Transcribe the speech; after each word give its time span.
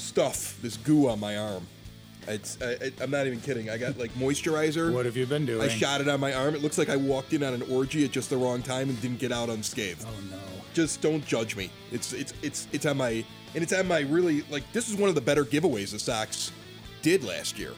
stuff, 0.00 0.58
this 0.62 0.76
goo 0.76 1.08
on 1.08 1.20
my 1.20 1.36
arm. 1.36 1.66
It's, 2.28 2.58
I, 2.60 2.92
I'm 3.00 3.10
not 3.10 3.26
even 3.26 3.40
kidding. 3.40 3.70
I 3.70 3.78
got 3.78 3.98
like 3.98 4.12
moisturizer. 4.14 4.92
What 5.00 5.06
have 5.06 5.16
you 5.16 5.26
been 5.26 5.46
doing? 5.46 5.62
I 5.62 5.68
shot 5.68 6.00
it 6.00 6.08
on 6.08 6.20
my 6.20 6.32
arm. 6.32 6.54
It 6.54 6.62
looks 6.62 6.78
like 6.78 6.88
I 6.88 6.96
walked 6.96 7.32
in 7.32 7.42
on 7.42 7.54
an 7.54 7.62
orgy 7.70 8.04
at 8.04 8.10
just 8.10 8.30
the 8.30 8.36
wrong 8.36 8.62
time 8.62 8.88
and 8.88 9.00
didn't 9.00 9.18
get 9.18 9.32
out 9.32 9.48
unscathed. 9.48 10.04
Oh 10.06 10.30
no. 10.30 10.38
Just 10.74 11.00
don't 11.00 11.24
judge 11.26 11.56
me. 11.56 11.70
It's 11.90 12.12
it's 12.12 12.34
it's 12.42 12.68
it's 12.72 12.86
on 12.86 12.98
my 12.98 13.24
and 13.54 13.62
it's 13.62 13.72
on 13.72 13.88
my 13.88 14.00
really 14.00 14.42
like 14.50 14.70
this 14.72 14.88
is 14.88 14.96
one 14.96 15.08
of 15.08 15.14
the 15.14 15.20
better 15.20 15.44
giveaways 15.44 15.92
the 15.92 15.98
Sox 15.98 16.52
did 17.02 17.24
last 17.24 17.58
year. 17.58 17.72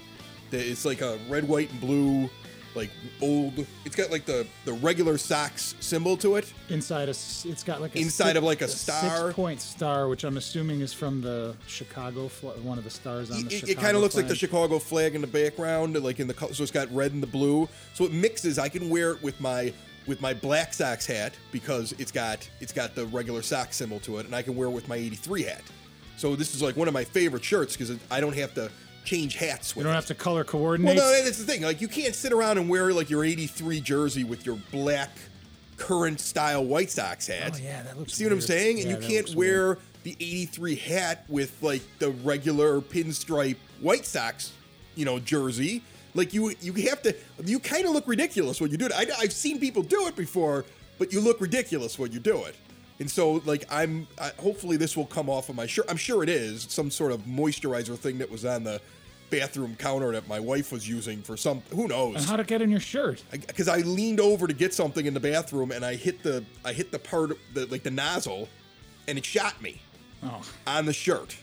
It's 0.51 0.85
like 0.85 1.01
a 1.01 1.19
red, 1.29 1.49
white, 1.49 1.71
and 1.71 1.81
blue, 1.81 2.29
like 2.75 2.91
old. 3.21 3.67
It's 3.85 3.97
got 3.97 4.11
like 4.11 4.25
the 4.25 4.47
the 4.65 4.73
regular 4.73 5.19
Sox 5.19 5.75
symbol 5.81 6.17
to 6.19 6.37
it. 6.37 6.53
Inside 6.69 7.09
a, 7.09 7.11
it's 7.11 7.63
got 7.65 7.81
like 7.81 7.95
a 7.95 7.99
Inside 7.99 8.37
of, 8.37 8.45
like, 8.45 8.61
a 8.63 8.69
star. 8.69 9.27
six 9.29 9.37
point 9.37 9.61
star, 9.61 10.09
which 10.09 10.25
I'm 10.25 10.37
assuming 10.37 10.81
is 10.81 10.93
from 10.93 11.21
the 11.21 11.55
Chicago, 11.67 12.29
one 12.63 12.79
of 12.79 12.85
the 12.85 12.91
stars 12.91 13.31
on 13.31 13.45
the 13.45 13.47
It, 13.55 13.59
Chicago. 13.61 13.81
kind 13.81 13.97
of 13.97 14.03
looks 14.03 14.17
like 14.17 14.29
the. 14.29 14.37
Chicago 14.37 14.79
flag 14.79 15.15
in 15.15 15.21
the 15.21 15.27
background, 15.27 16.01
like 16.03 16.19
in 16.21 16.27
the 16.27 16.35
color. 16.35 16.55
So 16.55 16.63
it's 16.63 16.73
got 16.73 16.93
red 16.93 17.13
and 17.13 17.23
the 17.23 17.27
blue. 17.27 17.69
So 17.95 18.05
it 18.05 18.13
mixes. 18.13 18.59
I 18.59 18.69
can 18.69 18.89
wear 18.91 19.13
it 19.13 19.23
with 19.23 19.41
my 19.41 19.73
with 20.07 20.21
my 20.21 20.35
black 20.35 20.75
Sox 20.75 21.07
hat 21.07 21.33
because 21.53 21.93
it's 21.99 22.11
got 22.11 22.49
it's 22.61 22.73
got 22.73 22.95
the 22.95 23.07
regular 23.07 23.43
Sox 23.43 23.77
symbol 23.77 24.01
to 24.01 24.19
it, 24.19 24.27
and 24.27 24.35
I 24.35 24.43
can 24.43 24.57
wear 24.57 24.69
it 24.69 24.73
with 24.73 24.89
my 24.89 24.97
'83 24.97 25.43
hat. 25.45 25.63
So 26.17 26.37
this 26.37 26.55
is 26.55 26.63
like 26.63 26.77
one 26.77 26.89
of 26.89 26.95
my 26.95 27.05
favorite 27.05 27.45
shirts 27.45 27.77
because 27.77 27.97
I 28.11 28.21
don't 28.21 28.37
have 28.37 28.55
to 28.55 28.71
change 29.05 29.37
hats. 29.37 29.75
You 29.77 29.83
don't 29.83 29.93
it. 29.93 29.95
have 29.97 30.07
to 30.07 30.15
color 30.15 30.45
coordinate. 30.45 30.97
Well, 30.97 31.13
no, 31.13 31.25
that's 31.25 31.39
the 31.39 31.45
thing. 31.45 31.63
Like, 31.63 31.81
you 31.81 31.89
can't 31.89 32.15
sit 32.15 32.33
around 32.33 32.59
and 32.59 32.69
wear 32.69 32.93
like 32.93 33.11
your 33.11 33.25
'83 33.25 33.81
jersey 33.81 34.25
with 34.25 34.47
your 34.47 34.57
black 34.71 35.11
current 35.77 36.21
style 36.21 36.65
White 36.65 36.91
Sox 36.91 37.27
hat. 37.27 37.53
Oh, 37.55 37.59
yeah, 37.63 37.83
that 37.83 37.99
looks 37.99 38.15
See 38.15 38.25
what 38.25 38.33
I'm 38.33 38.39
weird. 38.39 38.45
saying? 38.45 38.81
And 38.81 38.91
you 38.91 38.97
can't 38.97 39.35
wear 39.35 39.79
the 40.05 40.13
'83 40.21 40.77
hat 40.77 41.25
with 41.29 41.61
like 41.63 41.83
the 41.99 42.11
regular 42.11 42.81
pinstripe 42.81 43.57
White 43.81 44.07
Sox, 44.07 44.53
you 44.95 45.05
know, 45.05 45.19
jersey. 45.19 45.83
Like 46.15 46.35
you, 46.35 46.53
you 46.61 46.73
have 46.89 47.03
to. 47.03 47.17
You 47.45 47.59
kind 47.59 47.87
of 47.87 47.93
look 47.93 48.07
ridiculous 48.07 48.61
when 48.61 48.71
you 48.71 48.77
do 48.77 48.87
it. 48.87 48.93
I, 48.95 49.07
I've 49.19 49.33
seen 49.33 49.59
people 49.59 49.83
do 49.83 50.07
it 50.07 50.15
before, 50.17 50.65
but 50.99 51.13
you 51.13 51.21
look 51.21 51.41
ridiculous 51.41 51.99
when 51.99 52.13
you 52.13 52.21
do 52.21 52.45
it. 52.45 52.55
And 53.01 53.11
so, 53.11 53.43
like, 53.45 53.65
I'm. 53.71 54.07
I, 54.21 54.31
hopefully, 54.41 54.77
this 54.77 54.97
will 54.97 55.07
come 55.07 55.29
off 55.29 55.49
of 55.49 55.57
my 55.57 55.67
shirt. 55.67 55.87
I'm 55.89 55.97
sure 55.97 56.23
it 56.23 56.29
is 56.29 56.67
some 56.71 56.91
sort 56.91 57.11
of 57.13 57.23
moisturizer 57.23 57.97
thing 57.99 58.19
that 58.19 58.31
was 58.31 58.45
on 58.45 58.63
the 58.65 58.81
bathroom 59.31 59.75
counter 59.77 60.13
that 60.13 60.29
my 60.29 60.39
wife 60.39 60.71
was 60.71 60.87
using 60.89 61.23
for 61.23 61.37
some. 61.37 61.63
Who 61.75 61.89
knows? 61.89 62.17
and 62.17 62.25
how 62.27 62.37
to 62.37 62.45
get 62.45 62.61
in 62.63 62.71
your 62.71 62.81
shirt? 62.81 63.23
because 63.31 63.67
I, 63.67 63.79
leaned 63.79 64.21
over 64.21 64.47
to 64.47 64.53
get 64.53 64.75
something 64.75 65.07
in 65.07 65.15
the 65.15 65.21
bathroom 65.21 65.73
and 65.73 65.85
I 65.85 65.97
hit 65.97 66.23
the 66.23 66.45
I 66.65 66.73
hit 66.75 66.93
the 66.93 66.99
part 66.99 67.37
the 67.55 67.67
like 67.67 67.83
the 67.83 67.91
nozzle, 67.91 68.49
and 69.09 69.19
it 69.19 69.25
shot 69.25 69.61
me 69.63 69.81
Oh, 70.23 70.43
on 70.69 70.87
the 70.87 70.93
shirt. 70.93 71.37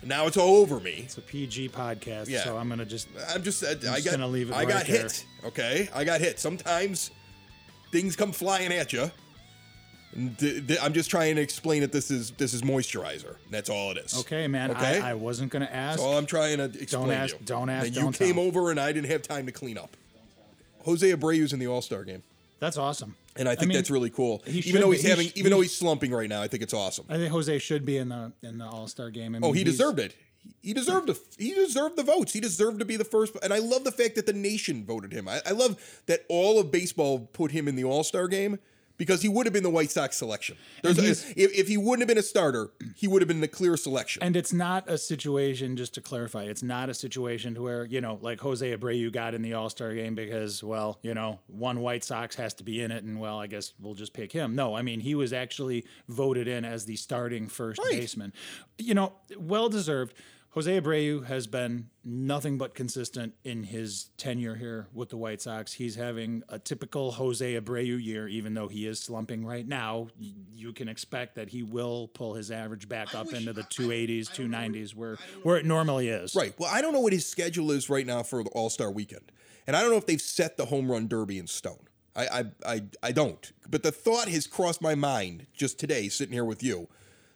And 0.00 0.08
now 0.08 0.26
it's 0.26 0.36
all 0.36 0.56
over 0.56 0.80
me. 0.80 1.02
it's 1.04 1.18
a 1.18 1.22
PG 1.22 1.68
podcast, 1.70 2.28
Yeah. 2.28 2.42
so 2.42 2.56
I'm 2.56 2.68
gonna 2.68 2.84
just. 2.84 3.08
I'm 3.32 3.42
just 3.42 3.62
uh, 3.62 3.68
I 3.68 3.74
just 3.74 4.04
got 4.06 4.10
gonna 4.12 4.26
leave 4.26 4.50
it 4.50 4.54
I 4.54 4.60
right 4.64 4.68
got 4.68 4.86
there. 4.86 5.02
hit. 5.02 5.24
Okay, 5.44 5.88
I 5.94 6.02
got 6.04 6.20
hit. 6.20 6.40
Sometimes 6.40 7.10
things 7.92 8.16
come 8.16 8.32
flying 8.32 8.72
at 8.72 8.92
you. 8.92 9.10
I'm 10.16 10.92
just 10.92 11.10
trying 11.10 11.36
to 11.36 11.42
explain 11.42 11.82
that 11.82 11.92
this 11.92 12.10
is 12.10 12.30
this 12.32 12.54
is 12.54 12.62
moisturizer. 12.62 13.36
That's 13.50 13.68
all 13.68 13.90
it 13.90 13.98
is. 13.98 14.18
Okay, 14.20 14.48
man. 14.48 14.70
Okay. 14.70 15.00
I, 15.00 15.10
I 15.10 15.14
wasn't 15.14 15.52
gonna 15.52 15.66
ask. 15.66 15.98
That's 15.98 16.02
all 16.02 16.16
I'm 16.16 16.26
trying 16.26 16.58
to 16.58 16.64
explain. 16.64 17.08
to 17.08 17.14
ask- 17.14 17.34
you. 17.34 17.40
don't 17.44 17.68
ask, 17.68 17.86
And 17.86 17.96
you 17.96 18.02
don't 18.02 18.16
came 18.16 18.36
tell. 18.36 18.44
over 18.44 18.70
and 18.70 18.80
I 18.80 18.92
didn't 18.92 19.10
have 19.10 19.22
time 19.22 19.46
to 19.46 19.52
clean 19.52 19.76
up. 19.76 19.96
Jose 20.84 21.06
Abreu's 21.10 21.52
in 21.52 21.58
the 21.58 21.66
All 21.66 21.82
Star 21.82 22.04
game. 22.04 22.22
That's 22.60 22.78
awesome. 22.78 23.16
And 23.36 23.48
I 23.48 23.54
think 23.54 23.68
mean, 23.68 23.76
that's 23.76 23.90
really 23.90 24.08
cool. 24.08 24.42
he 24.46 24.60
Even 24.60 24.80
though 24.80 24.90
be- 24.90 24.96
he's 24.96 25.02
he 25.04 25.10
having, 25.10 25.26
sh- 25.28 25.32
even 25.36 25.52
he 25.52 25.56
though 25.56 25.60
he's 25.60 25.76
slumping 25.76 26.10
right 26.12 26.28
now, 26.28 26.40
I 26.40 26.48
think 26.48 26.62
it's 26.62 26.72
awesome. 26.72 27.04
I 27.10 27.16
think 27.18 27.30
Jose 27.32 27.58
should 27.58 27.84
be 27.84 27.98
in 27.98 28.08
the 28.08 28.32
in 28.42 28.58
the 28.58 28.64
All 28.66 28.88
Star 28.88 29.10
game. 29.10 29.34
I 29.34 29.38
oh, 29.38 29.40
mean, 29.40 29.50
oh, 29.50 29.52
he 29.52 29.64
deserved 29.64 29.98
it. 29.98 30.14
He 30.62 30.72
deserved 30.72 31.08
the 31.08 31.20
he 31.38 31.52
deserved 31.52 31.96
the 31.96 32.04
votes. 32.04 32.32
He 32.32 32.40
deserved 32.40 32.78
to 32.78 32.84
be 32.84 32.96
the 32.96 33.04
first. 33.04 33.36
And 33.42 33.52
I 33.52 33.58
love 33.58 33.84
the 33.84 33.92
fact 33.92 34.14
that 34.14 34.26
the 34.26 34.32
nation 34.32 34.84
voted 34.86 35.12
him. 35.12 35.28
I, 35.28 35.40
I 35.44 35.50
love 35.50 36.02
that 36.06 36.24
all 36.28 36.58
of 36.58 36.70
baseball 36.70 37.28
put 37.32 37.50
him 37.50 37.68
in 37.68 37.76
the 37.76 37.84
All 37.84 38.04
Star 38.04 38.28
game 38.28 38.58
because 38.96 39.22
he 39.22 39.28
would 39.28 39.46
have 39.46 39.52
been 39.52 39.62
the 39.62 39.70
White 39.70 39.90
Sox 39.90 40.16
selection. 40.16 40.56
There's 40.82 40.98
a, 40.98 41.10
if, 41.10 41.52
if 41.58 41.68
he 41.68 41.76
wouldn't 41.76 42.00
have 42.02 42.08
been 42.08 42.18
a 42.18 42.22
starter, 42.22 42.70
he 42.94 43.06
would 43.08 43.22
have 43.22 43.28
been 43.28 43.40
the 43.40 43.48
clear 43.48 43.76
selection. 43.76 44.22
And 44.22 44.36
it's 44.36 44.52
not 44.52 44.88
a 44.88 44.98
situation, 44.98 45.76
just 45.76 45.94
to 45.94 46.00
clarify, 46.00 46.44
it's 46.44 46.62
not 46.62 46.88
a 46.88 46.94
situation 46.94 47.54
to 47.54 47.62
where, 47.62 47.84
you 47.84 48.00
know, 48.00 48.18
like 48.22 48.40
Jose 48.40 48.76
Abreu 48.76 49.12
got 49.12 49.34
in 49.34 49.42
the 49.42 49.54
All 49.54 49.68
Star 49.70 49.94
game 49.94 50.14
because, 50.14 50.62
well, 50.62 50.98
you 51.02 51.14
know, 51.14 51.40
one 51.46 51.80
White 51.80 52.04
Sox 52.04 52.36
has 52.36 52.54
to 52.54 52.64
be 52.64 52.80
in 52.82 52.90
it, 52.90 53.04
and 53.04 53.20
well, 53.20 53.38
I 53.38 53.46
guess 53.46 53.72
we'll 53.80 53.94
just 53.94 54.12
pick 54.12 54.32
him. 54.32 54.54
No, 54.54 54.74
I 54.74 54.82
mean, 54.82 55.00
he 55.00 55.14
was 55.14 55.32
actually 55.32 55.84
voted 56.08 56.48
in 56.48 56.64
as 56.64 56.84
the 56.86 56.96
starting 56.96 57.48
first 57.48 57.80
Right. 57.80 58.00
baseman. 58.00 58.32
You 58.78 58.94
know, 58.94 59.12
well 59.38 59.68
deserved. 59.68 60.14
Jose 60.56 60.80
Abreu 60.80 61.26
has 61.26 61.46
been 61.46 61.90
nothing 62.02 62.56
but 62.56 62.74
consistent 62.74 63.34
in 63.44 63.62
his 63.62 64.08
tenure 64.16 64.54
here 64.54 64.86
with 64.94 65.10
the 65.10 65.16
White 65.18 65.42
Sox. 65.42 65.74
He's 65.74 65.96
having 65.96 66.42
a 66.48 66.58
typical 66.58 67.12
Jose 67.12 67.60
Abreu 67.60 68.02
year, 68.02 68.26
even 68.26 68.54
though 68.54 68.66
he 68.66 68.86
is 68.86 68.98
slumping 68.98 69.44
right 69.44 69.68
now. 69.68 70.08
You 70.18 70.72
can 70.72 70.88
expect 70.88 71.34
that 71.34 71.50
he 71.50 71.62
will 71.62 72.08
pull 72.08 72.32
his 72.32 72.50
average 72.50 72.88
back 72.88 73.14
up 73.14 73.34
into 73.34 73.52
the 73.52 73.64
280s, 73.64 74.30
290s, 74.30 74.94
where 74.94 75.18
where 75.42 75.58
it 75.58 75.66
normally 75.66 76.08
is. 76.08 76.34
Right. 76.34 76.54
Well, 76.58 76.70
I 76.72 76.80
don't 76.80 76.94
know 76.94 77.00
what 77.00 77.12
his 77.12 77.26
schedule 77.26 77.70
is 77.70 77.90
right 77.90 78.06
now 78.06 78.22
for 78.22 78.42
the 78.42 78.48
All 78.50 78.70
Star 78.70 78.90
weekend, 78.90 79.32
and 79.66 79.76
I 79.76 79.82
don't 79.82 79.90
know 79.90 79.98
if 79.98 80.06
they've 80.06 80.18
set 80.18 80.56
the 80.56 80.64
home 80.64 80.90
run 80.90 81.06
derby 81.06 81.38
in 81.38 81.48
stone. 81.48 81.86
I, 82.16 82.26
I, 82.26 82.44
I, 82.64 82.82
I 83.02 83.12
don't. 83.12 83.52
But 83.68 83.82
the 83.82 83.92
thought 83.92 84.28
has 84.28 84.46
crossed 84.46 84.80
my 84.80 84.94
mind 84.94 85.48
just 85.52 85.78
today, 85.78 86.08
sitting 86.08 86.32
here 86.32 86.46
with 86.46 86.62
you, 86.62 86.88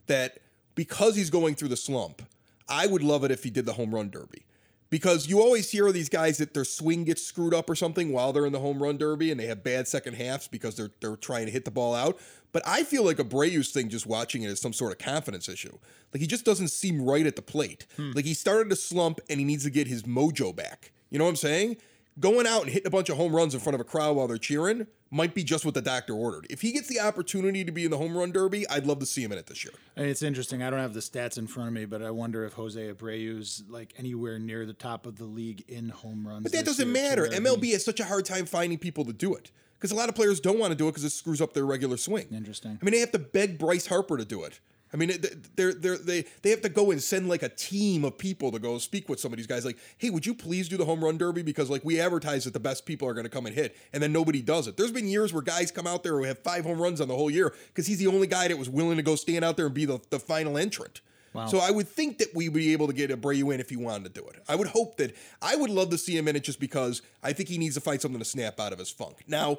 that 0.06 0.38
because 0.74 1.16
he's 1.16 1.28
going 1.28 1.54
through 1.54 1.68
the 1.68 1.76
slump, 1.76 2.22
I 2.70 2.86
would 2.86 3.02
love 3.02 3.24
it 3.24 3.30
if 3.30 3.44
he 3.44 3.50
did 3.50 3.66
the 3.66 3.74
home 3.74 3.94
run 3.94 4.10
derby. 4.10 4.46
Because 4.88 5.28
you 5.28 5.40
always 5.40 5.70
hear 5.70 5.86
of 5.86 5.94
these 5.94 6.08
guys 6.08 6.38
that 6.38 6.52
their 6.52 6.64
swing 6.64 7.04
gets 7.04 7.24
screwed 7.24 7.54
up 7.54 7.70
or 7.70 7.76
something 7.76 8.12
while 8.12 8.32
they're 8.32 8.46
in 8.46 8.52
the 8.52 8.58
home 8.58 8.82
run 8.82 8.98
derby 8.98 9.30
and 9.30 9.38
they 9.38 9.46
have 9.46 9.62
bad 9.62 9.86
second 9.86 10.14
halves 10.14 10.48
because 10.48 10.74
they're 10.74 10.90
they're 11.00 11.16
trying 11.16 11.46
to 11.46 11.52
hit 11.52 11.64
the 11.64 11.70
ball 11.70 11.94
out. 11.94 12.18
But 12.52 12.62
I 12.66 12.82
feel 12.82 13.04
like 13.04 13.20
a 13.20 13.24
Abreu's 13.24 13.70
thing 13.70 13.88
just 13.88 14.06
watching 14.06 14.42
it 14.42 14.50
is 14.50 14.60
some 14.60 14.72
sort 14.72 14.90
of 14.90 14.98
confidence 14.98 15.48
issue. 15.48 15.78
Like 16.12 16.20
he 16.20 16.26
just 16.26 16.44
doesn't 16.44 16.68
seem 16.68 17.02
right 17.02 17.24
at 17.24 17.36
the 17.36 17.42
plate. 17.42 17.86
Hmm. 17.96 18.10
Like 18.12 18.24
he 18.24 18.34
started 18.34 18.70
to 18.70 18.76
slump 18.76 19.20
and 19.28 19.38
he 19.38 19.44
needs 19.44 19.62
to 19.62 19.70
get 19.70 19.86
his 19.86 20.02
mojo 20.02 20.54
back. 20.54 20.90
You 21.08 21.18
know 21.18 21.24
what 21.24 21.30
I'm 21.30 21.36
saying? 21.36 21.76
Going 22.20 22.46
out 22.46 22.62
and 22.62 22.70
hitting 22.70 22.86
a 22.86 22.90
bunch 22.90 23.08
of 23.08 23.16
home 23.16 23.34
runs 23.34 23.54
in 23.54 23.60
front 23.60 23.74
of 23.74 23.80
a 23.80 23.84
crowd 23.84 24.14
while 24.14 24.28
they're 24.28 24.36
cheering 24.36 24.86
might 25.10 25.34
be 25.34 25.42
just 25.42 25.64
what 25.64 25.72
the 25.74 25.80
doctor 25.80 26.12
ordered. 26.12 26.46
If 26.50 26.60
he 26.60 26.70
gets 26.70 26.86
the 26.86 27.00
opportunity 27.00 27.64
to 27.64 27.72
be 27.72 27.84
in 27.86 27.90
the 27.90 27.96
home 27.96 28.16
run 28.16 28.30
derby, 28.30 28.68
I'd 28.68 28.86
love 28.86 28.98
to 28.98 29.06
see 29.06 29.24
him 29.24 29.32
in 29.32 29.38
it 29.38 29.46
this 29.46 29.64
year. 29.64 29.72
And 29.96 30.06
it's 30.06 30.22
interesting. 30.22 30.62
I 30.62 30.68
don't 30.68 30.80
have 30.80 30.92
the 30.92 31.00
stats 31.00 31.38
in 31.38 31.46
front 31.46 31.68
of 31.68 31.74
me, 31.74 31.86
but 31.86 32.02
I 32.02 32.10
wonder 32.10 32.44
if 32.44 32.52
Jose 32.52 32.78
Abreu's 32.92 33.64
like 33.68 33.94
anywhere 33.96 34.38
near 34.38 34.66
the 34.66 34.74
top 34.74 35.06
of 35.06 35.16
the 35.16 35.24
league 35.24 35.64
in 35.66 35.88
home 35.88 36.28
runs. 36.28 36.42
But 36.42 36.52
that 36.52 36.66
doesn't 36.66 36.92
matter. 36.92 37.26
he- 37.26 37.36
MLB 37.38 37.72
has 37.72 37.84
such 37.84 38.00
a 38.00 38.04
hard 38.04 38.26
time 38.26 38.44
finding 38.44 38.78
people 38.78 39.04
to 39.06 39.12
do 39.14 39.34
it 39.34 39.50
because 39.78 39.90
a 39.90 39.94
lot 39.96 40.10
of 40.10 40.14
players 40.14 40.40
don't 40.40 40.58
want 40.58 40.72
to 40.72 40.76
do 40.76 40.88
it 40.88 40.90
because 40.90 41.04
it 41.04 41.10
screws 41.10 41.40
up 41.40 41.54
their 41.54 41.64
regular 41.64 41.96
swing. 41.96 42.26
Interesting. 42.30 42.78
I 42.80 42.84
mean, 42.84 42.92
they 42.92 43.00
have 43.00 43.12
to 43.12 43.18
beg 43.18 43.58
Bryce 43.58 43.86
Harper 43.86 44.18
to 44.18 44.26
do 44.26 44.44
it. 44.44 44.60
I 44.92 44.96
mean, 44.96 45.12
they're, 45.54 45.72
they're, 45.72 45.98
they 45.98 46.24
they 46.42 46.50
have 46.50 46.62
to 46.62 46.68
go 46.68 46.90
and 46.90 47.00
send 47.00 47.28
like 47.28 47.42
a 47.42 47.48
team 47.48 48.04
of 48.04 48.18
people 48.18 48.50
to 48.50 48.58
go 48.58 48.76
speak 48.78 49.08
with 49.08 49.20
some 49.20 49.32
of 49.32 49.36
these 49.36 49.46
guys. 49.46 49.64
Like, 49.64 49.78
hey, 49.98 50.10
would 50.10 50.26
you 50.26 50.34
please 50.34 50.68
do 50.68 50.76
the 50.76 50.84
home 50.84 51.04
run 51.04 51.16
derby 51.16 51.42
because 51.42 51.70
like 51.70 51.84
we 51.84 52.00
advertise 52.00 52.44
that 52.44 52.52
the 52.52 52.60
best 52.60 52.86
people 52.86 53.06
are 53.08 53.14
going 53.14 53.24
to 53.24 53.30
come 53.30 53.46
and 53.46 53.54
hit, 53.54 53.76
and 53.92 54.02
then 54.02 54.12
nobody 54.12 54.42
does 54.42 54.66
it. 54.66 54.76
There's 54.76 54.90
been 54.90 55.06
years 55.06 55.32
where 55.32 55.42
guys 55.42 55.70
come 55.70 55.86
out 55.86 56.02
there 56.02 56.16
who 56.16 56.24
have 56.24 56.40
five 56.40 56.64
home 56.64 56.80
runs 56.80 57.00
on 57.00 57.06
the 57.08 57.14
whole 57.14 57.30
year 57.30 57.54
because 57.68 57.86
he's 57.86 57.98
the 57.98 58.08
only 58.08 58.26
guy 58.26 58.48
that 58.48 58.58
was 58.58 58.68
willing 58.68 58.96
to 58.96 59.02
go 59.02 59.14
stand 59.14 59.44
out 59.44 59.56
there 59.56 59.66
and 59.66 59.74
be 59.74 59.84
the, 59.84 60.00
the 60.10 60.18
final 60.18 60.58
entrant. 60.58 61.02
Wow. 61.32 61.46
So 61.46 61.58
I 61.58 61.70
would 61.70 61.86
think 61.86 62.18
that 62.18 62.34
we'd 62.34 62.52
be 62.52 62.72
able 62.72 62.88
to 62.88 62.92
get 62.92 63.10
Abreu 63.10 63.54
in 63.54 63.60
if 63.60 63.70
he 63.70 63.76
wanted 63.76 64.12
to 64.12 64.20
do 64.20 64.26
it. 64.28 64.42
I 64.48 64.56
would 64.56 64.66
hope 64.66 64.96
that 64.96 65.14
I 65.40 65.54
would 65.54 65.70
love 65.70 65.90
to 65.90 65.98
see 65.98 66.16
him 66.16 66.26
in 66.26 66.34
it 66.34 66.42
just 66.42 66.58
because 66.58 67.02
I 67.22 67.32
think 67.32 67.48
he 67.48 67.56
needs 67.58 67.76
to 67.76 67.80
find 67.80 68.00
something 68.00 68.18
to 68.18 68.24
snap 68.24 68.58
out 68.58 68.72
of 68.72 68.80
his 68.80 68.90
funk. 68.90 69.18
Now, 69.28 69.58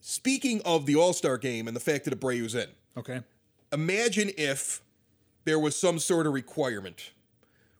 speaking 0.00 0.62
of 0.64 0.86
the 0.86 0.94
All 0.94 1.12
Star 1.12 1.36
game 1.36 1.66
and 1.66 1.74
the 1.74 1.80
fact 1.80 2.04
that 2.04 2.18
Abreu's 2.18 2.54
in, 2.54 2.68
Okay. 2.96 3.20
Imagine 3.72 4.30
if 4.36 4.82
there 5.44 5.58
was 5.58 5.76
some 5.76 5.98
sort 5.98 6.26
of 6.26 6.32
requirement 6.32 7.12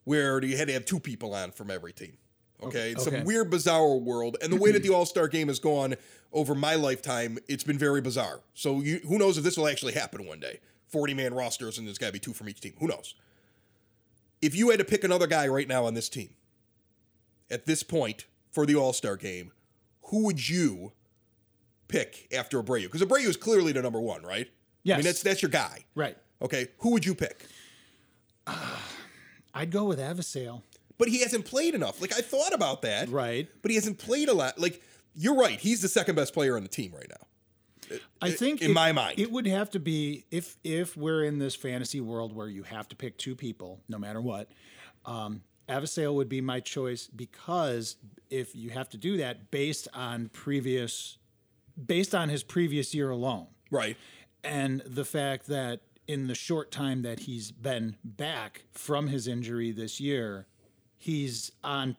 where 0.05 0.43
you 0.45 0.57
had 0.57 0.69
to 0.69 0.73
have 0.75 0.85
two 0.85 1.01
people 1.01 1.35
on 1.35 1.51
from 1.53 1.71
every 1.71 1.93
team. 1.93 2.17
Okay, 2.63 2.91
It's 2.93 3.07
okay. 3.07 3.17
some 3.19 3.25
weird, 3.25 3.49
bizarre 3.51 3.97
world, 3.97 4.37
and 4.43 4.53
the 4.53 4.57
way 4.57 4.71
that 4.73 4.83
the 4.83 4.91
All 4.95 5.07
Star 5.07 5.29
game 5.29 5.49
has 5.49 5.59
gone 5.59 5.95
over 6.33 6.55
my 6.55 6.75
lifetime, 6.75 7.39
it's 7.49 7.65
been 7.65 7.79
very 7.79 8.01
bizarre. 8.03 8.41
So 8.55 8.81
you, 8.81 9.01
who 9.09 9.19
knows 9.19 9.39
if 9.39 9.45
this 9.45 9.57
will 9.57 9.67
actually 9.69 9.95
happen 9.95 10.27
one 10.27 10.41
day? 10.41 10.61
Forty 10.89 11.15
man 11.15 11.33
rosters, 11.33 11.79
and 11.79 11.87
there's 11.87 11.99
got 11.99 12.09
to 12.09 12.13
be 12.13 12.19
two 12.19 12.33
from 12.35 12.49
each 12.49 12.61
team. 12.61 12.75
Who 12.79 12.87
knows? 12.89 13.15
if 14.43 14.55
you 14.55 14.71
had 14.71 14.79
to 14.79 14.85
pick 14.87 15.05
another 15.05 15.27
guy 15.27 15.47
right 15.49 15.69
now 15.69 15.85
on 15.85 15.93
this 15.93 16.09
team 16.09 16.31
at 17.51 17.67
this 17.67 17.83
point 17.83 18.25
for 18.51 18.65
the 18.65 18.75
All 18.75 18.93
Star 18.95 19.17
game, 19.17 19.53
who 20.05 20.25
would 20.25 20.49
you 20.49 20.93
pick 21.89 22.27
after 22.35 22.63
Abreu? 22.63 22.83
Because 22.85 23.03
Abreu 23.03 23.27
is 23.27 23.37
clearly 23.37 23.73
the 23.73 23.83
number 23.83 24.01
one, 24.01 24.23
right? 24.23 24.49
I 24.87 24.95
mean, 24.97 25.05
that's 25.05 25.23
that's 25.23 25.43
your 25.43 25.51
guy. 25.51 25.85
Right. 25.95 26.17
Okay, 26.43 26.69
who 26.79 26.91
would 26.93 27.05
you 27.05 27.15
pick? 27.15 27.45
I'd 29.55 29.71
go 29.71 29.85
with 29.85 29.99
Avisail. 29.99 30.63
But 30.99 31.09
he 31.09 31.21
hasn't 31.21 31.45
played 31.45 31.75
enough. 31.75 32.01
Like 32.01 32.13
I 32.13 32.21
thought 32.21 32.53
about 32.53 32.83
that. 32.83 33.09
Right. 33.09 33.49
But 33.63 33.71
he 33.71 33.75
hasn't 33.77 33.99
played 33.99 34.29
a 34.29 34.35
lot. 34.35 34.59
Like 34.59 34.83
you're 35.15 35.35
right. 35.35 35.59
He's 35.59 35.83
the 35.83 35.89
second 35.89 36.15
best 36.15 36.35
player 36.35 36.57
on 36.57 36.63
the 36.63 36.69
team 36.69 36.93
right 36.95 37.09
now. 37.09 37.97
I 38.23 38.31
think 38.31 38.63
in 38.63 38.71
it- 38.71 38.75
my 38.75 38.93
mind. 38.93 39.19
it 39.19 39.33
would 39.33 39.47
have 39.47 39.71
to 39.71 39.81
be 39.81 40.25
if 40.31 40.57
if 40.63 40.97
we're 40.97 41.25
in 41.25 41.39
this 41.39 41.57
fantasy 41.57 42.01
world 42.01 42.35
where 42.35 42.49
you 42.49 42.63
have 42.63 42.89
to 42.89 42.97
pick 42.97 43.19
two 43.19 43.35
people, 43.35 43.81
no 43.89 43.99
matter 43.99 44.21
what. 44.21 44.51
Um, 45.05 45.43
would 45.97 46.29
be 46.29 46.41
my 46.41 46.59
choice 46.61 47.07
because 47.07 47.97
if 48.29 48.55
you 48.57 48.71
have 48.71 48.89
to 48.91 48.97
do 48.97 49.17
that 49.19 49.51
based 49.51 49.87
on 49.95 50.29
previous, 50.33 51.17
based 51.87 52.13
on 52.15 52.29
his 52.29 52.43
previous 52.43 52.93
year 52.93 53.11
alone, 53.11 53.47
Right. 53.71 53.97
And 54.43 54.81
the 54.87 55.05
fact 55.05 55.47
that 55.47 55.81
in 56.07 56.27
the 56.27 56.35
short 56.35 56.71
time 56.71 57.03
that 57.03 57.21
he's 57.21 57.53
been 57.53 57.97
back 58.03 58.65
from 58.73 59.09
his 59.09 59.29
injury 59.29 59.71
this 59.71 60.01
year, 60.01 60.47
he's 60.97 61.53
on 61.63 61.97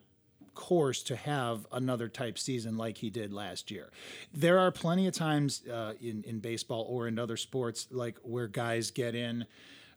course 0.54 1.02
to 1.02 1.16
have 1.16 1.66
another 1.72 2.08
type 2.08 2.38
season 2.38 2.76
like 2.76 2.98
he 2.98 3.10
did 3.10 3.32
last 3.32 3.70
year. 3.70 3.90
There 4.34 4.58
are 4.58 4.70
plenty 4.70 5.06
of 5.06 5.14
times 5.14 5.62
uh, 5.66 5.94
in 6.00 6.24
in 6.24 6.40
baseball 6.40 6.86
or 6.88 7.08
in 7.08 7.18
other 7.18 7.36
sports 7.36 7.88
like 7.90 8.18
where 8.22 8.48
guys 8.48 8.90
get 8.90 9.14
in 9.14 9.46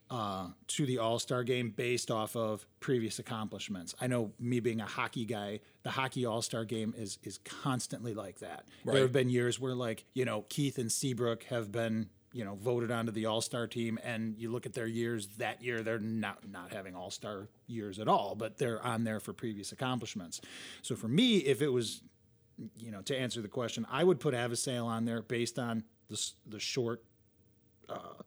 uh, 0.10 0.48
to 0.68 0.86
the 0.86 1.00
All 1.00 1.20
Star 1.20 1.44
game 1.44 1.72
based 1.76 2.12
off 2.12 2.36
of 2.36 2.66
previous 2.80 3.20
accomplishments. 3.20 3.96
I 4.00 4.08
know 4.08 4.32
me 4.40 4.60
being 4.60 4.80
a 4.80 4.86
hockey 4.86 5.26
guy, 5.26 5.62
the 5.84 5.92
hockey 5.92 6.26
All 6.26 6.42
Star 6.42 6.64
game 6.64 6.94
is 6.98 7.18
is 7.24 7.40
constantly 7.40 8.14
like 8.14 8.40
that. 8.40 8.66
Right. 8.84 8.94
There 8.94 9.02
have 9.04 9.12
been 9.12 9.30
years 9.30 9.60
where 9.60 9.76
like 9.76 10.06
you 10.14 10.26
know 10.26 10.46
Keith 10.50 10.78
and 10.78 10.92
Seabrook 10.92 11.44
have 11.46 11.72
been 11.72 12.10
you 12.36 12.44
know 12.44 12.56
voted 12.56 12.92
onto 12.92 13.14
the 13.14 13.26
All 13.26 13.40
Star 13.40 13.66
team, 13.66 13.98
and 14.04 14.36
you 14.38 14.52
look 14.52 14.66
at 14.66 14.74
their 14.74 14.88
years 14.88 15.28
that 15.38 15.64
year, 15.64 15.82
they're 15.82 16.00
not 16.00 16.40
not 16.52 16.74
having 16.74 16.94
All 16.94 17.10
Star 17.10 17.48
years 17.66 17.98
at 17.98 18.10
all, 18.10 18.36
but 18.36 18.58
they're 18.58 18.86
on 18.86 19.06
there 19.06 19.22
for 19.22 19.32
previous 19.32 19.72
accomplishments. 19.72 20.42
So 20.82 20.96
for 20.96 21.08
me, 21.08 21.38
if 21.38 21.62
it 21.62 21.70
was 21.70 22.02
you 22.78 22.92
know, 22.92 23.02
to 23.04 23.18
answer 23.18 23.42
the 23.42 23.48
question, 23.48 23.86
I 23.90 24.04
would 24.04 24.20
put 24.20 24.34
Avisail 24.34 24.86
on 24.86 25.06
there 25.06 25.22
based 25.22 25.58
on 25.58 25.86
the 26.10 26.32
the 26.46 26.60
short 26.60 27.04
uh, 27.88 28.22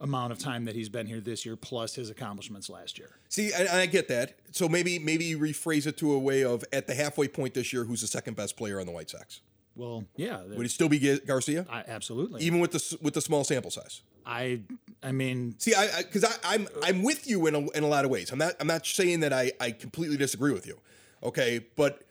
amount 0.00 0.32
of 0.32 0.38
time 0.38 0.64
that 0.64 0.74
he's 0.74 0.88
been 0.88 1.06
here 1.06 1.20
this 1.20 1.46
year, 1.46 1.54
plus 1.54 1.94
his 1.94 2.10
accomplishments 2.10 2.68
last 2.68 2.98
year. 2.98 3.10
See, 3.28 3.52
and 3.52 3.68
I 3.68 3.86
get 3.86 4.08
that. 4.08 4.38
So 4.50 4.68
maybe 4.68 4.98
maybe 4.98 5.36
rephrase 5.36 5.86
it 5.86 5.96
to 5.98 6.12
a 6.12 6.18
way 6.18 6.42
of 6.42 6.64
at 6.72 6.88
the 6.88 6.94
halfway 6.96 7.28
point 7.28 7.54
this 7.54 7.72
year, 7.72 7.84
who's 7.84 8.00
the 8.00 8.08
second 8.08 8.34
best 8.34 8.56
player 8.56 8.80
on 8.80 8.86
the 8.86 8.92
White 8.92 9.10
Sox? 9.10 9.40
Well, 9.76 10.04
yeah, 10.16 10.42
Would 10.42 10.66
it 10.66 10.70
still 10.70 10.88
be 10.88 11.18
Garcia, 11.18 11.66
I, 11.70 11.84
absolutely. 11.86 12.42
even 12.42 12.60
with 12.60 12.72
the 12.72 12.98
with 13.00 13.14
the 13.14 13.20
small 13.20 13.44
sample 13.44 13.70
size? 13.70 14.02
I, 14.26 14.60
I 15.02 15.12
mean, 15.12 15.54
See, 15.58 15.74
I 15.74 16.02
because 16.02 16.24
I, 16.24 16.32
I'm 16.44 16.68
I'm 16.82 17.02
with 17.02 17.26
you 17.26 17.46
in 17.46 17.54
a, 17.54 17.70
in 17.70 17.84
a 17.84 17.88
lot 17.88 18.04
of 18.04 18.10
ways. 18.10 18.30
I'm 18.30 18.38
not 18.38 18.54
I'm 18.60 18.66
not 18.66 18.84
saying 18.84 19.20
that 19.20 19.32
I 19.32 19.52
I 19.60 19.70
completely 19.70 20.16
disagree 20.16 20.52
with 20.52 20.66
you. 20.66 20.78
Okay, 21.22 21.64
but 21.76 22.02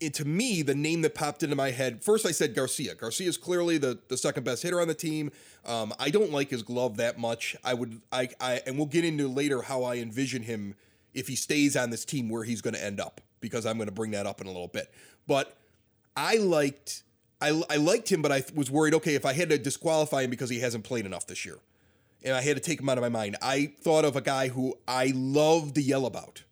it, 0.00 0.14
to 0.14 0.24
me, 0.24 0.62
the 0.62 0.74
name 0.74 1.02
that 1.02 1.14
popped 1.14 1.42
into 1.42 1.54
my 1.54 1.70
head 1.70 2.02
first, 2.02 2.24
I 2.26 2.32
said 2.32 2.54
Garcia. 2.54 2.94
Garcia 2.94 3.28
is 3.28 3.36
clearly 3.36 3.78
the 3.78 3.98
the 4.08 4.16
second 4.16 4.44
best 4.44 4.62
hitter 4.62 4.80
on 4.80 4.88
the 4.88 4.94
team. 4.94 5.30
Um, 5.64 5.92
I 5.98 6.10
don't 6.10 6.32
like 6.32 6.50
his 6.50 6.62
glove 6.62 6.96
that 6.96 7.18
much. 7.18 7.56
I 7.62 7.74
would 7.74 8.00
I 8.10 8.30
I 8.40 8.62
and 8.66 8.76
we'll 8.76 8.86
get 8.86 9.04
into 9.04 9.28
later 9.28 9.62
how 9.62 9.84
I 9.84 9.96
envision 9.96 10.42
him 10.42 10.74
if 11.14 11.28
he 11.28 11.36
stays 11.36 11.76
on 11.76 11.90
this 11.90 12.04
team 12.04 12.28
where 12.28 12.44
he's 12.44 12.60
going 12.60 12.74
to 12.74 12.84
end 12.84 13.00
up 13.00 13.20
because 13.40 13.66
I'm 13.66 13.76
going 13.76 13.88
to 13.88 13.94
bring 13.94 14.10
that 14.12 14.26
up 14.26 14.40
in 14.40 14.46
a 14.46 14.50
little 14.50 14.68
bit. 14.68 14.92
But 15.26 15.56
I 16.16 16.36
liked 16.36 17.02
I, 17.40 17.62
I 17.68 17.76
liked 17.76 18.10
him, 18.10 18.22
but 18.22 18.32
I 18.32 18.42
was 18.54 18.70
worried. 18.70 18.94
Okay, 18.94 19.14
if 19.14 19.26
I 19.26 19.32
had 19.32 19.50
to 19.50 19.58
disqualify 19.58 20.22
him 20.22 20.30
because 20.30 20.48
he 20.48 20.60
hasn't 20.60 20.84
played 20.84 21.04
enough 21.04 21.26
this 21.26 21.44
year, 21.44 21.58
and 22.24 22.34
I 22.34 22.40
had 22.40 22.56
to 22.56 22.62
take 22.62 22.80
him 22.80 22.88
out 22.88 22.98
of 22.98 23.02
my 23.02 23.08
mind, 23.08 23.36
I 23.42 23.72
thought 23.80 24.04
of 24.04 24.16
a 24.16 24.22
guy 24.22 24.48
who 24.48 24.74
I 24.88 25.12
love 25.14 25.74
to 25.74 25.82
yell 25.82 26.06
about. 26.06 26.44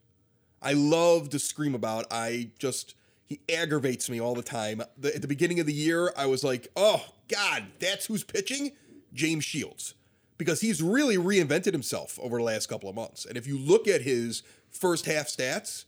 I 0.61 0.73
love 0.73 1.29
to 1.31 1.39
scream 1.39 1.75
about. 1.75 2.05
I 2.11 2.51
just 2.59 2.95
he 3.25 3.39
aggravates 3.51 4.09
me 4.09 4.21
all 4.21 4.35
the 4.35 4.43
time. 4.43 4.83
The, 4.97 5.15
at 5.15 5.21
the 5.21 5.27
beginning 5.27 5.59
of 5.59 5.65
the 5.65 5.73
year, 5.73 6.13
I 6.15 6.27
was 6.27 6.43
like, 6.43 6.67
"Oh 6.75 7.03
God, 7.27 7.65
that's 7.79 8.05
who's 8.05 8.23
pitching." 8.23 8.71
James 9.13 9.45
Shields, 9.45 9.95
because 10.37 10.61
he's 10.61 10.83
really 10.83 11.17
reinvented 11.17 11.71
himself 11.71 12.19
over 12.21 12.37
the 12.37 12.43
last 12.43 12.67
couple 12.67 12.89
of 12.89 12.95
months. 12.95 13.25
And 13.25 13.37
if 13.37 13.47
you 13.47 13.57
look 13.57 13.87
at 13.87 14.01
his 14.01 14.43
first 14.69 15.05
half 15.05 15.27
stats, 15.27 15.85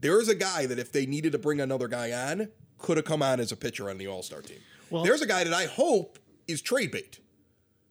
there 0.00 0.20
is 0.20 0.28
a 0.28 0.34
guy 0.34 0.66
that 0.66 0.78
if 0.78 0.90
they 0.90 1.06
needed 1.06 1.32
to 1.32 1.38
bring 1.38 1.60
another 1.60 1.86
guy 1.86 2.10
on, 2.10 2.48
could 2.84 2.98
have 2.98 3.06
come 3.06 3.22
on 3.22 3.40
as 3.40 3.50
a 3.50 3.56
pitcher 3.56 3.88
on 3.88 3.96
the 3.98 4.06
All 4.06 4.22
Star 4.22 4.42
team. 4.42 4.58
Well- 4.90 5.02
There's 5.04 5.22
a 5.22 5.26
guy 5.26 5.42
that 5.44 5.54
I 5.54 5.64
hope 5.66 6.18
is 6.46 6.60
trade 6.60 6.90
bait. 6.90 7.18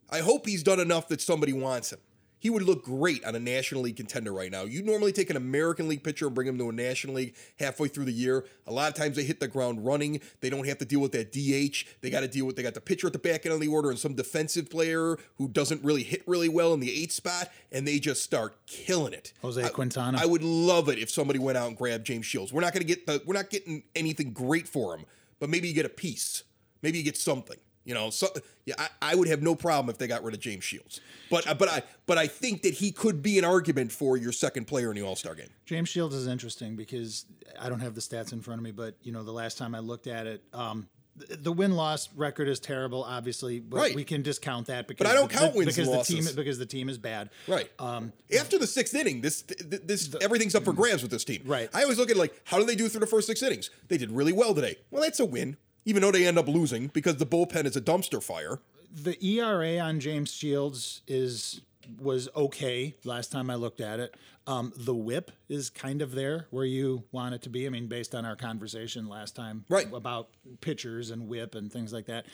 I 0.10 0.19
hope 0.19 0.45
he's 0.45 0.62
done 0.62 0.80
enough 0.80 1.07
that 1.07 1.19
somebody 1.22 1.51
wants 1.54 1.92
him. 1.92 2.00
He 2.44 2.50
would 2.50 2.63
look 2.63 2.84
great 2.84 3.24
on 3.24 3.36
a 3.36 3.40
National 3.40 3.84
League 3.84 3.95
contender 3.95 4.34
right 4.34 4.51
now. 4.51 4.63
You 4.63 4.84
normally 4.84 5.13
take 5.13 5.30
an 5.30 5.38
American 5.38 5.88
League 5.88 6.04
pitcher 6.04 6.25
and 6.25 6.36
bring 6.36 6.45
him 6.45 6.57
to 6.57 6.68
a 6.68 6.74
National 6.74 7.13
League 7.13 7.36
halfway 7.57 7.88
through 7.88 8.04
the 8.04 8.12
year. 8.12 8.44
A 8.68 8.74
lot 8.74 8.90
of 8.90 8.95
times 8.95 9.16
they 9.16 9.24
hit 9.24 9.40
the 9.40 9.48
ground 9.48 9.86
running. 9.86 10.19
They 10.42 10.50
don't 10.50 10.68
have 10.68 10.78
to 10.80 10.86
deal 10.86 11.00
with 11.00 11.13
that 11.13 11.31
DH. 11.31 11.86
They 12.01 12.10
got 12.10 12.19
to 12.19 12.28
deal 12.28 12.45
with 12.45 12.57
they 12.57 12.62
got 12.62 12.74
the 12.74 12.81
pitcher 12.81 13.07
at 13.07 13.13
the 13.13 13.19
back 13.19 13.45
end 13.45 13.56
of 13.56 13.62
the 13.62 13.69
order 13.69 13.92
and 13.92 13.98
some 13.98 14.13
defensive 14.13 14.69
player 14.69 15.18
who 15.38 15.48
doesn't 15.48 15.81
really 15.86 16.04
hit 16.04 16.22
really 16.28 16.50
well 16.50 16.74
in 16.74 16.81
the 16.81 16.92
eighth 16.92 17.13
spot, 17.13 17.50
and 17.72 17.88
they 17.88 17.98
just 17.98 18.24
start 18.24 18.57
killing 18.66 19.13
it. 19.13 19.31
Jose 19.42 19.63
I- 19.63 19.69
Quintana. 19.69 20.18
I 20.22 20.25
would 20.25 20.44
love 20.44 20.90
it 20.90 21.00
if 21.00 21.10
somebody 21.10 21.40
went 21.40 21.57
out 21.57 21.69
and 21.69 21.78
grabbed 21.78 22.06
James 22.06 22.25
Shields. 22.25 22.51
We're 22.51 22.60
not 22.60 22.74
going 22.74 22.86
to 22.86 22.94
get 22.94 23.07
the 23.07 23.24
we're 23.25 23.36
not 23.36 23.51
getting 23.51 23.84
anything 23.95 24.34
great 24.34 24.68
for 24.68 24.98
him, 24.98 25.06
but 25.40 25.50
maybe 25.50 25.69
you 25.69 25.74
get 25.74 25.86
a 25.86 25.90
piece. 25.90 26.44
Maybe 26.81 26.98
you 26.98 27.06
get 27.06 27.16
something. 27.16 27.57
You 27.85 27.94
know, 27.94 28.09
so 28.12 28.30
yeah, 28.65 28.75
I, 28.77 28.88
I 29.01 29.15
would 29.15 29.27
have 29.27 29.41
no 29.41 29.56
problem 29.56 29.89
if 29.89 29.97
they 29.97 30.07
got 30.07 30.24
rid 30.24 30.33
of 30.33 30.39
James 30.39 30.63
Shields. 30.63 31.01
But 31.30 31.57
but 31.59 31.68
I 31.68 31.83
but 32.06 32.18
I 32.18 32.27
think 32.27 32.62
that 32.62 32.74
he 32.75 32.91
could 32.91 33.21
be 33.21 33.38
an 33.38 33.44
argument 33.45 33.91
for 33.91 34.15
your 34.15 34.31
second 34.31 34.65
player 34.68 34.89
in 34.89 34.95
the 34.95 35.03
All 35.06 35.15
Star 35.18 35.35
game. 35.35 35.50
James 35.65 35.89
Shields 35.89 36.15
is 36.15 36.27
interesting 36.27 36.75
because 36.77 37.25
I 37.59 37.68
don't 37.68 37.81
have 37.81 37.94
the 37.95 38.01
stats 38.01 38.31
in 38.31 38.41
front 38.41 38.59
of 38.59 38.63
me, 38.63 38.71
but 38.71 38.95
you 39.03 39.12
know, 39.12 39.24
the 39.24 39.33
last 39.33 39.57
time 39.57 39.75
I 39.75 39.80
looked 39.80 40.07
at 40.07 40.27
it, 40.27 40.44
um, 40.53 40.88
th- 41.27 41.39
the 41.44 41.51
win 41.51 41.74
loss 41.74 42.07
record 42.15 42.47
is 42.47 42.62
terrible, 42.62 43.03
obviously, 43.03 43.59
but 43.59 43.77
Right. 43.77 43.95
we 43.95 44.06
can 44.06 44.21
discount 44.21 44.68
that 44.68 44.88
because 44.88 45.06
I 45.06 45.13
don't 45.13 45.30
the- 45.30 45.38
count 45.38 45.53
wins 45.53 45.75
because 45.75 45.91
the 46.07 46.15
team 46.21 46.25
because 46.38 46.57
the 46.57 46.65
team 46.65 46.88
is 46.88 46.97
bad. 46.97 47.31
Right. 47.50 47.69
Um, 47.80 48.13
After 48.39 48.57
the 48.57 48.68
sixth 48.68 48.95
inning, 48.95 49.19
this 49.19 49.41
th- 49.41 49.81
this 49.83 50.15
everything's 50.21 50.56
up 50.56 50.63
for 50.63 50.71
grabs 50.71 51.01
with 51.01 51.12
this 51.12 51.25
team. 51.25 51.41
Right. 51.45 51.69
I 51.74 51.83
always 51.83 51.97
look 51.97 52.09
at 52.09 52.15
like 52.15 52.33
how 52.45 52.59
do 52.59 52.63
they 52.66 52.75
do 52.75 52.87
through 52.87 53.02
the 53.02 53.07
first 53.07 53.28
six 53.28 53.44
innings? 53.44 53.69
They 53.90 53.97
did 53.97 54.09
really 54.09 54.31
well 54.31 54.56
today. 54.56 54.78
Well, 54.90 55.04
that's 55.04 55.19
a 55.19 55.25
win, 55.25 55.57
even 55.85 56.02
though 56.02 56.11
they 56.11 56.25
end 56.25 56.37
up 56.37 56.47
losing 56.47 56.87
because 56.87 57.18
the 57.18 57.25
bullpen 57.25 57.66
is 57.66 57.75
a 57.75 57.81
dumpster 57.81 58.21
fire. 58.21 58.59
the 58.92 59.18
ERA 59.25 59.80
on 59.80 59.99
James 59.99 60.31
Shields 60.33 61.02
is 61.07 61.61
was 61.99 62.30
okay 62.35 62.95
last 63.04 63.31
time 63.31 63.49
I 63.49 63.56
looked 63.56 63.81
at 63.81 63.99
it. 63.99 64.16
Um, 64.47 64.71
the 64.78 64.95
whip 64.95 65.31
is 65.49 65.69
kind 65.69 66.02
of 66.02 66.13
there 66.16 66.47
where 66.49 66.63
you 66.66 67.04
want 67.11 67.35
it 67.35 67.42
to 67.44 67.49
be. 67.49 67.66
I 67.66 67.69
mean, 67.69 67.87
based 67.87 68.16
on 68.16 68.25
our 68.25 68.35
conversation 68.37 69.07
last 69.09 69.35
time 69.35 69.66
Right. 69.69 69.92
about 69.94 70.30
pitchers 70.61 71.09
and 71.11 71.28
whip 71.28 71.56
and 71.56 71.71
things 71.71 71.92
like 71.92 72.06
that. 72.06 72.25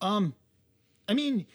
Um, 0.00 0.34
I 1.08 1.14
mean, 1.14 1.46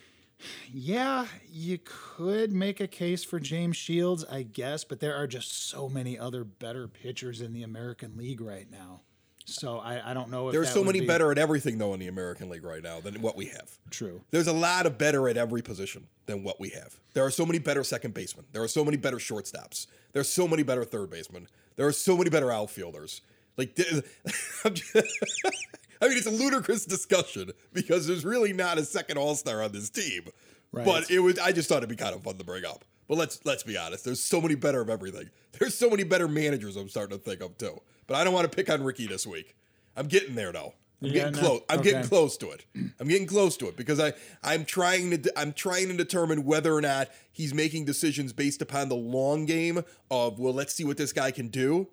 yeah, 0.72 1.26
you 1.50 1.80
could 1.84 2.52
make 2.52 2.80
a 2.82 2.88
case 2.88 3.24
for 3.24 3.40
James 3.40 3.78
Shields, 3.78 4.26
I 4.30 4.44
guess, 4.44 4.84
but 4.84 5.00
there 5.00 5.16
are 5.16 5.28
just 5.28 5.70
so 5.70 5.88
many 5.90 6.18
other 6.20 6.44
better 6.44 6.88
pitchers 6.88 7.40
in 7.42 7.54
the 7.54 7.64
American 7.64 8.18
League 8.18 8.42
right 8.42 8.70
now. 8.70 9.02
So 9.50 9.80
I, 9.80 10.12
I 10.12 10.14
don't 10.14 10.30
know 10.30 10.50
if 10.50 10.54
There's 10.54 10.70
so 10.70 10.84
many 10.84 11.00
be 11.00 11.08
better 11.08 11.32
at 11.32 11.38
everything 11.38 11.78
though 11.78 11.94
in 11.94 12.02
the 12.02 12.08
American 12.08 12.50
League 12.50 12.66
right 12.66 12.84
now 12.84 13.00
than 13.00 13.22
what 13.22 13.38
we 13.38 13.46
have. 13.46 13.78
True. 13.90 14.22
There's 14.30 14.48
a 14.48 14.54
lot 14.54 14.86
of 14.86 14.98
better 14.98 15.30
at 15.30 15.38
every 15.38 15.62
position 15.62 16.08
than 16.26 16.44
what 16.44 16.60
we 16.60 16.70
have. 16.70 17.00
There 17.14 17.24
are 17.24 17.32
so 17.32 17.46
many 17.46 17.58
better 17.58 17.86
second 17.86 18.14
basemen. 18.14 18.46
There 18.52 18.62
are 18.62 18.68
so 18.68 18.84
many 18.84 18.98
better 18.98 19.18
shortstops. 19.18 19.88
There 20.12 20.20
are 20.20 20.26
so 20.26 20.50
many 20.50 20.64
better 20.64 20.84
third 20.84 21.10
basemen. 21.10 21.48
There 21.78 21.88
are 21.88 21.94
so 21.94 22.18
many 22.18 22.30
better 22.30 22.52
outfielders. 22.52 23.22
Like, 23.56 23.80
I 24.66 24.70
mean, 26.08 26.18
it's 26.18 26.28
a 26.28 26.32
ludicrous 26.32 26.86
discussion 26.86 27.52
because 27.72 28.06
there's 28.06 28.26
really 28.26 28.52
not 28.52 28.78
a 28.78 28.84
second 28.84 29.18
All 29.18 29.36
Star 29.36 29.64
on 29.64 29.72
this 29.72 29.90
team. 29.90 30.26
Right. 30.74 30.86
But 30.86 31.10
it 31.10 31.20
was. 31.20 31.40
I 31.40 31.54
just 31.54 31.70
thought 31.70 31.78
it'd 31.78 31.90
be 31.90 31.96
kind 31.96 32.14
of 32.14 32.22
fun 32.22 32.38
to 32.38 32.44
bring 32.44 32.66
up. 32.66 32.84
But 33.08 33.18
let's 33.18 33.40
let's 33.46 33.64
be 33.64 33.78
honest. 33.78 34.04
There's 34.04 34.20
so 34.20 34.42
many 34.42 34.56
better 34.56 34.82
of 34.82 34.90
everything. 34.90 35.30
There's 35.58 35.76
so 35.76 35.90
many 35.90 36.04
better 36.04 36.28
managers. 36.28 36.76
I'm 36.76 36.90
starting 36.90 37.18
to 37.18 37.24
think 37.24 37.42
of 37.42 37.58
too. 37.58 37.80
But 38.08 38.16
I 38.16 38.24
don't 38.24 38.34
want 38.34 38.50
to 38.50 38.56
pick 38.56 38.70
on 38.70 38.84
Ricky 38.84 39.06
this 39.08 39.28
week. 39.28 39.56
I'm 39.96 40.08
getting 40.08 40.36
there 40.36 40.52
though. 40.52 40.74
I'm 41.02 41.08
You 41.08 41.14
getting 41.14 41.34
there? 41.34 41.44
close. 41.44 41.62
I'm 41.70 41.80
Okay. 41.80 41.92
getting 41.92 42.08
close 42.08 42.38
to 42.38 42.50
it. 42.52 42.66
I'm 43.00 43.08
getting 43.08 43.28
close 43.28 43.56
to 43.58 43.68
it 43.68 43.76
because 43.78 44.00
I 44.00 44.14
I'm 44.44 44.66
trying 44.66 45.12
to 45.22 45.40
I'm 45.40 45.54
trying 45.54 45.90
to 45.90 45.94
determine 45.96 46.44
whether 46.46 46.74
or 46.74 46.82
not 46.82 47.10
he's 47.32 47.54
making 47.54 47.86
decisions 47.86 48.34
based 48.34 48.62
upon 48.62 48.90
the 48.90 48.96
long 48.96 49.46
game 49.46 49.84
of 50.10 50.40
well 50.40 50.54
let's 50.54 50.74
see 50.74 50.84
what 50.84 50.98
this 50.98 51.14
guy 51.14 51.30
can 51.32 51.50
do 51.50 51.88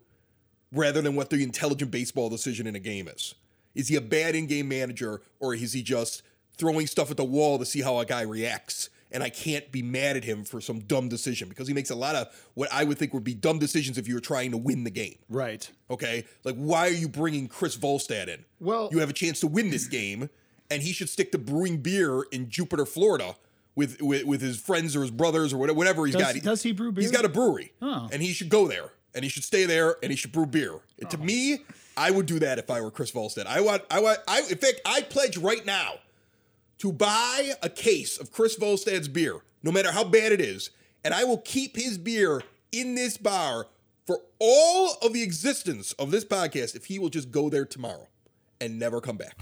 rather 0.72 1.02
than 1.02 1.14
what 1.16 1.30
the 1.30 1.42
intelligent 1.42 1.90
baseball 1.90 2.28
decision 2.30 2.66
in 2.66 2.74
a 2.74 2.80
game 2.80 3.06
is. 3.08 3.34
Is 3.74 3.88
he 3.88 3.96
a 3.96 4.00
bad 4.00 4.34
in-game 4.34 4.68
manager 4.68 5.20
or 5.40 5.54
is 5.54 5.72
he 5.72 5.82
just 5.82 6.22
throwing 6.56 6.86
stuff 6.86 7.10
at 7.10 7.16
the 7.16 7.24
wall 7.24 7.58
to 7.58 7.66
see 7.66 7.80
how 7.82 7.98
a 7.98 8.06
guy 8.06 8.22
reacts 8.22 8.88
and 9.12 9.22
I 9.22 9.28
can't 9.30 9.70
be 9.70 9.82
mad 9.82 10.16
at 10.16 10.24
him 10.24 10.44
for 10.44 10.60
some 10.60 10.80
dumb 10.80 11.08
decision 11.08 11.48
because 11.48 11.68
he 11.68 11.74
makes 11.74 11.90
a 11.90 11.94
lot 11.94 12.14
of 12.16 12.28
what 12.54 12.68
I 12.72 12.84
would 12.84 12.98
think 12.98 13.14
would 13.14 13.24
be 13.24 13.34
dumb 13.34 13.58
decisions 13.58 13.98
if 13.98 14.08
you 14.08 14.14
were 14.14 14.20
trying 14.20 14.50
to 14.50 14.56
win 14.56 14.84
the 14.84 14.90
game. 14.90 15.16
Right. 15.28 15.70
Okay, 15.90 16.24
like 16.44 16.56
why 16.56 16.88
are 16.88 16.92
you 16.92 17.08
bringing 17.08 17.46
Chris 17.48 17.76
Volstad 17.76 18.28
in? 18.28 18.44
Well- 18.60 18.88
you 18.92 18.98
have 18.98 19.10
a 19.10 19.14
chance 19.14 19.40
to 19.40 19.46
win 19.46 19.70
this 19.70 19.86
game, 19.86 20.30
and 20.70 20.82
he 20.82 20.92
should 20.92 21.08
stick 21.08 21.32
to 21.32 21.38
brewing 21.38 21.78
beer 21.78 22.22
in 22.32 22.48
Jupiter, 22.50 22.86
Florida. 22.86 23.36
With, 23.76 24.00
with, 24.00 24.22
with 24.24 24.40
his 24.40 24.56
friends 24.60 24.94
or 24.94 25.00
his 25.02 25.10
brothers 25.10 25.52
or 25.52 25.56
whatever, 25.58 25.76
whatever 25.76 26.06
he's 26.06 26.14
Does- 26.14 26.34
got. 26.34 26.42
does 26.44 26.62
he 26.62 26.70
brew 26.70 26.92
He's 26.92 27.10
beer? 27.10 27.22
got 27.22 27.24
a 27.24 27.28
brewery, 27.28 27.72
Oh. 27.82 28.08
and 28.12 28.22
he 28.22 28.32
should 28.32 28.48
go 28.48 28.68
there, 28.68 28.90
and 29.16 29.24
he 29.24 29.28
should 29.28 29.42
stay 29.42 29.64
there, 29.64 29.96
and 30.00 30.12
he 30.12 30.16
should 30.16 30.30
brew 30.30 30.46
beer. 30.46 30.78
And 31.00 31.10
To 31.10 31.16
oh. 31.20 31.24
me, 31.24 31.58
I 31.96 32.12
would 32.12 32.26
do 32.26 32.38
that 32.38 32.60
if 32.60 32.70
I 32.70 32.80
were 32.80 32.92
Chris 32.92 33.10
Volstad. 33.10 33.46
I 33.46 33.60
want, 33.62 33.82
I 33.90 33.98
want, 33.98 34.20
I 34.28 34.42
in 34.48 34.58
fact, 34.58 34.80
I 34.86 35.00
pledge 35.02 35.36
right 35.38 35.66
now 35.66 35.94
to 36.84 36.92
buy 36.92 37.52
a 37.62 37.70
case 37.70 38.18
of 38.18 38.30
Chris 38.30 38.58
Volstad's 38.58 39.08
beer, 39.08 39.40
no 39.62 39.72
matter 39.72 39.90
how 39.90 40.04
bad 40.04 40.32
it 40.32 40.40
is, 40.42 40.68
and 41.02 41.14
I 41.14 41.24
will 41.24 41.38
keep 41.38 41.76
his 41.76 41.96
beer 41.96 42.42
in 42.72 42.94
this 42.94 43.16
bar 43.16 43.68
for 44.06 44.20
all 44.38 44.98
of 45.00 45.14
the 45.14 45.22
existence 45.22 45.92
of 45.94 46.10
this 46.10 46.26
podcast 46.26 46.76
if 46.76 46.84
he 46.84 46.98
will 46.98 47.08
just 47.08 47.30
go 47.30 47.48
there 47.48 47.64
tomorrow 47.64 48.08
and 48.60 48.78
never 48.78 49.00
come 49.00 49.16
back. 49.16 49.34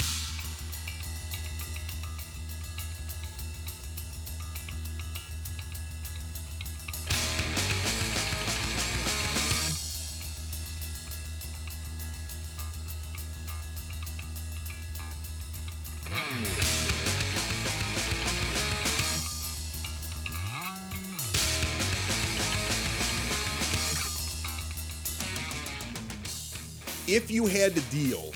If 27.15 27.31
you 27.31 27.45
had 27.45 27.75
to 27.75 27.83
deal 27.91 28.33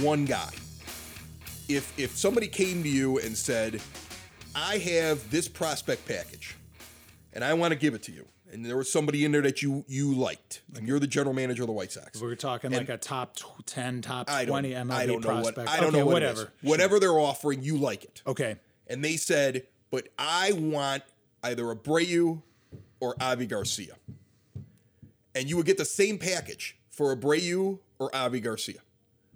one 0.00 0.24
guy, 0.24 0.48
if 1.68 1.92
if 1.98 2.16
somebody 2.16 2.48
came 2.48 2.82
to 2.84 2.88
you 2.88 3.18
and 3.18 3.36
said, 3.36 3.82
"I 4.54 4.78
have 4.78 5.30
this 5.30 5.46
prospect 5.46 6.08
package, 6.08 6.56
and 7.34 7.44
I 7.44 7.52
want 7.52 7.72
to 7.72 7.78
give 7.78 7.92
it 7.92 8.02
to 8.04 8.12
you," 8.12 8.26
and 8.50 8.64
there 8.64 8.78
was 8.78 8.90
somebody 8.90 9.26
in 9.26 9.32
there 9.32 9.42
that 9.42 9.60
you 9.60 9.84
you 9.86 10.14
liked, 10.14 10.62
and 10.74 10.88
you're 10.88 10.98
the 10.98 11.06
general 11.06 11.34
manager 11.34 11.64
of 11.64 11.66
the 11.66 11.74
White 11.74 11.92
Sox, 11.92 12.18
We're 12.18 12.34
talking 12.34 12.70
like 12.70 12.88
a 12.88 12.96
top 12.96 13.36
10, 13.66 14.00
top 14.00 14.26
20 14.26 14.70
MLB 14.72 14.90
I 14.90 15.04
don't 15.04 15.20
know 15.20 15.28
prospect. 15.28 15.58
what 15.58 15.68
I 15.68 15.76
don't 15.76 15.88
okay, 15.88 15.98
know 15.98 16.06
what 16.06 16.14
whatever. 16.14 16.42
is. 16.44 16.48
Whatever 16.62 16.98
they're 16.98 17.20
offering, 17.20 17.62
you 17.62 17.76
like 17.76 18.04
it. 18.04 18.22
Okay. 18.26 18.56
And 18.86 19.04
they 19.04 19.18
said, 19.18 19.66
"But 19.90 20.08
I 20.18 20.52
want 20.52 21.02
either 21.42 21.64
Abreu 21.64 22.40
or 23.00 23.16
Avi 23.20 23.44
Garcia," 23.44 23.96
and 25.34 25.50
you 25.50 25.58
would 25.58 25.66
get 25.66 25.76
the 25.76 25.84
same 25.84 26.16
package 26.16 26.78
for 26.96 27.14
Abreu 27.14 27.78
or 27.98 28.14
Avi 28.14 28.40
Garcia. 28.40 28.80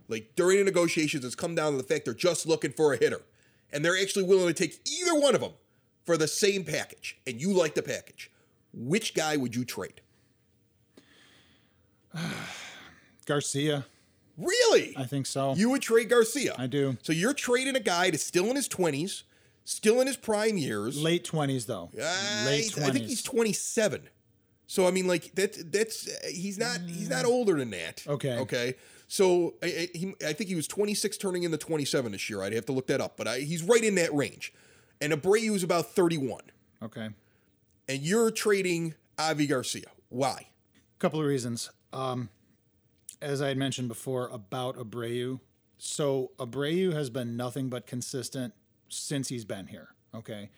Like 0.08 0.32
during 0.34 0.58
the 0.58 0.64
negotiations, 0.64 1.24
it's 1.24 1.34
come 1.34 1.54
down 1.54 1.72
to 1.72 1.78
the 1.78 1.84
fact 1.84 2.04
they're 2.06 2.14
just 2.14 2.46
looking 2.46 2.72
for 2.72 2.92
a 2.92 2.96
hitter, 2.96 3.22
and 3.72 3.84
they're 3.84 4.00
actually 4.00 4.24
willing 4.24 4.48
to 4.48 4.54
take 4.54 4.80
either 4.90 5.14
one 5.14 5.34
of 5.34 5.40
them 5.40 5.52
for 6.04 6.16
the 6.16 6.26
same 6.26 6.64
package, 6.64 7.18
and 7.26 7.40
you 7.40 7.52
like 7.52 7.74
the 7.74 7.82
package. 7.82 8.30
Which 8.72 9.14
guy 9.14 9.36
would 9.36 9.54
you 9.54 9.64
trade? 9.64 10.00
Garcia, 13.26 13.84
Really? 14.40 14.94
I 14.96 15.04
think 15.04 15.26
so. 15.26 15.54
You 15.54 15.68
would 15.70 15.82
trade 15.82 16.08
Garcia. 16.08 16.54
I 16.58 16.66
do. 16.66 16.96
So 17.02 17.12
you're 17.12 17.34
trading 17.34 17.76
a 17.76 17.80
guy 17.80 18.10
that's 18.10 18.24
still 18.24 18.46
in 18.46 18.56
his 18.56 18.68
20s, 18.68 19.24
still 19.64 20.00
in 20.00 20.06
his 20.06 20.16
prime 20.16 20.56
years. 20.56 21.00
Late 21.02 21.24
20s, 21.30 21.66
though. 21.66 21.90
Uh, 21.94 22.44
Late 22.46 22.70
20s. 22.72 22.82
I 22.82 22.90
think 22.90 23.04
he's 23.06 23.22
27. 23.22 24.08
So 24.70 24.86
I 24.86 24.92
mean, 24.92 25.08
like 25.08 25.34
that. 25.34 25.72
That's 25.72 26.08
he's 26.28 26.56
not. 26.56 26.78
He's 26.86 27.10
not 27.10 27.24
older 27.24 27.54
than 27.54 27.70
that. 27.70 28.04
Okay. 28.06 28.38
Okay. 28.38 28.74
So 29.08 29.54
I, 29.60 29.66
I, 29.66 29.88
he, 29.92 30.14
I 30.24 30.32
think 30.32 30.48
he 30.48 30.54
was 30.54 30.68
26, 30.68 31.16
turning 31.16 31.42
into 31.42 31.58
27 31.58 32.12
this 32.12 32.30
year. 32.30 32.40
I'd 32.40 32.52
have 32.52 32.66
to 32.66 32.72
look 32.72 32.86
that 32.86 33.00
up, 33.00 33.16
but 33.16 33.26
I, 33.26 33.40
he's 33.40 33.64
right 33.64 33.82
in 33.82 33.96
that 33.96 34.14
range. 34.14 34.54
And 35.00 35.12
Abreu 35.12 35.56
is 35.56 35.64
about 35.64 35.86
31. 35.86 36.42
Okay. 36.84 37.08
And 37.88 37.98
you're 38.00 38.30
trading 38.30 38.94
Avi 39.18 39.48
Garcia. 39.48 39.88
Why? 40.08 40.46
A 40.46 40.98
couple 41.00 41.18
of 41.18 41.26
reasons. 41.26 41.72
Um, 41.92 42.28
as 43.20 43.42
I 43.42 43.48
had 43.48 43.56
mentioned 43.56 43.88
before 43.88 44.28
about 44.28 44.76
Abreu, 44.76 45.40
so 45.78 46.30
Abreu 46.38 46.92
has 46.92 47.10
been 47.10 47.36
nothing 47.36 47.70
but 47.70 47.88
consistent 47.88 48.54
since 48.88 49.30
he's 49.30 49.44
been 49.44 49.66
here. 49.66 49.88
Okay, 50.14 50.50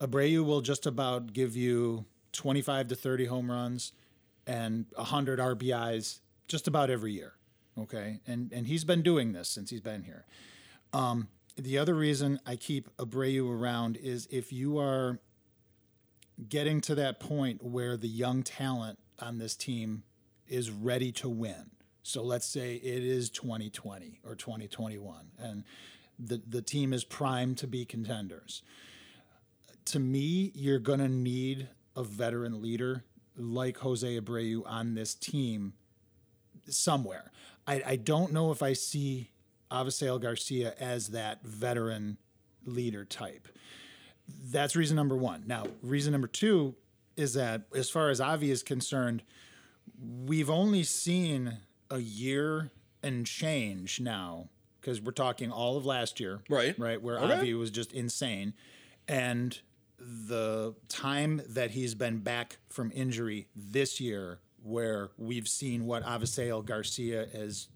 Abreu 0.00 0.42
will 0.42 0.62
just 0.62 0.86
about 0.86 1.34
give 1.34 1.54
you 1.54 2.06
25 2.32 2.88
to 2.88 2.94
30 2.94 3.26
home 3.26 3.50
runs 3.50 3.92
and 4.46 4.86
100 4.94 5.38
RBIs 5.38 6.20
just 6.48 6.66
about 6.66 6.90
every 6.90 7.12
year. 7.12 7.34
Okay, 7.78 8.20
and 8.26 8.52
and 8.52 8.66
he's 8.66 8.84
been 8.84 9.00
doing 9.00 9.32
this 9.32 9.48
since 9.48 9.70
he's 9.70 9.80
been 9.80 10.02
here. 10.02 10.26
Um, 10.92 11.28
the 11.56 11.78
other 11.78 11.94
reason 11.94 12.38
I 12.46 12.56
keep 12.56 12.94
Abreu 12.98 13.50
around 13.50 13.96
is 13.96 14.28
if 14.30 14.52
you 14.52 14.78
are 14.78 15.20
getting 16.48 16.80
to 16.82 16.94
that 16.96 17.20
point 17.20 17.62
where 17.62 17.96
the 17.96 18.08
young 18.08 18.42
talent 18.42 18.98
on 19.18 19.38
this 19.38 19.54
team 19.54 20.02
is 20.48 20.70
ready 20.70 21.12
to 21.12 21.28
win. 21.28 21.70
So 22.02 22.22
let's 22.22 22.46
say 22.46 22.74
it 22.74 23.02
is 23.02 23.30
2020 23.30 24.20
or 24.24 24.34
2021 24.34 25.30
and 25.38 25.64
the, 26.18 26.42
the 26.46 26.62
team 26.62 26.92
is 26.92 27.04
primed 27.04 27.58
to 27.58 27.66
be 27.66 27.84
contenders. 27.84 28.62
To 29.86 29.98
me, 29.98 30.52
you're 30.54 30.78
going 30.78 30.98
to 31.00 31.08
need 31.08 31.68
a 31.96 32.02
veteran 32.02 32.62
leader 32.62 33.04
like 33.36 33.78
Jose 33.78 34.20
Abreu 34.20 34.62
on 34.66 34.94
this 34.94 35.14
team 35.14 35.74
somewhere. 36.68 37.30
I, 37.66 37.82
I 37.86 37.96
don't 37.96 38.32
know 38.32 38.50
if 38.50 38.62
I 38.62 38.72
see 38.72 39.30
Avisail 39.70 40.20
Garcia 40.20 40.74
as 40.78 41.08
that 41.08 41.42
veteran 41.44 42.18
leader 42.64 43.04
type 43.04 43.48
that's 44.50 44.76
reason 44.76 44.96
number 44.96 45.16
one. 45.16 45.44
Now, 45.46 45.66
reason 45.82 46.12
number 46.12 46.28
two 46.28 46.74
is 47.16 47.34
that 47.34 47.62
as 47.74 47.90
far 47.90 48.10
as 48.10 48.20
Avi 48.20 48.50
is 48.50 48.62
concerned, 48.62 49.22
we've 50.24 50.50
only 50.50 50.82
seen 50.82 51.58
a 51.90 51.98
year 51.98 52.70
and 53.02 53.26
change 53.26 54.00
now 54.00 54.48
because 54.80 55.00
we're 55.00 55.12
talking 55.12 55.50
all 55.50 55.76
of 55.76 55.84
last 55.84 56.18
year, 56.20 56.40
Right. 56.48 56.76
Right, 56.78 57.00
where 57.00 57.18
Okay. 57.18 57.34
Avi 57.34 57.54
was 57.54 57.70
just 57.70 57.92
insane, 57.92 58.54
and 59.06 59.60
the 60.02 60.74
time 60.88 61.42
that 61.48 61.70
he's 61.70 61.94
been 61.94 62.18
back 62.18 62.58
from 62.68 62.90
injury 62.94 63.48
this 63.54 64.00
year, 64.00 64.40
where 64.62 65.10
we've 65.16 65.48
seen 65.48 65.86
what 65.86 66.04
Avisail 66.04 66.64
Garcia 66.64 67.26
has 67.32 67.68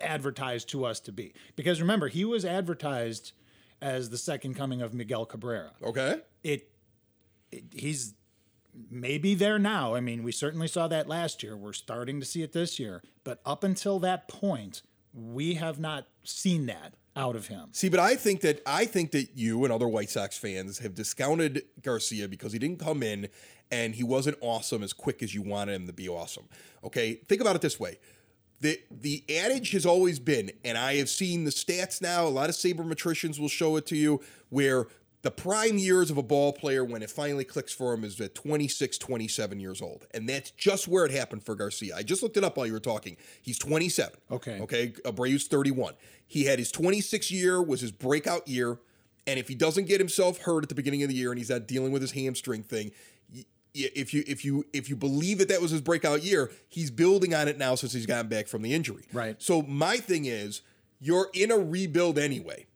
advertised 0.00 0.68
to 0.70 0.84
us 0.84 1.00
to 1.00 1.12
be. 1.12 1.34
Because 1.56 1.80
remember, 1.80 2.08
he 2.08 2.24
was 2.24 2.44
advertised 2.44 3.32
as 3.80 4.10
the 4.10 4.18
second 4.18 4.54
coming 4.54 4.82
of 4.82 4.94
Miguel 4.94 5.26
Cabrera. 5.26 5.72
Okay. 5.82 6.20
It, 6.42 6.70
it 7.50 7.64
he's 7.72 8.14
maybe 8.90 9.34
there 9.34 9.58
now. 9.58 9.94
I 9.94 10.00
mean, 10.00 10.22
we 10.22 10.32
certainly 10.32 10.68
saw 10.68 10.88
that 10.88 11.08
last 11.08 11.42
year. 11.42 11.56
We're 11.56 11.72
starting 11.72 12.20
to 12.20 12.26
see 12.26 12.42
it 12.42 12.52
this 12.52 12.78
year. 12.78 13.02
But 13.24 13.40
up 13.44 13.64
until 13.64 13.98
that 14.00 14.28
point, 14.28 14.82
we 15.12 15.54
have 15.54 15.78
not 15.78 16.06
seen 16.22 16.66
that 16.66 16.94
out 17.18 17.36
of 17.36 17.48
him. 17.48 17.68
See, 17.72 17.88
but 17.88 18.00
I 18.00 18.14
think 18.14 18.40
that 18.42 18.62
I 18.64 18.84
think 18.84 19.10
that 19.10 19.30
you 19.34 19.64
and 19.64 19.72
other 19.72 19.88
White 19.88 20.08
Sox 20.08 20.38
fans 20.38 20.78
have 20.78 20.94
discounted 20.94 21.64
Garcia 21.82 22.28
because 22.28 22.52
he 22.52 22.58
didn't 22.58 22.78
come 22.78 23.02
in 23.02 23.28
and 23.70 23.94
he 23.94 24.04
wasn't 24.04 24.38
awesome 24.40 24.82
as 24.82 24.92
quick 24.92 25.22
as 25.22 25.34
you 25.34 25.42
wanted 25.42 25.74
him 25.74 25.86
to 25.88 25.92
be 25.92 26.08
awesome. 26.08 26.44
Okay, 26.84 27.14
think 27.14 27.40
about 27.40 27.56
it 27.56 27.62
this 27.62 27.78
way. 27.78 27.98
The 28.60 28.80
the 28.90 29.24
adage 29.28 29.72
has 29.72 29.84
always 29.84 30.18
been, 30.18 30.50
and 30.64 30.78
I 30.78 30.94
have 30.96 31.08
seen 31.08 31.44
the 31.44 31.50
stats 31.50 32.00
now, 32.00 32.26
a 32.26 32.28
lot 32.28 32.48
of 32.48 32.54
sabermetricians 32.54 33.38
will 33.38 33.48
show 33.48 33.76
it 33.76 33.86
to 33.86 33.96
you, 33.96 34.20
where 34.48 34.86
the 35.22 35.30
prime 35.30 35.78
years 35.78 36.10
of 36.10 36.16
a 36.16 36.22
ball 36.22 36.52
player 36.52 36.84
when 36.84 37.02
it 37.02 37.10
finally 37.10 37.44
clicks 37.44 37.72
for 37.72 37.92
him 37.92 38.04
is 38.04 38.20
at 38.20 38.34
26, 38.34 38.98
27 38.98 39.58
years 39.58 39.82
old. 39.82 40.06
And 40.14 40.28
that's 40.28 40.52
just 40.52 40.86
where 40.86 41.04
it 41.04 41.10
happened 41.10 41.42
for 41.42 41.56
Garcia. 41.56 41.96
I 41.96 42.02
just 42.02 42.22
looked 42.22 42.36
it 42.36 42.44
up 42.44 42.56
while 42.56 42.66
you 42.66 42.72
were 42.72 42.80
talking. 42.80 43.16
He's 43.42 43.58
27. 43.58 44.12
Okay. 44.30 44.60
Okay. 44.60 44.92
Abreu's 45.04 45.48
31. 45.48 45.94
He 46.28 46.44
had 46.44 46.58
his 46.58 46.70
26 46.70 47.30
year 47.30 47.60
was 47.60 47.80
his 47.80 47.90
breakout 47.90 48.46
year. 48.46 48.78
And 49.26 49.38
if 49.38 49.48
he 49.48 49.54
doesn't 49.54 49.86
get 49.86 49.98
himself 49.98 50.38
hurt 50.38 50.62
at 50.62 50.68
the 50.68 50.74
beginning 50.74 51.02
of 51.02 51.08
the 51.08 51.14
year 51.14 51.30
and 51.30 51.38
he's 51.38 51.50
not 51.50 51.66
dealing 51.66 51.90
with 51.90 52.02
his 52.02 52.12
hamstring 52.12 52.62
thing, 52.62 52.92
if 53.74 54.14
you 54.14 54.24
if 54.26 54.44
you 54.44 54.64
if 54.72 54.88
you 54.88 54.96
believe 54.96 55.38
that 55.38 55.48
that 55.48 55.60
was 55.60 55.70
his 55.70 55.80
breakout 55.80 56.22
year, 56.22 56.50
he's 56.68 56.90
building 56.90 57.34
on 57.34 57.48
it 57.48 57.58
now 57.58 57.74
since 57.74 57.92
he's 57.92 58.06
gotten 58.06 58.28
back 58.28 58.46
from 58.46 58.62
the 58.62 58.72
injury. 58.72 59.04
Right. 59.12 59.36
So 59.40 59.62
my 59.62 59.98
thing 59.98 60.24
is, 60.24 60.62
you're 61.00 61.28
in 61.34 61.50
a 61.50 61.58
rebuild 61.58 62.18
anyway, 62.18 62.66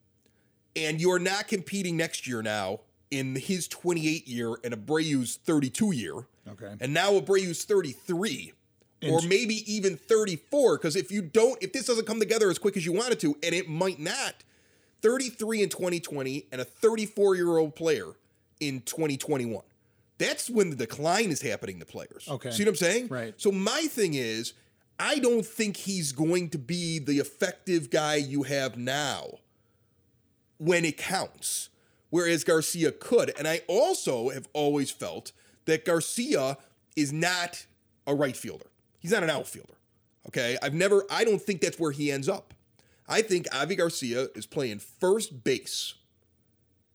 and 0.76 1.00
you're 1.00 1.18
not 1.18 1.48
competing 1.48 1.96
next 1.96 2.26
year 2.26 2.42
now 2.42 2.80
in 3.10 3.36
his 3.36 3.68
28 3.68 4.26
year 4.26 4.56
and 4.64 4.74
Abreu's 4.74 5.36
32 5.44 5.92
year. 5.92 6.14
Okay. 6.48 6.74
And 6.80 6.92
now 6.92 7.12
Abreu's 7.12 7.64
33 7.64 8.52
or 9.08 9.20
maybe 9.22 9.62
even 9.72 9.96
34 9.96 10.78
because 10.78 10.96
if 10.96 11.10
you 11.10 11.22
don't 11.22 11.62
if 11.62 11.72
this 11.72 11.86
doesn't 11.86 12.06
come 12.06 12.20
together 12.20 12.50
as 12.50 12.58
quick 12.58 12.76
as 12.76 12.86
you 12.86 12.92
want 12.92 13.12
it 13.12 13.20
to 13.20 13.36
and 13.42 13.54
it 13.54 13.68
might 13.68 13.98
not 13.98 14.34
33 15.02 15.64
in 15.64 15.68
2020, 15.68 16.46
and 16.52 16.60
a 16.60 16.64
34 16.64 17.34
year 17.34 17.58
old 17.58 17.76
player 17.76 18.06
in 18.60 18.80
2021. 18.82 19.62
That's 20.18 20.48
when 20.48 20.70
the 20.70 20.76
decline 20.76 21.30
is 21.30 21.42
happening 21.42 21.80
to 21.80 21.84
players. 21.84 22.28
Okay. 22.28 22.52
See 22.52 22.62
what 22.62 22.70
I'm 22.70 22.76
saying? 22.76 23.08
Right. 23.08 23.34
So 23.36 23.50
my 23.50 23.82
thing 23.90 24.14
is, 24.14 24.54
I 24.98 25.18
don't 25.18 25.44
think 25.44 25.76
he's 25.76 26.12
going 26.12 26.50
to 26.50 26.58
be 26.58 27.00
the 27.00 27.18
effective 27.18 27.90
guy 27.90 28.16
you 28.16 28.44
have 28.44 28.76
now 28.76 29.38
when 30.58 30.84
it 30.84 30.96
counts, 30.96 31.70
whereas 32.10 32.44
Garcia 32.44 32.92
could. 32.92 33.32
And 33.36 33.48
I 33.48 33.62
also 33.66 34.28
have 34.28 34.48
always 34.52 34.92
felt 34.92 35.32
that 35.64 35.84
Garcia 35.84 36.56
is 36.94 37.12
not 37.12 37.66
a 38.06 38.14
right 38.14 38.36
fielder. 38.36 38.66
He's 39.02 39.10
not 39.10 39.22
an 39.22 39.30
outfielder. 39.30 39.74
Okay. 40.28 40.56
I've 40.62 40.72
never, 40.74 41.04
I 41.10 41.24
don't 41.24 41.42
think 41.42 41.60
that's 41.60 41.78
where 41.78 41.90
he 41.92 42.10
ends 42.10 42.28
up. 42.28 42.54
I 43.08 43.20
think 43.20 43.46
Avi 43.52 43.74
Garcia 43.74 44.28
is 44.34 44.46
playing 44.46 44.78
first 44.78 45.42
base 45.44 45.94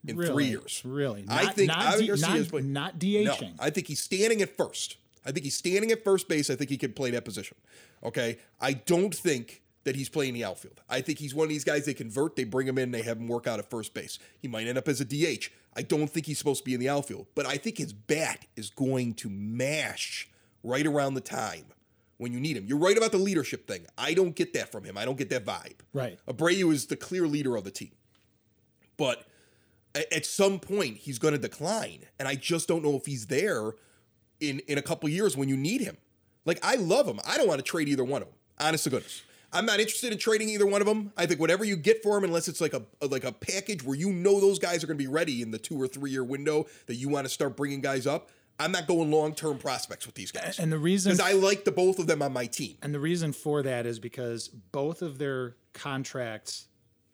in 0.07 0.15
really, 0.15 0.31
three 0.31 0.45
years. 0.45 0.81
Really? 0.85 1.25
I 1.27 1.43
Not- 1.43 1.55
think 1.55 1.67
not, 1.67 1.85
Avi 1.93 2.01
D- 2.03 2.07
Garcia 2.07 2.27
not, 2.29 2.37
is 2.37 2.47
playing- 2.47 2.73
not 2.73 3.03
No, 3.03 3.37
I 3.59 3.69
think 3.69 3.87
he's 3.87 3.99
standing 3.99 4.41
at 4.41 4.55
first. 4.55 4.95
I 5.25 5.31
think 5.33 5.43
he's 5.43 5.55
standing 5.57 5.91
at 5.91 6.05
first 6.05 6.29
base. 6.29 6.49
I 6.49 6.55
think 6.55 6.69
he 6.69 6.77
can 6.77 6.93
play 6.93 7.11
that 7.11 7.25
position. 7.25 7.57
Okay. 8.03 8.37
I 8.61 8.71
don't 8.73 9.13
think 9.13 9.61
that 9.83 9.95
he's 9.97 10.07
playing 10.09 10.33
the 10.33 10.45
outfield. 10.45 10.81
I 10.89 11.01
think 11.01 11.19
he's 11.19 11.35
one 11.35 11.43
of 11.45 11.49
these 11.49 11.63
guys 11.65 11.85
they 11.85 11.93
convert, 11.93 12.35
they 12.37 12.45
bring 12.45 12.67
him 12.67 12.77
in, 12.77 12.91
they 12.91 13.01
have 13.01 13.17
him 13.17 13.27
work 13.27 13.47
out 13.47 13.59
at 13.59 13.69
first 13.69 13.93
base. 13.93 14.19
He 14.39 14.47
might 14.47 14.67
end 14.67 14.77
up 14.77 14.87
as 14.87 15.01
a 15.01 15.05
DH. 15.05 15.49
I 15.75 15.81
don't 15.81 16.07
think 16.09 16.25
he's 16.25 16.37
supposed 16.37 16.59
to 16.61 16.65
be 16.65 16.73
in 16.73 16.79
the 16.79 16.89
outfield, 16.89 17.27
but 17.35 17.45
I 17.45 17.57
think 17.57 17.77
his 17.77 17.91
bat 17.93 18.45
is 18.55 18.69
going 18.69 19.13
to 19.15 19.29
mash 19.29 20.29
right 20.63 20.85
around 20.85 21.13
the 21.13 21.21
time 21.21 21.65
when 22.17 22.33
you 22.33 22.39
need 22.39 22.57
him. 22.57 22.65
You're 22.65 22.77
right 22.79 22.97
about 22.97 23.11
the 23.11 23.17
leadership 23.17 23.67
thing. 23.67 23.85
I 23.97 24.13
don't 24.13 24.35
get 24.35 24.53
that 24.53 24.71
from 24.71 24.83
him. 24.83 24.97
I 24.97 25.05
don't 25.05 25.17
get 25.17 25.29
that 25.29 25.45
vibe. 25.45 25.79
Right. 25.93 26.17
Abreu 26.27 26.73
is 26.73 26.87
the 26.87 26.95
clear 26.95 27.27
leader 27.27 27.55
of 27.55 27.63
the 27.63 27.71
team. 27.71 27.91
But 28.97 29.25
at 30.11 30.25
some 30.25 30.59
point 30.59 30.97
he's 30.97 31.17
going 31.19 31.33
to 31.33 31.39
decline 31.39 32.05
and 32.19 32.27
I 32.27 32.35
just 32.35 32.67
don't 32.67 32.83
know 32.83 32.95
if 32.95 33.05
he's 33.05 33.27
there 33.27 33.71
in 34.39 34.59
in 34.67 34.77
a 34.77 34.81
couple 34.81 35.09
years 35.09 35.35
when 35.35 35.49
you 35.49 35.57
need 35.57 35.81
him. 35.81 35.97
Like 36.45 36.59
I 36.63 36.75
love 36.75 37.07
him. 37.07 37.19
I 37.27 37.37
don't 37.37 37.47
want 37.47 37.59
to 37.59 37.63
trade 37.63 37.87
either 37.89 38.03
one 38.03 38.21
of 38.21 38.27
them. 38.27 38.37
Honest 38.59 38.83
to 38.85 38.89
goodness. 38.91 39.21
I'm 39.53 39.65
not 39.65 39.79
interested 39.79 40.11
in 40.11 40.17
trading 40.19 40.49
either 40.49 40.65
one 40.65 40.81
of 40.81 40.87
them. 40.87 41.13
I 41.15 41.25
think 41.25 41.39
whatever 41.39 41.63
you 41.63 41.77
get 41.77 42.03
for 42.03 42.17
him, 42.17 42.25
unless 42.25 42.47
it's 42.49 42.59
like 42.59 42.73
a, 42.73 42.83
a- 43.01 43.07
like 43.07 43.23
a 43.23 43.31
package 43.31 43.81
where 43.83 43.95
you 43.97 44.11
know 44.11 44.41
those 44.41 44.59
guys 44.59 44.83
are 44.83 44.87
going 44.87 44.97
to 44.97 45.03
be 45.03 45.07
ready 45.07 45.41
in 45.41 45.51
the 45.51 45.57
two 45.57 45.79
or 45.81 45.87
three 45.87 46.11
year 46.11 46.23
window 46.23 46.65
that 46.87 46.95
you 46.95 47.07
want 47.09 47.25
to 47.25 47.29
start 47.29 47.55
bringing 47.55 47.79
guys 47.81 48.05
up. 48.05 48.29
I'm 48.59 48.71
not 48.71 48.87
going 48.87 49.11
long 49.11 49.33
term 49.35 49.57
prospects 49.57 50.05
with 50.05 50.15
these 50.15 50.31
guys. 50.31 50.59
And 50.59 50.71
the 50.71 50.77
reason 50.77 51.11
because 51.11 51.25
I 51.25 51.33
like 51.33 51.63
the 51.63 51.71
both 51.71 51.99
of 51.99 52.07
them 52.07 52.21
on 52.21 52.33
my 52.33 52.45
team. 52.45 52.77
And 52.81 52.93
the 52.93 52.99
reason 52.99 53.33
for 53.33 53.61
that 53.63 53.85
is 53.85 53.99
because 53.99 54.47
both 54.47 55.01
of 55.01 55.19
their 55.19 55.55
contracts, 55.73 56.67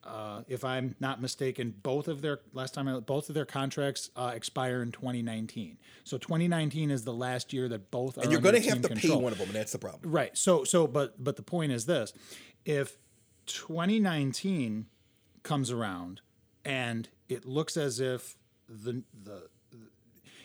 uh, 0.06 0.44
if 0.48 0.64
I'm 0.64 0.96
not 1.00 1.22
mistaken, 1.22 1.76
both 1.84 2.08
of 2.08 2.22
their 2.22 2.40
last 2.54 2.74
time 2.74 2.88
I, 2.88 3.00
both 3.00 3.28
of 3.28 3.36
their 3.36 3.46
contracts 3.46 4.10
uh, 4.16 4.32
expire 4.34 4.82
in 4.82 4.92
2019. 4.92 5.78
So 6.06 6.18
2019 6.18 6.92
is 6.92 7.04
the 7.04 7.14
last 7.14 7.52
year 7.52 7.68
that 7.68 7.92
both 7.92 8.18
are. 8.18 8.22
And 8.22 8.32
you're 8.32 8.42
going 8.42 8.62
to 8.62 8.70
have 8.70 8.82
to 8.82 8.88
control. 8.88 9.18
pay 9.18 9.24
one 9.24 9.34
of 9.34 9.38
them, 9.38 9.48
and 9.48 9.56
that's 9.56 9.74
the 9.74 9.80
problem. 9.80 10.12
Right. 10.12 10.38
So 10.38 10.64
so 10.64 10.88
but 10.88 11.22
but 11.22 11.36
the 11.36 11.44
point 11.44 11.74
is 11.74 11.86
this: 11.86 12.14
if 12.64 12.98
2019 13.48 14.86
comes 15.44 15.72
around 15.72 16.22
and 16.64 17.10
it 17.28 17.46
looks 17.46 17.76
as 17.76 18.00
if 18.00 18.38
the 18.70 19.04
the 19.24 19.50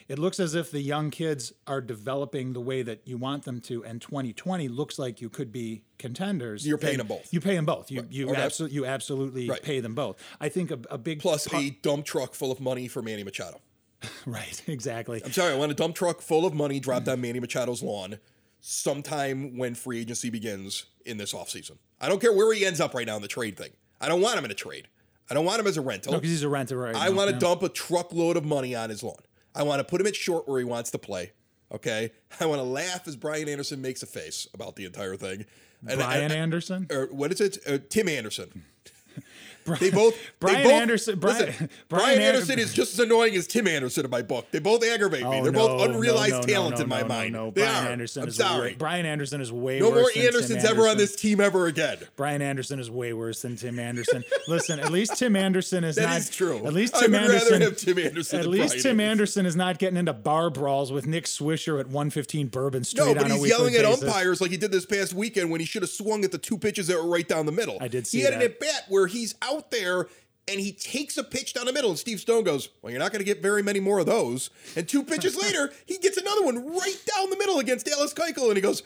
it 0.09 0.19
looks 0.19 0.41
as 0.41 0.55
if 0.55 0.71
the 0.71 0.81
young 0.81 1.11
kids 1.11 1.53
are 1.67 1.81
developing 1.81 2.53
the 2.55 2.61
way 2.61 2.83
that 2.83 3.03
you 3.07 3.19
want 3.19 3.45
them 3.45 3.61
to, 3.63 3.85
and 3.85 4.01
2020 4.01 4.67
looks 4.69 4.99
like 4.99 5.21
you 5.21 5.29
could 5.29 5.53
be 5.53 5.83
contenders. 5.99 6.67
You're 6.67 6.79
paying 6.79 6.99
them 6.99 7.07
both. 7.07 7.33
You 7.33 7.41
pay 7.41 7.55
them 7.55 7.67
both. 7.67 7.91
You 7.91 8.07
you 8.11 8.29
Or 8.29 8.35
that- 8.35 8.45
absolutely 8.45 8.75
you 8.77 8.87
absolutely 8.87 9.49
Right. 9.49 9.63
pay 9.63 9.81
them 9.81 9.95
both. 9.95 10.17
I 10.41 10.49
think 10.49 10.71
a, 10.71 10.79
a 10.91 10.99
big 10.99 11.21
Plus 11.21 11.47
part- 11.47 11.63
a 11.63 11.71
dump 11.83 12.05
truck 12.07 12.35
full 12.35 12.51
of 12.51 12.61
money 12.61 12.89
for 12.89 13.03
Manny 13.03 13.23
Machado. 13.25 13.61
right 14.27 14.63
exactly. 14.67 15.21
I'm 15.25 15.33
sorry, 15.33 15.53
I 15.53 15.57
want 15.57 15.73
a 15.73 15.75
dump 15.75 15.95
truck 15.97 16.21
full 16.23 16.47
of 16.47 16.55
money 16.55 16.79
dropped 16.81 17.09
on 17.09 17.21
Manny 17.21 17.41
Machado's 17.41 17.83
lawn 17.83 18.19
sometime 18.61 19.57
when 19.57 19.75
free 19.75 20.01
agency 20.01 20.31
begins 20.31 20.87
in 21.05 21.17
this 21.17 21.33
offseason. 21.33 21.79
I 22.01 22.09
don't 22.09 22.21
care 22.21 22.33
where 22.33 22.53
he 22.53 22.65
ends 22.65 22.81
up 22.81 22.95
right 22.95 23.07
now 23.07 23.17
in 23.17 23.23
the 23.23 23.29
trade 23.29 23.57
thing. 23.57 23.71
I 24.01 24.09
don't 24.09 24.21
want 24.21 24.39
him 24.39 24.45
in 24.45 24.51
a 24.51 24.55
trade. 24.55 24.89
I 25.31 25.35
don't 25.35 25.45
want 25.45 25.61
him 25.61 25.67
as 25.67 25.77
a 25.77 25.81
rental. 25.81 26.13
No, 26.13 26.19
because 26.19 26.31
he's 26.31 26.43
a 26.43 26.49
renter 26.49 26.79
right 26.79 26.95
I 26.97 27.09
now, 27.09 27.15
want 27.17 27.29
to 27.29 27.35
yeah. 27.35 27.41
dump 27.41 27.63
a 27.63 27.69
truckload 27.69 28.37
of 28.37 28.45
money 28.45 28.75
on 28.75 28.89
his 28.91 29.03
lawn. 29.03 29.17
I 29.59 29.65
want 29.65 29.81
to 29.81 29.85
put 29.85 30.01
him 30.01 30.07
at 30.07 30.15
short 30.17 30.49
where 30.49 30.59
he 30.61 30.65
wants 30.65 30.91
to 30.93 30.99
play. 30.99 31.33
Okay. 31.75 32.13
I 32.41 32.47
want 32.47 32.61
to 32.61 32.63
laugh 32.65 33.07
as 33.07 33.17
Brian 33.17 33.49
Anderson 33.49 33.83
makes 33.83 34.03
a 34.03 34.07
face 34.07 34.47
about 34.55 34.77
the 34.77 34.85
entire 34.87 35.17
thing. 35.17 35.45
And- 35.87 35.99
Brian 35.99 36.25
and- 36.25 36.33
Anderson. 36.33 36.87
or 36.91 37.07
what 37.11 37.33
is 37.33 37.41
it? 37.41 37.59
Uh, 37.67 37.79
Tim 37.91 38.09
Anderson. 38.09 38.65
They 39.77 39.91
both. 39.91 40.17
Brian 40.41 40.59
they 40.59 40.65
both, 40.65 40.73
Anderson- 40.73 41.19
Brian- 41.19 41.39
listen, 41.47 41.55
Brian 41.89 42.05
Brian, 42.05 42.19
Ander- 42.21 42.25
Anderson 42.39 42.59
is 42.59 42.73
just 42.73 42.95
as 42.95 43.01
annoying 43.01 43.35
as 43.37 43.47
Tim 43.47 43.67
Anderson 43.69 44.05
in 44.05 44.11
my 44.11 44.23
book. 44.23 44.47
They 44.51 44.59
both 44.59 44.85
aggravate 44.85 45.23
me. 45.23 45.27
Oh, 45.27 45.43
They're 45.43 45.53
no, 45.53 45.67
both 45.69 45.89
unrealized 45.91 46.33
no, 46.33 46.41
no, 46.41 46.47
talent 46.47 46.81
in 46.81 46.89
my 46.89 47.03
mind. 47.03 47.33
No, 47.33 47.51
They 47.51 47.63
Brian 47.63 47.87
are. 47.87 47.91
Anderson 47.91 48.23
I'm 48.23 48.29
is 48.29 48.37
sorry. 48.37 48.71
Way, 48.71 48.77
Brian 48.79 49.07
Anderson 49.07 49.41
is 49.41 49.53
way 49.53 49.81
no 49.81 49.91
worse 49.91 49.95
more 50.01 50.11
than 50.15 50.23
Andersons 50.27 50.63
Tim 50.63 50.71
ever 50.71 50.89
on 50.89 50.97
this 50.97 51.17
team 51.17 51.41
ever 51.41 51.67
again. 51.67 51.99
Brian 52.17 52.43
Anderson 52.43 52.79
is 52.81 52.91
way 52.91 53.13
worse 53.13 53.43
than 53.43 53.57
Tim 53.57 53.79
Anderson. 53.79 54.25
Listen, 54.49 54.79
at 54.81 54.91
least 54.93 55.17
Tim 55.17 55.37
Anderson 55.37 55.85
is 55.85 55.97
That 55.97 56.07
not. 56.07 56.19
is 56.19 56.31
true. 56.31 56.65
At 56.67 56.73
least 56.73 56.95
I 56.97 57.01
Tim 57.03 57.13
would 57.13 57.21
Anderson. 57.23 57.53
rather 57.53 57.65
have 57.67 57.77
Tim 57.77 57.99
Anderson 57.99 58.41
At 58.41 58.47
least 58.47 58.69
Brian 58.75 58.83
Tim 58.83 59.01
Anderson. 59.01 59.09
Anderson 59.19 59.47
is 59.47 59.57
not 59.57 59.79
getting 59.79 59.97
into 59.97 60.13
bar 60.13 60.51
brawls 60.51 60.93
with 60.93 61.07
Nick 61.07 61.25
Swisher 61.25 61.81
at 61.81 61.87
115 61.87 62.49
Bourbon 62.49 62.85
Street 62.85 63.05
No, 63.05 63.15
but 63.15 63.31
he's 63.31 63.49
yelling 63.49 63.75
at 63.75 63.85
umpires 63.85 64.41
like 64.41 64.51
he 64.51 64.57
did 64.57 64.71
this 64.71 64.87
past 64.87 65.13
weekend 65.15 65.51
when 65.51 65.61
he 65.61 65.67
should 65.67 65.83
have 65.83 65.91
swung 65.91 66.25
at 66.25 66.31
the 66.31 66.39
two 66.39 66.57
pitches 66.59 66.87
that 66.87 66.97
were 66.97 67.09
right 67.09 67.27
down 67.27 67.47
the 67.47 67.53
middle. 67.53 67.79
I 67.81 67.89
did 67.89 68.07
see 68.07 68.19
He 68.19 68.25
had 68.25 68.35
an 68.35 68.43
at 68.43 68.61
bat 68.61 68.85
where 68.89 69.07
he's 69.09 69.35
out 69.43 69.58
there 69.71 70.09
and 70.49 70.59
he 70.61 70.73
takes 70.73 71.17
a 71.19 71.23
pitch 71.23 71.53
down 71.53 71.67
the 71.67 71.73
middle, 71.73 71.91
and 71.91 71.99
Steve 71.99 72.21
Stone 72.21 72.45
goes, 72.45 72.71
"Well, 72.81 72.91
you're 72.91 72.99
not 72.99 73.13
going 73.13 73.21
to 73.21 73.25
get 73.25 73.43
very 73.43 73.63
many 73.63 73.81
more 73.81 73.99
of 73.99 74.07
those." 74.07 74.51
And 74.75 74.89
two 74.89 75.03
pitches 75.05 75.37
later, 75.43 75.71
he 75.87 75.99
gets 75.99 76.17
another 76.17 76.43
one 76.43 76.75
right 76.75 76.97
down 77.15 77.31
the 77.31 77.37
middle 77.37 77.59
against 77.59 77.87
Dallas 77.87 78.15
Keuchel, 78.15 78.49
and 78.49 78.57
he 78.57 78.63
goes. 78.63 78.83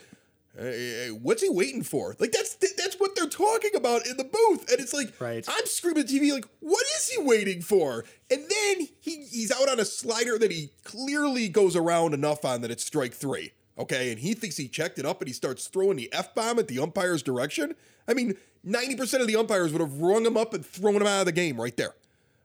Hey, 0.55 1.05
hey, 1.05 1.09
what's 1.09 1.41
he 1.41 1.49
waiting 1.49 1.81
for? 1.81 2.15
Like 2.19 2.31
that's 2.31 2.53
that's 2.77 2.99
what 2.99 3.15
they're 3.15 3.27
talking 3.27 3.71
about 3.75 4.05
in 4.05 4.17
the 4.17 4.23
booth, 4.23 4.71
and 4.71 4.79
it's 4.79 4.93
like 4.93 5.19
Right. 5.19 5.43
I'm 5.47 5.65
screaming 5.65 6.03
at 6.03 6.09
TV 6.09 6.31
like, 6.31 6.45
what 6.59 6.85
is 6.95 7.09
he 7.09 7.19
waiting 7.23 7.63
for? 7.63 8.05
And 8.29 8.41
then 8.41 8.87
he 8.99 9.25
he's 9.25 9.51
out 9.51 9.67
on 9.67 9.79
a 9.79 9.85
slider 9.85 10.37
that 10.37 10.51
he 10.51 10.69
clearly 10.83 11.49
goes 11.49 11.75
around 11.75 12.13
enough 12.13 12.45
on 12.45 12.61
that 12.61 12.69
it's 12.69 12.85
strike 12.85 13.15
three. 13.15 13.53
Okay, 13.79 14.11
and 14.11 14.19
he 14.19 14.35
thinks 14.35 14.55
he 14.57 14.67
checked 14.67 14.99
it 14.99 15.07
up, 15.07 15.21
and 15.21 15.27
he 15.27 15.33
starts 15.33 15.65
throwing 15.69 15.97
the 15.97 16.13
f 16.13 16.35
bomb 16.35 16.59
at 16.59 16.67
the 16.67 16.77
umpire's 16.77 17.23
direction. 17.23 17.73
I 18.07 18.13
mean, 18.13 18.37
ninety 18.63 18.95
percent 18.95 19.21
of 19.21 19.27
the 19.27 19.35
umpires 19.35 19.71
would 19.71 19.81
have 19.81 19.97
rung 19.99 20.25
him 20.25 20.37
up 20.37 20.53
and 20.53 20.65
thrown 20.65 20.95
him 20.95 21.07
out 21.07 21.21
of 21.21 21.25
the 21.25 21.31
game 21.31 21.59
right 21.59 21.75
there. 21.77 21.93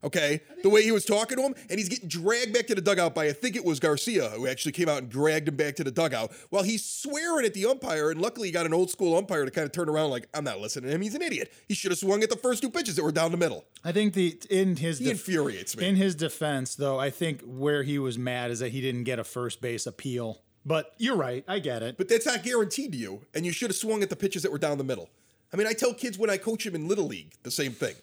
Okay, 0.04 0.40
the 0.62 0.68
way 0.68 0.84
he 0.84 0.92
was 0.92 1.04
talking 1.04 1.36
to 1.38 1.42
him, 1.42 1.56
and 1.68 1.76
he's 1.76 1.88
getting 1.88 2.08
dragged 2.08 2.54
back 2.54 2.68
to 2.68 2.74
the 2.76 2.80
dugout 2.80 3.16
by 3.16 3.26
I 3.26 3.32
think 3.32 3.56
it 3.56 3.64
was 3.64 3.80
Garcia 3.80 4.28
who 4.28 4.46
actually 4.46 4.70
came 4.70 4.88
out 4.88 4.98
and 4.98 5.08
dragged 5.10 5.48
him 5.48 5.56
back 5.56 5.74
to 5.74 5.82
the 5.82 5.90
dugout 5.90 6.30
while 6.50 6.62
he's 6.62 6.84
swearing 6.84 7.44
at 7.44 7.52
the 7.52 7.66
umpire. 7.66 8.12
And 8.12 8.20
luckily, 8.20 8.46
he 8.46 8.52
got 8.52 8.64
an 8.64 8.72
old 8.72 8.90
school 8.90 9.16
umpire 9.16 9.44
to 9.44 9.50
kind 9.50 9.64
of 9.64 9.72
turn 9.72 9.88
around 9.88 10.10
like, 10.10 10.28
"I'm 10.32 10.44
not 10.44 10.60
listening 10.60 10.88
to 10.90 10.94
him. 10.94 11.00
He's 11.02 11.16
an 11.16 11.22
idiot. 11.22 11.52
He 11.66 11.74
should 11.74 11.90
have 11.90 11.98
swung 11.98 12.22
at 12.22 12.30
the 12.30 12.36
first 12.36 12.62
two 12.62 12.70
pitches 12.70 12.94
that 12.94 13.02
were 13.02 13.10
down 13.10 13.32
the 13.32 13.36
middle." 13.36 13.64
I 13.82 13.90
think 13.90 14.14
the 14.14 14.38
in 14.48 14.76
his 14.76 15.00
He 15.00 15.06
def- 15.06 15.14
infuriates 15.28 15.76
me. 15.76 15.88
in 15.88 15.96
his 15.96 16.14
defense, 16.14 16.76
though, 16.76 17.00
I 17.00 17.10
think 17.10 17.42
where 17.42 17.82
he 17.82 17.98
was 17.98 18.16
mad 18.16 18.52
is 18.52 18.60
that 18.60 18.68
he 18.70 18.80
didn't 18.80 19.02
get 19.02 19.18
a 19.18 19.24
first 19.24 19.60
base 19.60 19.84
appeal. 19.84 20.42
But 20.64 20.94
you're 20.98 21.16
right. 21.16 21.42
I 21.48 21.58
get 21.58 21.82
it. 21.82 21.96
But 21.98 22.08
that's 22.08 22.26
not 22.26 22.44
guaranteed 22.44 22.92
to 22.92 22.98
you, 22.98 23.22
and 23.34 23.44
you 23.44 23.50
should 23.50 23.70
have 23.70 23.76
swung 23.76 24.04
at 24.04 24.10
the 24.10 24.16
pitches 24.16 24.42
that 24.44 24.52
were 24.52 24.58
down 24.58 24.78
the 24.78 24.84
middle. 24.84 25.08
I 25.52 25.56
mean, 25.56 25.66
I 25.66 25.72
tell 25.72 25.94
kids 25.94 26.18
when 26.18 26.30
I 26.30 26.36
coach 26.36 26.64
them 26.64 26.74
in 26.74 26.88
little 26.88 27.06
league 27.06 27.32
the 27.42 27.50
same 27.50 27.72
thing. 27.72 27.94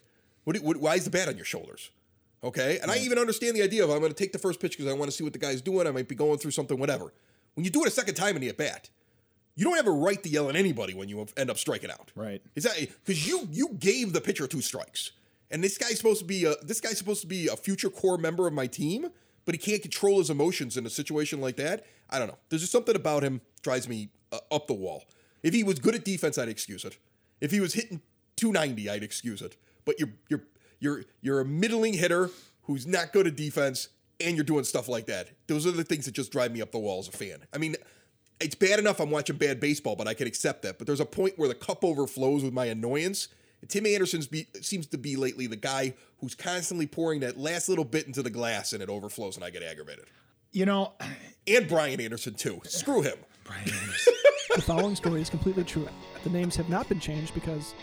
What, 0.43 0.57
what, 0.57 0.77
why 0.77 0.95
is 0.95 1.05
the 1.05 1.11
bat 1.11 1.27
on 1.27 1.35
your 1.35 1.45
shoulders? 1.45 1.91
Okay, 2.43 2.77
and 2.79 2.91
I 2.91 2.97
even 2.97 3.17
understand 3.17 3.55
the 3.55 3.63
idea 3.63 3.83
of 3.83 3.89
I'm 3.89 3.99
going 3.99 4.11
to 4.11 4.17
take 4.17 4.31
the 4.31 4.37
first 4.37 4.59
pitch 4.59 4.77
because 4.77 4.91
I 4.91 4.95
want 4.95 5.09
to 5.09 5.17
see 5.17 5.23
what 5.23 5.33
the 5.33 5.39
guy's 5.39 5.61
doing. 5.61 5.87
I 5.87 5.91
might 5.91 6.07
be 6.07 6.13
going 6.13 6.37
through 6.37 6.51
something, 6.51 6.77
whatever. 6.77 7.11
When 7.55 7.63
you 7.63 7.71
do 7.71 7.81
it 7.81 7.87
a 7.87 7.91
second 7.91 8.13
time 8.13 8.35
in 8.35 8.41
the 8.41 8.49
at 8.49 8.57
bat, 8.57 8.89
you 9.55 9.63
don't 9.63 9.75
have 9.75 9.87
a 9.87 9.91
right 9.91 10.21
to 10.21 10.29
yell 10.29 10.49
at 10.49 10.55
anybody 10.55 10.93
when 10.93 11.09
you 11.09 11.25
end 11.37 11.49
up 11.49 11.57
striking 11.57 11.89
out. 11.89 12.11
Right. 12.15 12.43
Is 12.53 12.65
that 12.65 12.77
because 12.79 13.27
you 13.27 13.47
you 13.51 13.69
gave 13.79 14.13
the 14.13 14.21
pitcher 14.21 14.45
two 14.45 14.61
strikes, 14.61 15.11
and 15.49 15.63
this 15.63 15.77
guy's 15.77 15.97
supposed 15.97 16.19
to 16.19 16.25
be 16.25 16.45
a 16.45 16.55
this 16.61 16.81
guy's 16.81 16.99
supposed 16.99 17.21
to 17.21 17.27
be 17.27 17.47
a 17.47 17.55
future 17.55 17.89
core 17.89 18.17
member 18.17 18.45
of 18.45 18.53
my 18.53 18.67
team, 18.67 19.07
but 19.45 19.55
he 19.55 19.59
can't 19.59 19.81
control 19.81 20.19
his 20.19 20.29
emotions 20.29 20.77
in 20.77 20.85
a 20.85 20.89
situation 20.89 21.41
like 21.41 21.55
that. 21.55 21.85
I 22.09 22.19
don't 22.19 22.27
know. 22.27 22.37
There's 22.49 22.61
just 22.61 22.71
something 22.71 22.95
about 22.95 23.23
him 23.23 23.41
drives 23.63 23.89
me 23.89 24.09
uh, 24.31 24.39
up 24.51 24.67
the 24.67 24.73
wall. 24.73 25.05
If 25.41 25.53
he 25.53 25.63
was 25.63 25.79
good 25.79 25.95
at 25.95 26.03
defense, 26.03 26.37
I'd 26.37 26.49
excuse 26.49 26.85
it. 26.85 26.97
If 27.41 27.51
he 27.51 27.59
was 27.59 27.73
hitting 27.73 28.01
290, 28.37 28.89
I'd 28.89 29.03
excuse 29.03 29.41
it. 29.41 29.57
But 29.85 29.99
you're 29.99 30.13
you're 30.29 30.43
you're 30.79 31.03
you're 31.21 31.39
a 31.41 31.45
middling 31.45 31.93
hitter 31.93 32.29
who's 32.63 32.87
not 32.87 33.13
good 33.13 33.27
at 33.27 33.35
defense, 33.35 33.89
and 34.19 34.35
you're 34.35 34.43
doing 34.43 34.63
stuff 34.63 34.87
like 34.87 35.05
that. 35.07 35.29
Those 35.47 35.65
are 35.67 35.71
the 35.71 35.83
things 35.83 36.05
that 36.05 36.13
just 36.15 36.31
drive 36.31 36.51
me 36.51 36.61
up 36.61 36.71
the 36.71 36.79
wall 36.79 36.99
as 36.99 37.07
a 37.07 37.11
fan. 37.11 37.45
I 37.53 37.57
mean, 37.57 37.75
it's 38.39 38.55
bad 38.55 38.79
enough 38.79 38.99
I'm 38.99 39.11
watching 39.11 39.37
bad 39.37 39.59
baseball, 39.59 39.95
but 39.95 40.07
I 40.07 40.13
can 40.13 40.27
accept 40.27 40.63
that. 40.63 40.77
But 40.77 40.87
there's 40.87 40.99
a 40.99 41.05
point 41.05 41.37
where 41.37 41.47
the 41.47 41.55
cup 41.55 41.83
overflows 41.83 42.43
with 42.43 42.53
my 42.53 42.65
annoyance. 42.65 43.27
And 43.61 43.69
Tim 43.69 43.85
Anderson 43.85 44.21
seems 44.61 44.87
to 44.87 44.97
be 44.97 45.15
lately 45.15 45.47
the 45.47 45.55
guy 45.55 45.93
who's 46.19 46.35
constantly 46.35 46.87
pouring 46.87 47.21
that 47.21 47.37
last 47.37 47.69
little 47.69 47.85
bit 47.85 48.05
into 48.05 48.21
the 48.21 48.29
glass 48.29 48.73
and 48.73 48.83
it 48.83 48.89
overflows 48.89 49.37
and 49.37 49.45
I 49.45 49.49
get 49.49 49.63
aggravated. 49.63 50.05
You 50.51 50.65
know, 50.65 50.93
And 51.47 51.67
Brian 51.67 52.01
Anderson 52.01 52.33
too. 52.33 52.61
Screw 52.65 53.01
him. 53.01 53.17
Brian 53.43 53.61
Anderson. 53.61 54.13
The 54.55 54.61
following 54.61 54.95
story 54.95 55.21
is 55.21 55.29
completely 55.29 55.63
true. 55.63 55.87
The 56.25 56.31
names 56.31 56.55
have 56.55 56.69
not 56.69 56.89
been 56.89 56.99
changed 56.99 57.35
because 57.35 57.75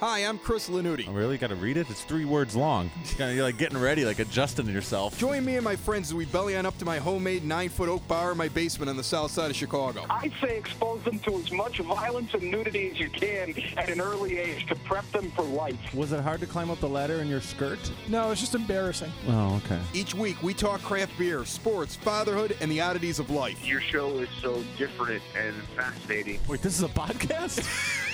Hi, 0.00 0.20
I'm 0.20 0.38
Chris 0.38 0.68
Lanuti. 0.68 1.08
I 1.08 1.12
really? 1.12 1.38
Got 1.38 1.48
to 1.48 1.56
read 1.56 1.76
it? 1.76 1.90
It's 1.90 2.04
three 2.04 2.24
words 2.24 2.54
long. 2.54 2.88
You're 3.18 3.42
like 3.42 3.58
getting 3.58 3.78
ready, 3.78 4.04
like 4.04 4.20
adjusting 4.20 4.68
yourself. 4.68 5.18
Join 5.18 5.44
me 5.44 5.56
and 5.56 5.64
my 5.64 5.74
friends 5.74 6.10
as 6.10 6.14
we 6.14 6.24
belly 6.26 6.56
on 6.56 6.66
up 6.66 6.78
to 6.78 6.84
my 6.84 6.98
homemade 6.98 7.44
nine 7.44 7.68
foot 7.68 7.88
oak 7.88 8.06
bar 8.06 8.30
in 8.30 8.38
my 8.38 8.46
basement 8.46 8.88
on 8.88 8.96
the 8.96 9.02
south 9.02 9.32
side 9.32 9.50
of 9.50 9.56
Chicago. 9.56 10.04
I'd 10.08 10.32
say 10.40 10.56
expose 10.56 11.02
them 11.02 11.18
to 11.20 11.34
as 11.34 11.50
much 11.50 11.78
violence 11.78 12.32
and 12.32 12.44
nudity 12.44 12.92
as 12.92 13.00
you 13.00 13.10
can 13.10 13.52
at 13.76 13.90
an 13.90 14.00
early 14.00 14.38
age 14.38 14.66
to 14.66 14.76
prep 14.76 15.10
them 15.10 15.32
for 15.32 15.42
life. 15.42 15.76
Was 15.92 16.12
it 16.12 16.20
hard 16.20 16.38
to 16.42 16.46
climb 16.46 16.70
up 16.70 16.78
the 16.78 16.88
ladder 16.88 17.20
in 17.20 17.26
your 17.26 17.40
skirt? 17.40 17.80
No, 18.06 18.30
it's 18.30 18.40
just 18.40 18.54
embarrassing. 18.54 19.10
Oh, 19.26 19.60
okay. 19.64 19.80
Each 19.94 20.14
week, 20.14 20.40
we 20.44 20.54
talk 20.54 20.80
craft 20.82 21.18
beer, 21.18 21.44
sports, 21.44 21.96
fatherhood, 21.96 22.56
and 22.60 22.70
the 22.70 22.80
oddities 22.80 23.18
of 23.18 23.30
life. 23.30 23.66
Your 23.66 23.80
show 23.80 24.10
is 24.18 24.28
so 24.40 24.62
different 24.76 25.24
and 25.36 25.56
fascinating. 25.74 26.38
Wait, 26.46 26.62
this 26.62 26.78
is 26.78 26.84
a 26.84 26.88
podcast? 26.88 28.04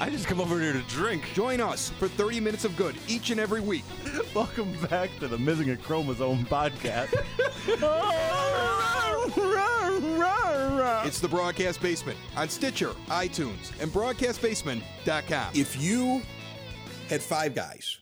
I 0.00 0.10
just 0.10 0.26
come 0.26 0.40
over 0.40 0.58
here 0.60 0.72
to 0.72 0.82
drink. 0.82 1.24
Join 1.34 1.60
us 1.60 1.90
for 1.90 2.08
30 2.08 2.40
minutes 2.40 2.64
of 2.64 2.76
good 2.76 2.96
each 3.08 3.30
and 3.30 3.38
every 3.40 3.60
week. 3.60 3.84
Welcome 4.34 4.72
back 4.88 5.10
to 5.20 5.28
the 5.28 5.38
Missing 5.38 5.70
a 5.70 5.76
Chromosome 5.76 6.44
podcast. 6.46 7.12
It's 11.04 11.20
the 11.20 11.28
Broadcast 11.28 11.80
Basement 11.82 12.16
on 12.36 12.48
Stitcher, 12.48 12.90
iTunes, 13.08 13.72
and 13.80 13.90
BroadcastBasement.com. 13.92 15.52
If 15.54 15.80
you 15.80 16.22
had 17.08 17.20
five 17.22 17.54
guys, 17.54 17.98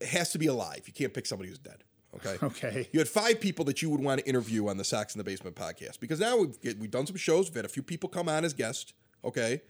it 0.00 0.08
has 0.08 0.30
to 0.32 0.38
be 0.38 0.46
alive. 0.46 0.82
You 0.86 0.92
can't 0.92 1.12
pick 1.12 1.26
somebody 1.26 1.50
who's 1.50 1.58
dead. 1.58 1.84
Okay. 2.14 2.36
Okay. 2.42 2.88
You 2.92 3.00
had 3.00 3.08
five 3.08 3.40
people 3.40 3.64
that 3.66 3.82
you 3.82 3.90
would 3.90 4.00
want 4.00 4.20
to 4.20 4.28
interview 4.28 4.68
on 4.68 4.76
the 4.76 4.84
Sox 4.84 5.14
in 5.14 5.18
the 5.18 5.24
Basement 5.24 5.56
podcast 5.56 5.98
because 6.00 6.20
now 6.20 6.36
we've 6.36 6.60
get, 6.60 6.78
we've 6.78 6.90
done 6.90 7.06
some 7.06 7.16
shows. 7.16 7.48
We've 7.48 7.56
had 7.56 7.64
a 7.64 7.68
few 7.68 7.82
people 7.82 8.08
come 8.08 8.28
on 8.28 8.44
as 8.44 8.54
guests. 8.54 8.92
Okay, 9.24 9.62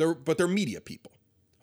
they're 0.00 0.14
but 0.14 0.38
they're 0.38 0.48
media 0.48 0.80
people. 0.80 1.12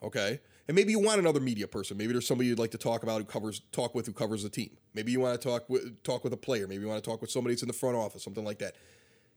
Okay, 0.03 0.39
and 0.67 0.75
maybe 0.75 0.91
you 0.91 0.99
want 0.99 1.19
another 1.19 1.39
media 1.39 1.67
person. 1.67 1.97
Maybe 1.97 2.13
there's 2.13 2.27
somebody 2.27 2.47
you'd 2.47 2.59
like 2.59 2.71
to 2.71 2.77
talk 2.77 3.01
about 3.03 3.17
who 3.17 3.25
covers 3.25 3.61
talk 3.71 3.95
with 3.95 4.05
who 4.05 4.13
covers 4.13 4.43
the 4.43 4.49
team. 4.49 4.77
Maybe 4.93 5.11
you 5.11 5.19
want 5.19 5.41
to 5.41 5.47
talk 5.49 5.67
with 5.69 6.03
talk 6.03 6.23
with 6.23 6.33
a 6.33 6.37
player. 6.37 6.67
Maybe 6.67 6.83
you 6.83 6.87
want 6.87 7.03
to 7.03 7.09
talk 7.09 7.19
with 7.19 7.31
somebody 7.31 7.55
that's 7.55 7.63
in 7.63 7.67
the 7.67 7.73
front 7.73 7.95
office, 7.97 8.23
something 8.23 8.45
like 8.45 8.59
that. 8.59 8.75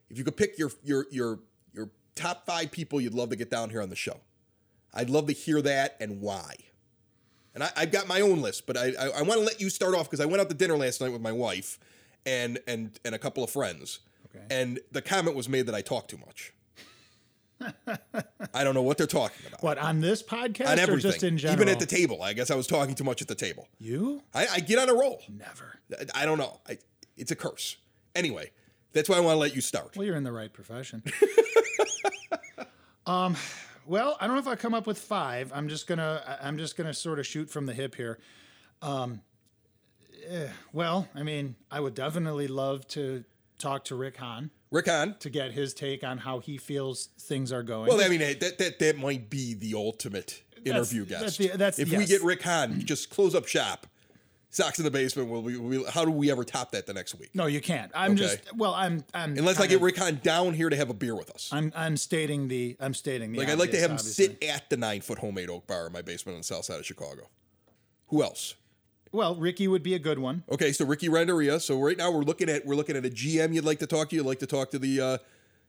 If 0.09 0.17
you 0.17 0.23
could 0.23 0.37
pick 0.37 0.57
your 0.59 0.71
your 0.83 1.07
your 1.11 1.39
your 1.73 1.89
top 2.15 2.45
five 2.45 2.71
people 2.71 3.01
you'd 3.01 3.13
love 3.15 3.29
to 3.29 3.35
get 3.35 3.49
down 3.49 3.71
here 3.71 3.81
on 3.81 3.89
the 3.89 3.95
show, 3.95 4.19
I'd 4.93 5.09
love 5.09 5.25
to 5.27 5.33
hear 5.33 5.61
that 5.63 5.97
and 5.99 6.21
why. 6.21 6.55
And 7.55 7.63
I, 7.63 7.71
I've 7.75 7.91
got 7.91 8.07
my 8.07 8.21
own 8.21 8.41
list, 8.41 8.67
but 8.67 8.77
I 8.77 8.93
I, 8.99 9.07
I 9.17 9.21
want 9.23 9.39
to 9.39 9.45
let 9.45 9.59
you 9.59 9.69
start 9.69 9.95
off 9.95 10.05
because 10.09 10.19
I 10.19 10.25
went 10.25 10.41
out 10.41 10.49
to 10.49 10.55
dinner 10.55 10.77
last 10.77 11.01
night 11.01 11.11
with 11.11 11.21
my 11.21 11.31
wife 11.31 11.79
and 12.25 12.59
and 12.67 12.99
and 13.03 13.15
a 13.15 13.19
couple 13.19 13.43
of 13.43 13.49
friends, 13.49 13.99
Okay. 14.27 14.45
and 14.51 14.79
the 14.91 15.01
comment 15.01 15.35
was 15.35 15.49
made 15.49 15.65
that 15.65 15.75
I 15.75 15.81
talk 15.81 16.07
too 16.07 16.19
much. 16.25 16.53
I 18.53 18.63
don't 18.63 18.73
know 18.73 18.81
what 18.81 18.97
they're 18.97 19.07
talking 19.07 19.45
about. 19.47 19.63
What 19.63 19.77
on 19.77 20.01
this 20.01 20.21
podcast 20.23 20.67
On 20.67 20.77
or 20.79 20.81
everything, 20.81 21.11
just 21.11 21.23
in 21.23 21.37
general? 21.37 21.61
even 21.61 21.69
at 21.73 21.79
the 21.79 21.85
table. 21.85 22.21
I 22.21 22.33
guess 22.33 22.51
I 22.51 22.55
was 22.55 22.67
talking 22.67 22.95
too 22.95 23.03
much 23.03 23.21
at 23.21 23.27
the 23.27 23.35
table. 23.35 23.67
you 23.79 24.21
I, 24.33 24.47
I 24.53 24.59
get 24.59 24.79
on 24.79 24.89
a 24.89 24.93
roll. 24.93 25.21
never. 25.29 25.79
I, 25.91 26.23
I 26.23 26.25
don't 26.25 26.37
know. 26.37 26.59
I, 26.67 26.77
it's 27.17 27.31
a 27.31 27.35
curse. 27.35 27.77
Anyway, 28.15 28.51
that's 28.93 29.09
why 29.09 29.17
I 29.17 29.19
want 29.19 29.35
to 29.35 29.39
let 29.39 29.55
you 29.55 29.61
start. 29.61 29.95
Well, 29.95 30.05
you're 30.05 30.15
in 30.15 30.23
the 30.23 30.31
right 30.31 30.51
profession. 30.51 31.03
um, 33.05 33.35
well, 33.85 34.17
I 34.19 34.27
don't 34.27 34.35
know 34.35 34.41
if 34.41 34.47
I 34.47 34.55
come 34.55 34.73
up 34.73 34.87
with 34.87 34.99
five. 34.99 35.51
I'm 35.53 35.69
just 35.69 35.87
gonna 35.87 36.37
I'm 36.41 36.57
just 36.57 36.77
gonna 36.77 36.93
sort 36.93 37.19
of 37.19 37.27
shoot 37.27 37.49
from 37.49 37.65
the 37.65 37.73
hip 37.73 37.95
here. 37.95 38.19
Um, 38.81 39.21
eh, 40.27 40.47
well, 40.73 41.07
I 41.15 41.23
mean, 41.23 41.55
I 41.69 41.79
would 41.79 41.93
definitely 41.93 42.47
love 42.47 42.87
to 42.89 43.23
talk 43.59 43.85
to 43.85 43.95
Rick 43.95 44.17
Hahn 44.17 44.49
Rick 44.71 44.87
Hahn. 44.87 45.15
to 45.19 45.29
get 45.29 45.51
his 45.51 45.73
take 45.73 46.03
on 46.03 46.17
how 46.19 46.39
he 46.39 46.57
feels 46.57 47.09
things 47.19 47.51
are 47.51 47.63
going. 47.63 47.87
Well, 47.89 48.01
I 48.01 48.07
mean, 48.07 48.19
that 48.39 48.57
that 48.57 48.79
that 48.79 48.97
might 48.97 49.29
be 49.29 49.53
the 49.53 49.73
ultimate 49.75 50.41
interview 50.65 51.05
guest. 51.05 51.21
that's 51.23 51.37
the- 51.37 51.47
that's- 51.49 51.79
if 51.79 51.89
we 51.91 51.97
yes. 51.99 52.07
get 52.09 52.23
Rick 52.23 52.41
Hahn, 52.43 52.79
just 52.85 53.09
close 53.09 53.35
up 53.35 53.47
shop. 53.47 53.87
Sox 54.53 54.77
in 54.79 54.83
the 54.83 54.91
basement. 54.91 55.29
Will 55.29 55.41
we, 55.41 55.55
will 55.55 55.89
how 55.89 56.03
do 56.03 56.11
we 56.11 56.29
ever 56.29 56.43
top 56.43 56.71
that 56.73 56.85
the 56.85 56.93
next 56.93 57.15
week? 57.15 57.29
no, 57.33 57.45
you 57.45 57.61
can't. 57.61 57.89
I'm 57.95 58.11
Okay. 58.11 58.21
just 58.23 58.55
well, 58.57 58.73
I'm 58.73 59.03
I'm 59.13 59.37
Unless 59.37 59.61
I 59.61 59.67
get 59.67 59.79
Rick 59.79 59.95
Hahn 59.97 60.19
down 60.23 60.53
here 60.53 60.69
to 60.69 60.75
have 60.75 60.89
a 60.89 60.93
beer 60.93 61.15
with 61.15 61.29
us. 61.31 61.49
I'm 61.53 61.71
I'm 61.73 61.95
stating 61.95 62.49
the 62.49 62.75
I'm 62.79 62.93
stating 62.93 63.31
the 63.31 63.39
Like 63.39 63.47
I'd 63.47 63.57
like 63.57 63.71
to 63.71 63.77
obvious, 63.77 63.81
have 63.81 63.91
him 63.91 63.97
obviously. 63.97 64.25
sit 64.25 64.43
at 64.43 64.69
the 64.69 64.75
nine 64.75 64.99
foot 64.99 65.19
homemade 65.19 65.49
oak 65.49 65.67
bar 65.67 65.87
in 65.87 65.93
my 65.93 66.01
basement 66.01 66.35
on 66.35 66.41
the 66.41 66.43
south 66.45 66.65
side 66.65 66.79
of 66.79 66.85
Chicago. 66.85 67.29
Who 68.07 68.23
else? 68.23 68.55
Well, 69.11 69.35
Ricky 69.35 69.67
would 69.67 69.83
be 69.83 69.93
a 69.93 69.99
good 69.99 70.19
one. 70.19 70.43
Okay, 70.51 70.71
so 70.71 70.85
Ricky 70.85 71.09
Renteria. 71.09 71.59
So 71.59 71.79
right 71.81 71.97
now 71.97 72.11
we're 72.11 72.21
looking 72.21 72.49
at 72.49 72.65
we're 72.65 72.75
looking 72.75 72.95
at 72.95 73.05
a 73.05 73.09
GM 73.09 73.53
you'd 73.53 73.65
like 73.65 73.79
to 73.79 73.87
talk 73.87 74.09
to. 74.09 74.15
You'd 74.15 74.25
like 74.25 74.39
to 74.39 74.47
talk 74.47 74.71
to 74.71 74.79
the 74.79 75.01
uh, 75.01 75.17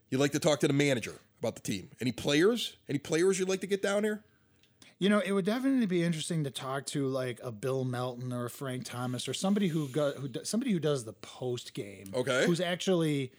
you'd 0.09 0.19
like 0.19 0.31
to 0.31 0.39
talk 0.39 0.59
to 0.61 0.67
the 0.67 0.73
manager 0.73 1.15
about 1.39 1.55
the 1.55 1.61
team. 1.61 1.89
Any 1.99 2.11
players? 2.11 2.77
Any 2.87 2.99
players 2.99 3.39
you'd 3.39 3.49
like 3.49 3.61
to 3.61 3.67
get 3.67 3.81
down 3.81 4.03
here? 4.03 4.23
You 4.99 5.09
know, 5.09 5.19
it 5.19 5.33
would 5.33 5.43
definitely 5.43 5.85
be 5.85 6.01
interesting 6.01 6.45
to 6.45 6.49
talk 6.49 6.85
to 6.87 7.07
like 7.07 7.39
a 7.43 7.51
Bill 7.51 7.83
Melton 7.83 8.31
or 8.31 8.45
a 8.45 8.49
Frank 8.49 8.85
Thomas 8.85 9.27
or 9.27 9.33
somebody 9.33 9.67
who 9.67 9.89
go, 9.89 10.13
who 10.13 10.29
somebody 10.43 10.71
who 10.71 10.79
does 10.79 11.03
the 11.03 11.11
post 11.13 11.73
game. 11.73 12.11
Okay. 12.13 12.45
Who's 12.45 12.61
actually, 12.61 13.33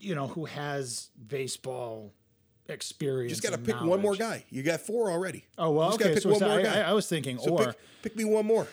you 0.00 0.14
know, 0.14 0.28
who 0.28 0.46
has 0.46 1.10
baseball 1.28 2.14
experience. 2.68 3.32
Just 3.32 3.42
got 3.42 3.52
to 3.52 3.58
pick 3.58 3.78
one 3.82 4.00
more 4.00 4.16
guy. 4.16 4.44
You 4.48 4.62
got 4.62 4.80
four 4.80 5.10
already. 5.10 5.44
Oh 5.58 5.72
well, 5.72 5.90
Just 5.90 6.00
okay. 6.00 6.14
pick 6.14 6.22
So, 6.22 6.30
one 6.30 6.38
so 6.38 6.48
more 6.48 6.60
I, 6.60 6.62
guy. 6.62 6.80
I, 6.80 6.90
I 6.90 6.92
was 6.94 7.06
thinking, 7.06 7.38
So 7.38 7.50
or 7.50 7.66
pick, 7.66 7.76
pick 8.02 8.16
me 8.16 8.24
one 8.24 8.46
more. 8.46 8.66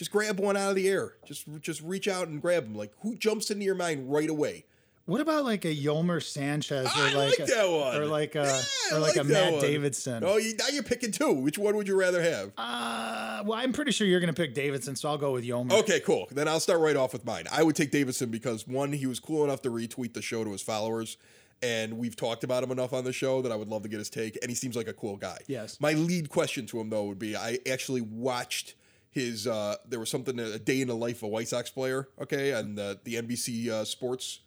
Just 0.00 0.12
grab 0.12 0.40
one 0.40 0.56
out 0.56 0.70
of 0.70 0.76
the 0.76 0.88
air. 0.88 1.12
Just 1.26 1.44
just 1.60 1.82
reach 1.82 2.08
out 2.08 2.28
and 2.28 2.40
grab 2.40 2.64
him. 2.64 2.74
Like 2.74 2.90
who 3.00 3.16
jumps 3.16 3.50
into 3.50 3.66
your 3.66 3.74
mind 3.74 4.10
right 4.10 4.30
away? 4.30 4.64
what 5.04 5.20
about 5.20 5.44
like 5.44 5.66
a 5.66 5.76
Yolmer 5.76 6.22
Sanchez 6.22 6.86
or 6.86 6.90
I 7.00 7.12
like, 7.12 7.38
like 7.38 7.40
a, 7.40 7.52
that 7.52 7.68
one. 7.68 7.96
or 8.00 8.06
like 8.06 8.34
a 8.34 8.62
Yeah, 8.90 8.96
or 8.96 9.00
like, 9.00 9.16
a 9.16 9.24
Matt 9.24 9.52
one. 9.52 9.60
Davidson? 9.60 10.24
Oh, 10.24 10.38
you, 10.38 10.54
now 10.56 10.68
you're 10.68 10.82
picking 10.82 11.12
two. 11.12 11.34
Which 11.34 11.58
one 11.58 11.76
would 11.76 11.86
you 11.86 11.98
rather 11.98 12.22
have? 12.22 12.52
Uh, 12.56 13.42
well, 13.44 13.58
I'm 13.58 13.74
pretty 13.74 13.90
sure 13.90 14.06
you're 14.06 14.20
going 14.20 14.32
to 14.32 14.40
pick 14.40 14.54
Davidson, 14.54 14.96
so 14.96 15.10
I'll 15.10 15.18
go 15.18 15.32
with 15.32 15.44
Yolmer. 15.44 15.72
Okay, 15.80 16.00
cool. 16.00 16.28
Then 16.30 16.48
I'll 16.48 16.60
start 16.60 16.80
right 16.80 16.96
off 16.96 17.12
with 17.12 17.26
mine. 17.26 17.44
I 17.52 17.62
would 17.62 17.76
take 17.76 17.90
Davidson 17.90 18.30
because 18.30 18.66
one, 18.66 18.92
he 18.92 19.04
was 19.04 19.20
cool 19.20 19.44
enough 19.44 19.60
to 19.62 19.70
retweet 19.70 20.14
the 20.14 20.22
show 20.22 20.44
to 20.44 20.50
his 20.52 20.62
followers, 20.62 21.18
and 21.60 21.98
we've 21.98 22.16
talked 22.16 22.42
about 22.44 22.62
him 22.62 22.70
enough 22.70 22.94
on 22.94 23.04
the 23.04 23.12
show 23.12 23.42
that 23.42 23.52
I 23.52 23.56
would 23.56 23.68
love 23.68 23.82
to 23.82 23.88
get 23.90 23.98
his 23.98 24.08
take. 24.08 24.38
And 24.40 24.48
he 24.48 24.54
seems 24.54 24.76
like 24.76 24.88
a 24.88 24.94
cool 24.94 25.16
guy. 25.16 25.38
Yes. 25.46 25.78
My 25.78 25.92
lead 25.92 26.30
question 26.30 26.64
to 26.66 26.80
him 26.80 26.88
though 26.88 27.04
would 27.04 27.18
be: 27.18 27.36
I 27.36 27.58
actually 27.68 28.00
watched 28.00 28.76
his. 29.10 29.46
Uh, 29.46 29.76
there 29.88 30.00
was 30.00 30.08
something 30.10 30.38
a 30.38 30.58
day 30.58 30.80
in 30.80 30.88
the 30.88 30.96
life 30.96 31.18
of 31.18 31.24
a 31.24 31.28
White 31.28 31.48
Sox 31.48 31.70
player. 31.70 32.08
Okay, 32.20 32.52
and 32.52 32.76
the 32.78 32.98
the 33.04 33.14
NBC 33.16 33.68
uh, 33.68 33.84
Sports. 33.84 34.40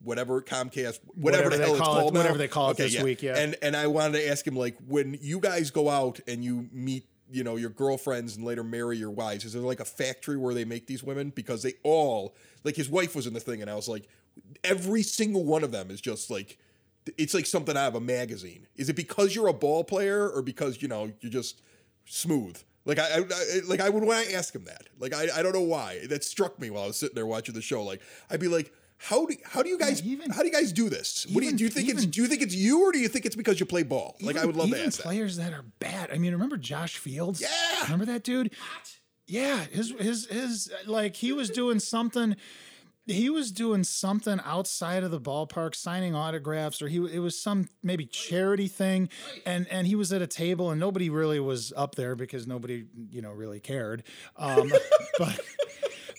Whatever 0.00 0.40
Comcast, 0.40 1.00
whatever, 1.16 1.48
Whatever 1.48 1.50
the 1.50 1.56
hell 1.64 1.70
it's 1.74 1.80
call 1.82 1.96
it- 1.96 2.00
called 2.02 2.14
now. 2.14 2.20
whatever 2.20 2.38
they 2.38 2.46
call 2.46 2.68
it 2.68 2.74
Okay, 2.74 2.84
this 2.88 3.02
week, 3.02 3.20
yeah. 3.20 3.36
And 3.36 3.56
and 3.62 3.74
I 3.76 3.88
wanted 3.88 4.18
to 4.20 4.28
ask 4.28 4.46
him 4.46 4.54
like 4.54 4.76
when 4.86 5.18
you 5.20 5.40
guys 5.40 5.72
go 5.72 5.88
out 5.90 6.20
and 6.28 6.44
you 6.44 6.68
meet 6.70 7.08
you 7.32 7.42
know 7.42 7.56
your 7.56 7.70
girlfriends 7.70 8.36
and 8.36 8.44
later 8.46 8.62
marry 8.62 8.96
your 8.96 9.10
wives 9.10 9.44
is 9.44 9.54
there 9.54 9.60
like 9.62 9.80
a 9.80 9.84
factory 9.84 10.36
where 10.36 10.54
they 10.54 10.64
make 10.64 10.86
these 10.86 11.02
women 11.02 11.30
because 11.30 11.64
they 11.64 11.74
all 11.82 12.34
like 12.64 12.76
his 12.76 12.88
wife 12.88 13.14
was 13.16 13.26
in 13.26 13.34
the 13.34 13.40
thing 13.40 13.60
and 13.60 13.70
i 13.70 13.74
was 13.74 13.86
like 13.86 14.08
every 14.64 15.02
single 15.02 15.44
one 15.44 15.62
of 15.62 15.70
them 15.70 15.90
is 15.90 16.00
just 16.00 16.30
like 16.30 16.56
it's 17.18 17.34
like 17.34 17.44
something 17.44 17.76
out 17.76 17.88
of 17.88 17.94
a 17.96 18.00
magazine 18.00 18.66
is 18.76 18.88
it 18.88 18.96
because 18.96 19.34
you're 19.34 19.48
a 19.48 19.52
ball 19.52 19.84
player 19.84 20.26
or 20.30 20.40
because 20.40 20.80
you 20.80 20.88
know 20.88 21.12
you're 21.20 21.30
just 21.30 21.60
smooth 22.06 22.56
like 22.88 22.98
I, 22.98 23.04
I 23.04 23.18
I- 23.18 23.60
like 23.68 23.80
I 23.80 23.88
would 23.88 24.02
want 24.02 24.26
to 24.26 24.34
ask 24.34 24.52
him 24.52 24.64
that. 24.64 24.88
Like 24.98 25.14
I, 25.14 25.28
I 25.38 25.42
don't 25.42 25.52
know 25.54 25.60
why 25.62 26.04
that 26.08 26.24
struck 26.24 26.58
me 26.58 26.70
while 26.70 26.82
I 26.82 26.86
was 26.88 26.96
sitting 26.98 27.14
there 27.14 27.26
watching 27.26 27.54
the 27.54 27.62
show. 27.62 27.84
Like 27.84 28.02
I'd 28.28 28.40
be 28.40 28.48
like, 28.48 28.72
how 28.96 29.26
do 29.26 29.36
how 29.44 29.62
do 29.62 29.68
you 29.68 29.78
guys 29.78 30.02
even- 30.02 30.30
how 30.32 30.40
do 30.40 30.46
you 30.48 30.52
guys 30.52 30.72
do 30.72 30.88
this? 30.88 31.24
what 31.30 31.40
do 31.42 31.46
you 31.46 31.52
do 31.56 31.62
you 31.62 31.70
think 31.70 31.88
it's 31.88 32.04
do 32.04 32.20
you 32.22 32.26
think 32.26 32.42
it's 32.42 32.54
you 32.56 32.82
or 32.82 32.90
do 32.90 32.98
you 32.98 33.06
think 33.06 33.24
it's 33.26 33.36
because 33.36 33.60
you 33.60 33.66
play 33.66 33.84
ball? 33.84 34.16
like 34.20 34.36
I 34.36 34.44
would 34.44 34.56
love 34.56 34.70
to 34.70 34.74
even 34.74 34.88
ask 34.88 34.96
that. 34.96 35.04
players 35.04 35.36
that. 35.36 35.52
are 35.52 35.64
bad. 35.78 36.10
I 36.10 36.18
mean, 36.18 36.32
remember 36.32 36.56
Josh 36.56 36.96
Fields? 36.96 37.40
Yeah. 37.40 37.84
remember 37.84 38.06
that 38.06 38.24
dude? 38.24 38.50
Yeah, 39.26 39.58
his 39.64 39.90
his 39.98 40.26
his 40.26 40.72
like 40.86 41.14
he 41.14 41.32
was 41.32 41.50
doing 41.50 41.78
something. 41.80 42.34
He 43.08 43.30
was 43.30 43.50
doing 43.50 43.84
something 43.84 44.38
outside 44.44 45.02
of 45.02 45.10
the 45.10 45.20
ballpark, 45.20 45.74
signing 45.74 46.14
autographs, 46.14 46.82
or 46.82 46.88
he 46.88 46.98
it 46.98 47.20
was 47.20 47.40
some 47.40 47.68
maybe 47.82 48.06
charity 48.06 48.68
thing, 48.68 49.08
and 49.46 49.66
and 49.68 49.86
he 49.86 49.94
was 49.94 50.12
at 50.12 50.22
a 50.22 50.26
table 50.26 50.70
and 50.70 50.78
nobody 50.78 51.08
really 51.08 51.40
was 51.40 51.72
up 51.76 51.94
there 51.94 52.14
because 52.14 52.46
nobody 52.46 52.84
you 53.10 53.22
know 53.22 53.30
really 53.30 53.60
cared. 53.60 54.04
Um, 54.36 54.70
but 55.18 55.40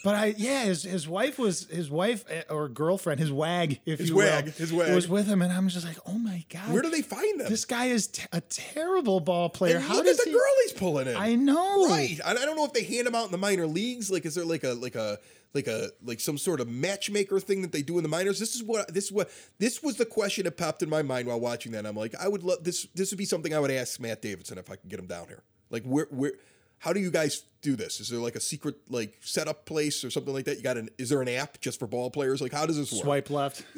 but 0.03 0.15
I 0.15 0.33
yeah, 0.37 0.63
his 0.65 0.83
his 0.83 1.07
wife 1.07 1.37
was 1.37 1.65
his 1.67 1.89
wife 1.89 2.23
eh, 2.29 2.43
or 2.49 2.69
girlfriend, 2.69 3.19
his 3.19 3.31
wag, 3.31 3.79
if 3.85 3.99
His 3.99 4.09
you 4.09 4.15
wag, 4.17 4.45
will, 4.45 4.51
his 4.53 4.71
wag. 4.73 4.93
was 4.95 5.07
with 5.07 5.27
him, 5.27 5.41
and 5.41 5.51
I'm 5.51 5.67
just 5.69 5.85
like, 5.85 5.97
oh 6.05 6.17
my 6.17 6.45
god, 6.49 6.71
Where 6.71 6.81
do 6.81 6.89
they 6.89 7.01
find 7.01 7.39
them? 7.39 7.49
this 7.49 7.65
guy 7.65 7.85
is 7.87 8.07
t- 8.07 8.23
a 8.31 8.41
terrible 8.41 9.19
ball 9.19 9.49
player. 9.49 9.75
And 9.77 9.85
How 9.85 9.95
look 9.95 10.05
does 10.05 10.19
at 10.19 10.25
the 10.25 10.31
he? 10.31 10.35
girl 10.35 10.51
he's 10.63 10.73
pulling 10.73 11.07
in. 11.07 11.15
I 11.15 11.35
know. 11.35 11.87
Right. 11.87 12.19
I 12.25 12.33
don't 12.33 12.55
know 12.55 12.65
if 12.65 12.73
they 12.73 12.83
hand 12.83 13.07
them 13.07 13.15
out 13.15 13.25
in 13.25 13.31
the 13.31 13.37
minor 13.37 13.67
leagues. 13.67 14.09
Like, 14.09 14.25
is 14.25 14.35
there 14.35 14.45
like 14.45 14.63
a 14.63 14.69
like 14.73 14.95
a 14.95 15.17
like 15.53 15.67
a 15.67 15.89
like 16.03 16.19
some 16.19 16.37
sort 16.37 16.59
of 16.61 16.67
matchmaker 16.69 17.39
thing 17.39 17.61
that 17.63 17.71
they 17.71 17.81
do 17.81 17.97
in 17.97 18.03
the 18.03 18.09
minors? 18.09 18.39
This 18.39 18.55
is 18.55 18.63
what 18.63 18.93
this 18.93 19.05
is 19.05 19.11
what 19.11 19.29
this 19.57 19.81
was 19.83 19.97
the 19.97 20.05
question 20.05 20.45
that 20.45 20.57
popped 20.57 20.81
in 20.83 20.89
my 20.89 21.01
mind 21.01 21.27
while 21.27 21.39
watching 21.39 21.71
that. 21.73 21.85
I'm 21.85 21.95
like, 21.95 22.13
I 22.19 22.27
would 22.27 22.43
love 22.43 22.63
this. 22.63 22.87
This 22.95 23.11
would 23.11 23.17
be 23.17 23.25
something 23.25 23.53
I 23.53 23.59
would 23.59 23.71
ask 23.71 23.99
Matt 23.99 24.21
Davidson 24.21 24.57
if 24.57 24.69
I 24.71 24.75
could 24.75 24.89
get 24.89 24.99
him 24.99 25.07
down 25.07 25.27
here. 25.27 25.43
Like, 25.69 25.83
where 25.83 26.07
where. 26.11 26.33
How 26.79 26.93
do 26.93 26.99
you 26.99 27.11
guys 27.11 27.43
do 27.61 27.75
this? 27.75 27.99
Is 27.99 28.09
there 28.09 28.19
like 28.19 28.35
a 28.35 28.39
secret 28.39 28.75
like 28.89 29.17
setup 29.21 29.65
place 29.65 30.03
or 30.03 30.09
something 30.09 30.33
like 30.33 30.45
that? 30.45 30.57
You 30.57 30.63
got 30.63 30.77
an 30.77 30.89
is 30.97 31.09
there 31.09 31.21
an 31.21 31.27
app 31.29 31.59
just 31.61 31.77
for 31.79 31.87
ball 31.87 32.09
players? 32.09 32.41
Like 32.41 32.53
how 32.53 32.65
does 32.65 32.77
this 32.77 32.91
work? 32.91 33.03
Swipe 33.03 33.29
left. 33.29 33.63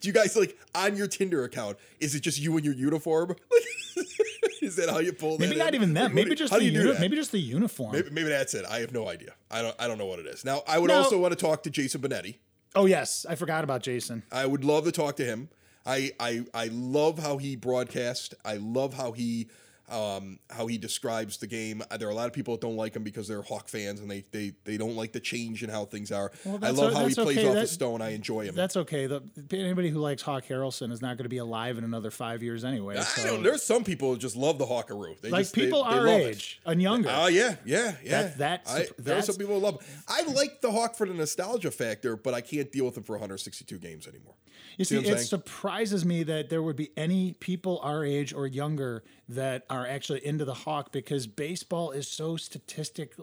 Do 0.00 0.06
you 0.06 0.12
guys 0.12 0.36
like 0.36 0.56
on 0.74 0.96
your 0.96 1.08
Tinder 1.08 1.42
account? 1.44 1.76
Is 1.98 2.14
it 2.14 2.20
just 2.20 2.38
you 2.38 2.54
and 2.56 2.64
your 2.64 2.74
uniform? 2.74 3.30
Like, 3.30 4.06
Is 4.62 4.76
that 4.76 4.90
how 4.90 4.98
you 4.98 5.12
pull 5.12 5.38
that? 5.38 5.40
Maybe 5.48 5.56
not 5.58 5.68
in? 5.68 5.74
even 5.76 5.94
them. 5.94 6.04
What 6.06 6.14
Maybe 6.14 6.34
just 6.34 6.52
how 6.52 6.58
the 6.58 6.64
do 6.64 6.66
you 6.66 6.72
do 6.72 6.78
uni- 6.80 6.92
that? 6.92 7.00
maybe 7.00 7.16
just 7.16 7.32
the 7.32 7.38
uniform. 7.38 7.92
Maybe, 7.92 8.10
maybe 8.10 8.28
that's 8.28 8.54
it. 8.54 8.64
I 8.68 8.80
have 8.80 8.92
no 8.92 9.08
idea. 9.08 9.30
I 9.50 9.62
don't. 9.62 9.74
I 9.78 9.86
don't 9.88 9.98
know 9.98 10.06
what 10.06 10.18
it 10.18 10.26
is. 10.26 10.44
Now, 10.44 10.62
I 10.68 10.78
would 10.78 10.90
also 10.90 11.18
want 11.18 11.32
to 11.32 11.36
talk 11.38 11.62
to 11.64 11.70
Jason 11.70 12.00
Benetti. 12.00 12.36
Oh 12.74 12.86
yes, 12.86 13.24
I 13.28 13.34
forgot 13.34 13.64
about 13.64 13.82
Jason. 13.82 14.22
I 14.30 14.46
would 14.46 14.64
love 14.64 14.84
to 14.84 14.92
talk 14.92 15.16
to 15.16 15.24
him. 15.24 15.48
I 15.86 16.12
I 16.20 16.44
I 16.52 16.68
love 16.72 17.18
how 17.18 17.38
he 17.38 17.56
broadcast. 17.56 18.34
I 18.44 18.56
love 18.56 18.94
how 18.94 19.12
he 19.12 19.48
um 19.90 20.38
how 20.50 20.66
he 20.66 20.78
describes 20.78 21.38
the 21.38 21.46
game. 21.46 21.82
Uh, 21.90 21.96
There 21.96 22.08
are 22.08 22.10
a 22.10 22.14
lot 22.14 22.26
of 22.26 22.32
people 22.32 22.54
that 22.54 22.60
don't 22.60 22.76
like 22.76 22.94
him 22.94 23.02
because 23.02 23.26
they're 23.28 23.42
Hawk 23.42 23.68
fans 23.68 24.00
and 24.00 24.10
they 24.10 24.24
they 24.32 24.52
they 24.64 24.76
don't 24.76 24.96
like 24.96 25.12
the 25.12 25.20
change 25.20 25.62
in 25.62 25.70
how 25.70 25.84
things 25.84 26.12
are. 26.12 26.30
Well, 26.44 26.58
I 26.62 26.70
love 26.70 26.92
how 26.94 27.00
he 27.00 27.14
that's 27.14 27.14
plays 27.16 27.38
okay. 27.38 27.48
off 27.48 27.54
That- 27.54 27.60
the 27.62 27.66
stone. 27.66 28.02
I 28.02 28.10
enjoy 28.10 28.44
him. 28.46 28.54
That's 28.54 28.76
okay. 28.76 29.06
The, 29.06 29.22
anybody 29.52 29.90
who 29.90 29.98
likes 30.00 30.22
Hawk 30.22 30.44
Harrelson 30.48 30.92
is 30.92 31.00
not 31.02 31.16
going 31.16 31.24
to 31.24 31.28
be 31.28 31.38
alive 31.38 31.78
in 31.78 31.84
another 31.84 32.10
five 32.10 32.42
years 32.42 32.64
anyway. 32.64 32.96
I 32.98 33.02
so- 33.02 33.24
don't. 33.26 33.42
There's 33.42 33.62
some 33.62 33.84
people 33.84 34.12
who 34.12 34.18
just 34.18 34.36
love 34.36 34.58
the 34.58 34.66
Hawkaroo. 34.66 35.20
They 35.20 35.30
like 35.30 35.42
just, 35.42 35.54
people 35.54 35.84
they 35.84 35.90
our 35.90 36.04
love 36.06 36.20
it. 36.20 36.26
age 36.36 36.60
and 36.66 36.80
younger. 36.82 37.10
Oh 37.12 37.26
yeah, 37.28 37.56
yeah, 37.64 37.94
yeah. 38.04 38.22
That- 38.22 38.38
that's- 38.38 38.74
I, 38.74 38.86
there 38.98 39.16
are 39.18 39.22
some 39.22 39.36
people 39.36 39.54
who 39.54 39.60
love. 39.60 39.80
Him. 39.82 40.02
I 40.08 40.22
like 40.32 40.60
the 40.60 40.70
Hawk 40.72 40.96
for 40.96 41.06
the 41.06 41.14
nostalgia 41.14 41.70
factor, 41.70 42.16
but 42.16 42.34
I 42.34 42.40
can't 42.40 42.70
deal 42.72 42.84
with 42.84 42.96
him 42.96 43.02
for 43.04 43.12
162 43.12 43.78
games 43.78 44.06
anymore. 44.06 44.34
You 44.76 44.84
See 44.84 44.94
see, 44.96 45.00
it 45.02 45.06
saying? 45.06 45.18
surprises 45.26 46.04
me 46.04 46.22
that 46.24 46.50
there 46.50 46.62
would 46.62 46.76
be 46.76 46.90
any 46.96 47.32
people 47.40 47.80
our 47.82 48.04
age 48.04 48.32
or 48.32 48.46
younger 48.46 49.02
that 49.28 49.64
are 49.68 49.86
actually 49.86 50.24
into 50.24 50.44
the 50.44 50.54
Hawk 50.54 50.90
because 50.90 51.26
baseball 51.26 51.90
is 51.90 52.08
so 52.08 52.36
statistic 52.36 53.14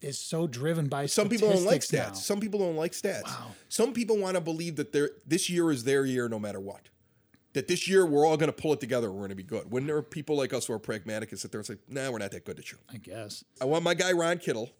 is 0.00 0.18
so 0.18 0.46
driven 0.46 0.88
by 0.88 1.06
Some 1.06 1.28
people 1.28 1.52
don't 1.52 1.64
like 1.64 1.82
stats. 1.82 1.92
now. 2.08 2.12
Some 2.14 2.40
people 2.40 2.58
don't 2.60 2.76
like 2.76 2.92
stats. 2.92 3.24
Wow. 3.24 3.52
Some 3.68 3.92
people 3.92 4.18
want 4.18 4.34
to 4.34 4.40
believe 4.40 4.76
that 4.76 4.92
this 5.26 5.48
year 5.48 5.70
is 5.70 5.84
their 5.84 6.04
year 6.04 6.28
no 6.28 6.38
matter 6.38 6.58
what. 6.60 6.88
That 7.52 7.68
this 7.68 7.88
year 7.88 8.04
we're 8.04 8.26
all 8.26 8.36
going 8.36 8.48
to 8.50 8.56
pull 8.60 8.72
it 8.74 8.80
together. 8.80 9.10
We're 9.10 9.20
going 9.20 9.30
to 9.30 9.34
be 9.36 9.42
good. 9.42 9.70
When 9.70 9.86
there 9.86 9.96
are 9.96 10.02
people 10.02 10.36
like 10.36 10.52
us 10.52 10.66
who 10.66 10.74
are 10.74 10.78
pragmatic 10.78 11.30
and 11.30 11.40
sit 11.40 11.52
there 11.52 11.60
and 11.60 11.66
say, 11.66 11.76
"Nah, 11.88 12.10
we're 12.10 12.18
not 12.18 12.32
that 12.32 12.44
good 12.44 12.58
this 12.58 12.70
year." 12.70 12.80
I 12.92 12.98
guess. 12.98 13.44
I 13.62 13.64
want 13.64 13.82
my 13.82 13.94
guy 13.94 14.12
Ron 14.12 14.36
Kittle. 14.38 14.70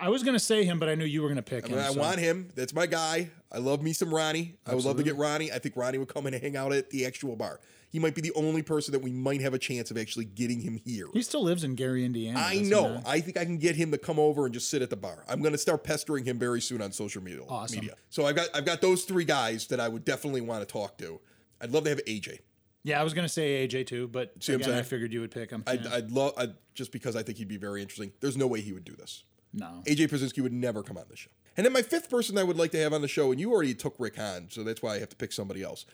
I 0.00 0.08
was 0.08 0.22
going 0.22 0.32
to 0.32 0.40
say 0.40 0.64
him, 0.64 0.78
but 0.78 0.88
I 0.88 0.94
knew 0.94 1.04
you 1.04 1.20
were 1.20 1.28
going 1.28 1.36
to 1.36 1.42
pick 1.42 1.66
I, 1.66 1.68
him. 1.68 1.78
I 1.78 1.92
so- 1.92 2.00
want 2.00 2.18
him. 2.18 2.48
That's 2.54 2.72
my 2.72 2.86
guy. 2.86 3.30
I 3.50 3.58
love 3.58 3.82
me 3.82 3.92
some 3.92 4.14
Ronnie. 4.14 4.54
I 4.64 4.74
would 4.74 4.84
love 4.84 4.96
to 4.96 5.02
get 5.02 5.16
Ronnie. 5.16 5.52
I 5.52 5.58
think 5.58 5.76
Ronnie 5.76 5.98
would 5.98 6.08
come 6.08 6.26
in 6.26 6.32
and 6.32 6.42
hang 6.42 6.56
out 6.56 6.72
at 6.72 6.88
the 6.88 7.04
actual 7.04 7.36
bar. 7.36 7.60
He 7.92 7.98
might 7.98 8.14
be 8.14 8.22
the 8.22 8.32
only 8.34 8.62
person 8.62 8.92
that 8.92 9.02
we 9.02 9.12
might 9.12 9.42
have 9.42 9.52
a 9.52 9.58
chance 9.58 9.90
of 9.90 9.98
actually 9.98 10.24
getting 10.24 10.60
him 10.62 10.80
here. 10.82 11.08
He 11.12 11.20
still 11.20 11.42
lives 11.42 11.62
in 11.62 11.74
Gary, 11.74 12.06
Indiana. 12.06 12.40
I 12.42 12.60
know. 12.60 13.02
I 13.04 13.20
think 13.20 13.36
I 13.36 13.44
can 13.44 13.58
get 13.58 13.76
him 13.76 13.90
to 13.90 13.98
come 13.98 14.18
over 14.18 14.46
and 14.46 14.54
just 14.54 14.70
sit 14.70 14.80
at 14.80 14.88
the 14.88 14.96
bar. 14.96 15.24
I'm 15.28 15.42
going 15.42 15.52
to 15.52 15.58
start 15.58 15.84
pestering 15.84 16.24
him 16.24 16.38
very 16.38 16.62
soon 16.62 16.80
on 16.80 16.90
social 16.90 17.22
media. 17.22 17.42
Awesome. 17.46 17.80
Media. 17.80 17.94
So 18.08 18.24
I've 18.24 18.34
got 18.34 18.48
I've 18.54 18.64
got 18.64 18.80
those 18.80 19.04
three 19.04 19.26
guys 19.26 19.66
that 19.66 19.78
I 19.78 19.88
would 19.88 20.06
definitely 20.06 20.40
want 20.40 20.66
to 20.66 20.72
talk 20.72 20.96
to. 20.98 21.20
I'd 21.60 21.70
love 21.70 21.84
to 21.84 21.90
have 21.90 22.02
AJ. 22.06 22.38
Yeah, 22.82 22.98
I 22.98 23.04
was 23.04 23.12
going 23.12 23.26
to 23.26 23.32
say 23.32 23.68
AJ 23.68 23.88
too, 23.88 24.08
but 24.08 24.32
See 24.40 24.54
again, 24.54 24.72
I 24.72 24.82
figured 24.82 25.12
you 25.12 25.20
would 25.20 25.30
pick 25.30 25.50
him. 25.50 25.62
I'd, 25.66 25.84
Yeah. 25.84 25.94
I'd 25.94 26.10
love 26.10 26.32
I'd, 26.38 26.54
just 26.74 26.92
because 26.92 27.14
I 27.14 27.22
think 27.22 27.36
he'd 27.36 27.46
be 27.46 27.58
very 27.58 27.82
interesting. 27.82 28.12
There's 28.20 28.38
no 28.38 28.46
way 28.46 28.62
he 28.62 28.72
would 28.72 28.86
do 28.86 28.96
this. 28.96 29.22
no. 29.52 29.82
AJ 29.86 30.08
Pierzynski 30.08 30.42
would 30.42 30.52
never 30.54 30.82
come 30.82 30.96
on 30.96 31.04
the 31.10 31.16
show. 31.16 31.30
And 31.58 31.66
then 31.66 31.74
my 31.74 31.82
fifth 31.82 32.08
person 32.08 32.38
I 32.38 32.42
would 32.42 32.56
like 32.56 32.70
to 32.70 32.78
have 32.78 32.94
on 32.94 33.02
the 33.02 33.08
show, 33.08 33.30
and 33.30 33.38
you 33.38 33.52
already 33.52 33.74
took 33.74 33.94
Rick 33.98 34.16
Hahn, 34.16 34.48
so 34.50 34.64
that's 34.64 34.80
why 34.80 34.94
I 34.94 34.98
have 35.00 35.10
to 35.10 35.16
pick 35.16 35.32
somebody 35.32 35.62
else. 35.62 35.84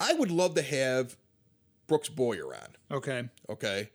I 0.00 0.12
would 0.14 0.30
love 0.32 0.54
to 0.56 0.62
have 0.62 1.16
Brooks 1.88 2.08
Boyer 2.08 2.54
on. 2.54 2.96
Okay. 2.96 3.28
Okay. 3.50 3.90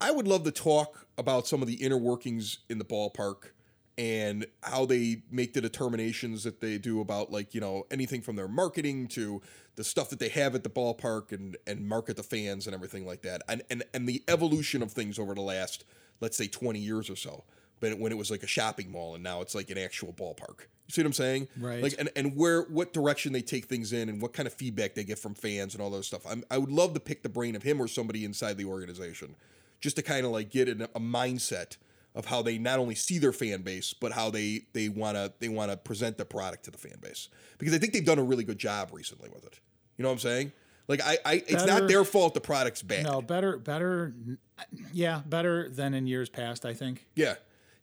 I 0.00 0.10
would 0.10 0.26
love 0.26 0.44
to 0.44 0.52
talk 0.52 1.06
about 1.18 1.46
some 1.46 1.60
of 1.60 1.68
the 1.68 1.74
inner 1.74 1.98
workings 1.98 2.58
in 2.68 2.78
the 2.78 2.84
ballpark 2.84 3.50
and 3.96 4.46
how 4.62 4.86
they 4.86 5.22
make 5.30 5.52
the 5.52 5.60
determinations 5.60 6.42
that 6.44 6.60
they 6.60 6.78
do 6.78 7.00
about 7.00 7.30
like, 7.30 7.54
you 7.54 7.60
know, 7.60 7.86
anything 7.90 8.22
from 8.22 8.36
their 8.36 8.48
marketing 8.48 9.06
to 9.08 9.40
the 9.76 9.84
stuff 9.84 10.10
that 10.10 10.18
they 10.18 10.28
have 10.28 10.54
at 10.54 10.64
the 10.64 10.70
ballpark 10.70 11.32
and 11.32 11.56
and 11.66 11.86
market 11.88 12.16
the 12.16 12.22
fans 12.22 12.66
and 12.66 12.74
everything 12.74 13.06
like 13.06 13.22
that. 13.22 13.42
And 13.48 13.62
and 13.70 13.84
and 13.92 14.08
the 14.08 14.22
evolution 14.28 14.82
of 14.82 14.92
things 14.92 15.18
over 15.18 15.34
the 15.34 15.42
last 15.42 15.84
let's 16.20 16.36
say 16.36 16.46
20 16.46 16.78
years 16.78 17.10
or 17.10 17.16
so. 17.16 17.44
But 17.80 17.98
when 17.98 18.12
it 18.12 18.18
was 18.18 18.30
like 18.30 18.42
a 18.42 18.48
shopping 18.48 18.90
mall 18.90 19.14
and 19.14 19.22
now 19.22 19.40
it's 19.40 19.54
like 19.54 19.70
an 19.70 19.78
actual 19.78 20.12
ballpark. 20.12 20.66
You 20.86 20.92
see 20.92 21.02
what 21.02 21.06
I'm 21.06 21.12
saying? 21.14 21.48
Right. 21.58 21.82
Like 21.82 21.94
and, 21.98 22.10
and 22.14 22.36
where 22.36 22.62
what 22.62 22.92
direction 22.92 23.32
they 23.32 23.40
take 23.40 23.66
things 23.66 23.92
in 23.92 24.08
and 24.08 24.20
what 24.20 24.32
kind 24.32 24.46
of 24.46 24.52
feedback 24.52 24.94
they 24.94 25.04
get 25.04 25.18
from 25.18 25.34
fans 25.34 25.74
and 25.74 25.82
all 25.82 25.90
those 25.90 26.06
stuff. 26.06 26.26
I'm, 26.28 26.44
I 26.50 26.58
would 26.58 26.70
love 26.70 26.94
to 26.94 27.00
pick 27.00 27.22
the 27.22 27.28
brain 27.28 27.56
of 27.56 27.62
him 27.62 27.80
or 27.80 27.88
somebody 27.88 28.24
inside 28.24 28.58
the 28.58 28.66
organization 28.66 29.34
just 29.80 29.96
to 29.96 30.02
kind 30.02 30.26
of 30.26 30.32
like 30.32 30.50
get 30.50 30.68
in 30.68 30.82
a 30.82 31.00
mindset 31.00 31.76
of 32.14 32.26
how 32.26 32.42
they 32.42 32.58
not 32.58 32.78
only 32.78 32.94
see 32.94 33.18
their 33.18 33.32
fan 33.32 33.62
base 33.62 33.92
but 33.92 34.12
how 34.12 34.30
they 34.30 34.66
they 34.72 34.88
want 34.88 35.16
to 35.16 35.32
they 35.40 35.48
want 35.48 35.70
to 35.70 35.76
present 35.76 36.18
the 36.18 36.24
product 36.24 36.64
to 36.64 36.70
the 36.70 36.78
fan 36.78 36.96
base 37.00 37.28
because 37.58 37.74
I 37.74 37.78
think 37.78 37.92
they've 37.92 38.04
done 38.04 38.18
a 38.18 38.24
really 38.24 38.44
good 38.44 38.58
job 38.58 38.90
recently 38.92 39.30
with 39.30 39.44
it. 39.44 39.58
You 39.96 40.02
know 40.02 40.10
what 40.10 40.14
I'm 40.14 40.20
saying? 40.20 40.52
Like 40.86 41.00
I, 41.02 41.18
I 41.24 41.34
it's 41.46 41.64
not 41.64 41.88
their 41.88 42.04
fault 42.04 42.34
the 42.34 42.40
product's 42.40 42.82
bad. 42.82 43.04
No, 43.04 43.22
better, 43.22 43.56
better. 43.56 44.14
Yeah, 44.92 45.22
better 45.24 45.68
than 45.68 45.94
in 45.94 46.06
years 46.06 46.28
past, 46.28 46.66
I 46.66 46.74
think. 46.74 47.06
Yeah. 47.14 47.34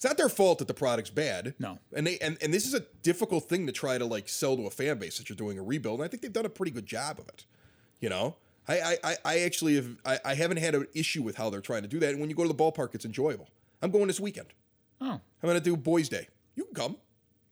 It's 0.02 0.10
not 0.10 0.18
their 0.18 0.30
fault 0.30 0.58
that 0.58 0.68
the 0.68 0.74
product's 0.74 1.12
bad. 1.12 1.54
No. 1.60 1.78
And 1.96 2.08
they 2.08 2.18
and, 2.18 2.36
and 2.42 2.52
this 2.52 2.66
is 2.66 2.74
a 2.74 2.80
difficult 3.04 3.48
thing 3.48 3.68
to 3.68 3.72
try 3.72 4.00
to 4.00 4.06
like 4.06 4.28
sell 4.28 4.58
to 4.58 4.66
a 4.66 4.72
fan 4.72 4.98
base 4.98 5.20
that 5.20 5.30
you're 5.30 5.36
doing 5.36 5.60
a 5.60 5.62
rebuild. 5.62 6.00
And 6.00 6.06
I 6.06 6.08
think 6.08 6.24
they've 6.24 6.34
done 6.34 6.48
a 6.48 6.50
pretty 6.50 6.72
good 6.72 6.88
job 6.88 7.20
of 7.20 7.28
it. 7.28 7.46
You 8.00 8.10
know? 8.10 8.36
I 8.68 8.98
I, 9.04 9.16
I, 9.24 9.40
actually 9.42 9.76
have 9.76 9.98
I, 10.04 10.20
I 10.26 10.34
haven't 10.34 10.58
had 10.58 10.74
an 10.74 10.88
issue 10.96 11.22
with 11.22 11.36
how 11.36 11.52
they're 11.52 11.62
trying 11.62 11.84
to 11.84 11.88
do 11.88 12.00
that. 12.00 12.10
And 12.10 12.20
when 12.20 12.32
you 12.32 12.36
go 12.36 12.42
to 12.42 12.48
the 12.48 12.56
ballpark, 12.56 12.96
it's 12.96 13.06
enjoyable. 13.06 13.48
I'm 13.84 13.92
going 13.92 14.08
this 14.08 14.20
weekend. 14.20 14.48
Oh, 15.00 15.22
I'm 15.44 15.48
gonna 15.48 15.60
do 15.60 15.78
Boys 15.78 16.10
Day. 16.10 16.30
You 16.56 16.66
can 16.66 16.74
come. 16.74 16.98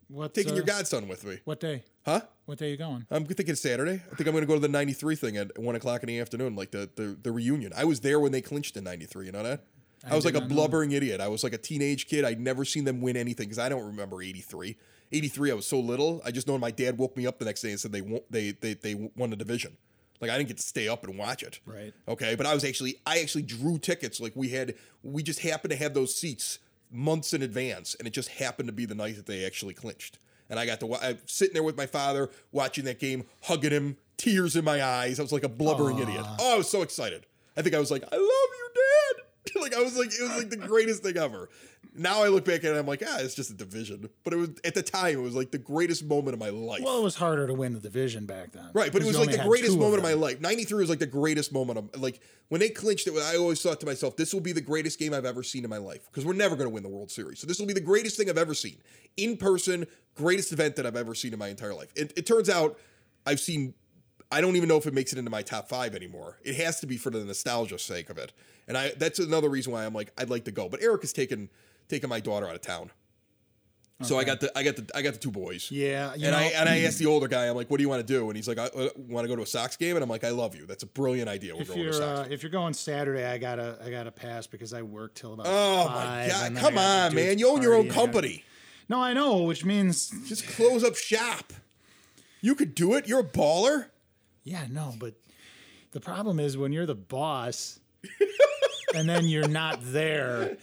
what? 0.08 0.34
Taking 0.34 0.54
uh, 0.54 0.56
your 0.56 0.66
godson 0.66 1.08
with 1.08 1.24
me. 1.26 1.42
What 1.46 1.60
day? 1.60 1.84
Huh? 2.04 2.22
What 2.46 2.58
day 2.58 2.70
are 2.70 2.72
you 2.72 2.78
going? 2.78 3.06
I'm 3.12 3.26
thinking 3.26 3.54
Saturday. 3.54 4.02
I 4.12 4.16
think 4.16 4.28
I'm 4.28 4.34
going 4.34 4.42
to 4.42 4.48
go 4.48 4.56
to 4.56 4.60
the 4.60 4.68
93 4.68 5.16
thing 5.16 5.38
at 5.38 5.56
1 5.60 5.76
o'clock 5.76 6.02
in 6.02 6.08
the 6.08 6.20
afternoon, 6.20 6.56
like 6.56 6.72
the, 6.72 6.90
the, 6.96 7.16
the 7.22 7.32
reunion. 7.32 7.74
I 7.78 7.84
was 7.84 8.00
there 8.00 8.20
when 8.20 8.32
they 8.32 8.42
clinched 8.42 8.76
in 8.76 8.84
93. 8.84 9.28
You 9.28 9.32
know 9.32 9.44
that? 9.44 9.66
I, 10.08 10.16
was 10.16 10.26
like 10.26 10.36
a 10.36 10.40
not 10.40 10.50
know. 10.50 10.56
blubbering 10.56 10.92
idiot. 10.92 11.22
I 11.22 11.28
was 11.28 11.44
like 11.44 11.54
a 11.54 11.58
teenage 11.58 12.08
kid. 12.08 12.26
I'd 12.26 12.40
never 12.40 12.66
seen 12.66 12.86
them 12.86 13.02
win 13.02 13.18
anything 13.18 13.48
because 13.48 13.60
I 13.60 13.70
don't 13.70 13.86
remember 13.86 14.22
83. 14.22 14.78
83, 15.12 15.52
I 15.52 15.54
was 15.56 15.68
so 15.68 15.80
little. 15.80 16.22
I 16.24 16.32
just 16.32 16.48
know 16.48 16.58
my 16.58 16.72
dad 16.72 16.98
woke 16.98 17.18
me 17.18 17.26
up 17.26 17.40
the 17.40 17.46
next 17.46 17.62
day 17.62 17.72
and 17.72 17.80
said 17.80 17.92
they 17.92 18.02
won, 18.02 18.22
they, 18.30 18.52
they, 18.52 18.76
they 18.76 18.96
won 18.96 19.32
the 19.32 19.36
division. 19.36 19.78
Like 20.22 20.32
I 20.32 20.38
didn't 20.38 20.50
get 20.50 20.58
to 20.58 20.64
stay 20.64 20.88
up 20.88 21.04
and 21.04 21.18
watch 21.18 21.44
it. 21.44 21.60
Right. 21.66 21.94
Okay. 22.08 22.36
But 22.36 22.46
I 22.46 22.54
was 22.54 22.64
actually, 22.64 22.98
I 23.06 23.20
actually 23.20 23.44
drew 23.44 23.78
tickets. 23.80 24.20
Like 24.20 24.34
we 24.36 24.50
had, 24.50 24.76
we 25.04 25.24
just 25.24 25.40
happened 25.40 25.72
to 25.72 25.78
have 25.78 25.94
those 25.94 26.16
seats 26.16 26.60
months 26.92 27.34
in 27.34 27.42
advance. 27.42 27.96
And 27.96 28.08
it 28.08 28.12
just 28.12 28.30
happened 28.30 28.68
to 28.68 28.74
be 28.74 28.86
the 28.86 28.96
night 28.96 29.16
that 29.16 29.26
they 29.26 29.46
actually 29.46 29.74
clinched. 29.74 30.20
And 30.50 30.60
I 30.60 30.66
got 30.66 30.80
to 30.80 30.94
I 30.96 31.18
sitting 31.26 31.54
there 31.54 31.64
with 31.64 31.78
my 31.78 31.86
father 31.86 32.30
watching 32.52 32.86
that 32.86 33.00
game, 33.00 33.26
hugging 33.44 33.72
him, 33.72 33.98
tears 34.18 34.56
in 34.56 34.66
my 34.66 34.84
eyes. 34.84 35.20
I 35.20 35.24
was 35.24 35.32
like 35.32 35.44
a 35.44 35.50
blubbering 35.50 36.00
idiot. 36.00 36.26
Oh, 36.40 36.56
I 36.56 36.58
was 36.58 36.70
so 36.70 36.82
excited. 36.82 37.26
I 37.56 37.62
think 37.62 37.76
I 37.76 37.80
was 37.80 37.92
like, 37.92 38.04
I 38.04 38.16
love 38.16 38.22
you. 38.24 38.59
like 39.62 39.76
I 39.76 39.82
was 39.82 39.98
like, 39.98 40.08
it 40.08 40.22
was 40.22 40.38
like 40.38 40.50
the 40.50 40.58
greatest 40.58 41.04
thing 41.04 41.18
ever. 41.18 41.50
Now 41.96 42.24
I 42.24 42.28
look 42.28 42.46
back 42.46 42.60
at 42.60 42.66
it, 42.66 42.70
and 42.70 42.80
I'm 42.80 42.86
like, 42.86 43.04
ah, 43.06 43.18
it's 43.20 43.36
just 43.36 43.50
a 43.50 43.54
division. 43.54 44.10
But 44.24 44.34
it 44.34 44.38
was 44.38 44.50
at 44.64 44.74
the 44.74 44.84
time, 44.84 45.18
it 45.18 45.22
was 45.22 45.36
like 45.36 45.52
the 45.52 45.58
greatest 45.58 46.06
moment 46.06 46.34
of 46.34 46.40
my 46.40 46.50
life. 46.50 46.82
Well, 46.84 47.00
it 47.00 47.04
was 47.04 47.16
harder 47.16 47.48
to 47.48 47.54
win 47.54 47.74
the 47.74 47.80
division 47.80 48.26
back 48.26 48.52
then. 48.52 48.70
Right, 48.74 48.92
but 48.92 49.02
it 49.02 49.06
was 49.06 49.18
like 49.18 49.32
the 49.32 49.44
greatest 49.44 49.74
two 49.74 49.80
moment 49.80 49.98
of, 49.98 50.04
my 50.04 50.14
life. 50.14 50.40
93 50.42 50.80
was 50.80 50.90
like 50.90 51.00
the 51.00 51.06
greatest 51.06 51.52
moment 51.52 51.80
of 51.80 52.02
like 52.02 52.22
when 52.50 52.60
they 52.60 52.70
clinched 52.70 53.08
it, 53.08 53.14
I 53.18 53.38
always 53.38 53.62
thought 53.62 53.80
to 53.80 53.86
myself, 53.86 54.18
this 54.18 54.34
will 54.34 54.42
be 54.42 54.52
the 54.52 54.62
greatest 54.62 55.00
game 55.00 55.14
I've 55.14 55.26
ever 55.26 55.44
seen 55.44 55.64
in 55.64 55.70
my 55.70 55.78
life 55.78 56.06
because 56.06 56.26
we're 56.26 56.34
never 56.34 56.56
going 56.56 56.68
to 56.68 56.74
win 56.74 56.84
the 56.84 56.90
World 56.90 57.12
Series. 57.12 57.40
So 57.40 57.48
this 57.48 57.60
will 57.60 57.68
be 57.68 57.74
the 57.74 57.80
greatest 57.80 58.18
thing 58.18 58.30
I've 58.30 58.38
ever 58.38 58.54
seen. 58.54 58.78
In 59.18 59.38
person, 59.38 59.86
greatest 60.16 60.52
event 60.52 60.76
that 60.76 60.86
I've 60.86 60.96
ever 60.96 61.16
seen 61.16 61.34
in 61.34 61.40
my 61.40 61.50
entire 61.50 61.74
life. 61.74 61.92
It, 61.96 62.14
it 62.16 62.26
turns 62.26 62.50
out 62.50 62.78
I've 63.26 63.40
seen 63.40 63.74
I 64.32 64.42
don't 64.42 64.56
even 64.56 64.70
know 64.70 64.78
if 64.78 64.86
it 64.86 64.94
makes 64.94 65.12
it 65.12 65.18
into 65.18 65.32
my 65.32 65.42
top 65.42 65.68
5 65.70 65.96
anymore. 65.96 66.40
It 66.44 66.56
has 66.56 66.80
to 66.82 66.88
be 66.88 66.98
for 66.98 67.10
the 67.10 67.24
nostalgia 67.24 67.80
sake 67.80 68.10
of 68.10 68.18
it. 68.18 68.32
And 68.70 68.78
I 68.78 68.94
that's 68.96 69.20
another 69.20 69.50
reason 69.50 69.74
why 69.74 69.86
I'm 69.86 69.94
like 69.94 70.14
I'd 70.18 70.30
like 70.30 70.46
to 70.46 70.52
go. 70.52 70.70
But 70.70 70.82
Eric 70.82 71.02
has 71.02 71.12
taken 71.12 71.50
taken 71.90 72.10
my 72.10 72.22
daughter 72.22 72.48
out 72.48 72.56
of 72.56 72.62
town. 72.62 72.92
So 74.02 74.18
I 74.18 74.24
got 74.24 74.40
the 74.40 74.50
I 74.58 74.64
got 74.64 74.78
the 74.78 74.90
I 74.96 75.02
got 75.02 75.12
the 75.12 75.20
two 75.20 75.30
boys. 75.32 75.70
Yeah, 75.70 76.16
you 76.16 76.24
and 76.28 76.32
know, 76.32 76.38
I 76.38 76.44
and 76.56 76.70
I 76.70 76.80
asked 76.84 77.00
the 77.00 77.06
older 77.08 77.28
guy, 77.28 77.50
I'm 77.50 77.56
like, 77.58 77.70
"What 77.70 77.80
do 77.80 77.84
you 77.84 77.90
want 77.90 78.00
to 78.08 78.14
do?" 78.14 78.30
And 78.30 78.38
he's 78.38 78.48
like, 78.48 78.58
"I 78.58 78.68
uh, 78.68 78.88
want 78.98 79.26
to 79.26 79.28
go 79.28 79.36
to 79.36 79.42
a 79.42 79.46
Sox 79.46 79.76
game." 79.76 79.98
And 79.98 80.04
I'm 80.04 80.10
like, 80.10 80.24
"I 80.24 80.30
love 80.30 80.56
you. 80.56 80.66
That's 80.66 80.84
a 80.84 80.88
brilliant 80.88 81.28
idea. 81.28 81.54
We're 81.54 81.64
if 81.64 81.68
going 81.68 81.80
to 81.80 81.84
you're 81.84 81.94
Sox." 81.94 82.30
uh, 82.30 82.32
if 82.32 82.42
you're 82.42 82.50
going 82.50 82.74
Saturday, 82.74 83.26
I 83.26 83.38
gotta 83.38 83.78
I 83.86 83.90
gotta 83.90 84.12
pass 84.12 84.48
because 84.48 84.72
I 84.74 84.84
work 84.84 85.16
till 85.16 85.34
about. 85.34 85.48
oh 85.50 85.86
five, 85.88 86.30
my 86.30 86.34
god! 86.50 86.56
Come 86.56 86.78
on, 86.78 87.14
man! 87.14 87.40
You 87.40 87.50
own 87.50 87.62
your 87.62 87.74
own 87.74 87.86
I 87.86 87.88
gotta- 87.90 88.00
company. 88.00 88.46
No, 88.88 89.02
I 89.02 89.12
know, 89.12 89.44
which 89.44 89.66
means 89.66 90.12
Just 90.30 90.48
close 90.48 90.82
up 90.86 90.96
shop. 90.96 91.52
You 92.40 92.56
could 92.56 92.74
do 92.76 92.94
it. 92.94 93.06
You're 93.06 93.20
a 93.20 93.24
baller. 93.24 93.88
yeah, 94.46 94.66
no, 94.72 94.94
but 94.98 95.14
the 95.92 96.00
problem 96.00 96.40
is 96.40 96.56
when 96.58 96.72
you're 96.72 96.86
the 96.86 96.96
boss, 96.96 97.80
and 98.96 99.08
then 99.10 99.26
you're 99.26 99.48
not 99.48 99.80
there. 99.82 100.58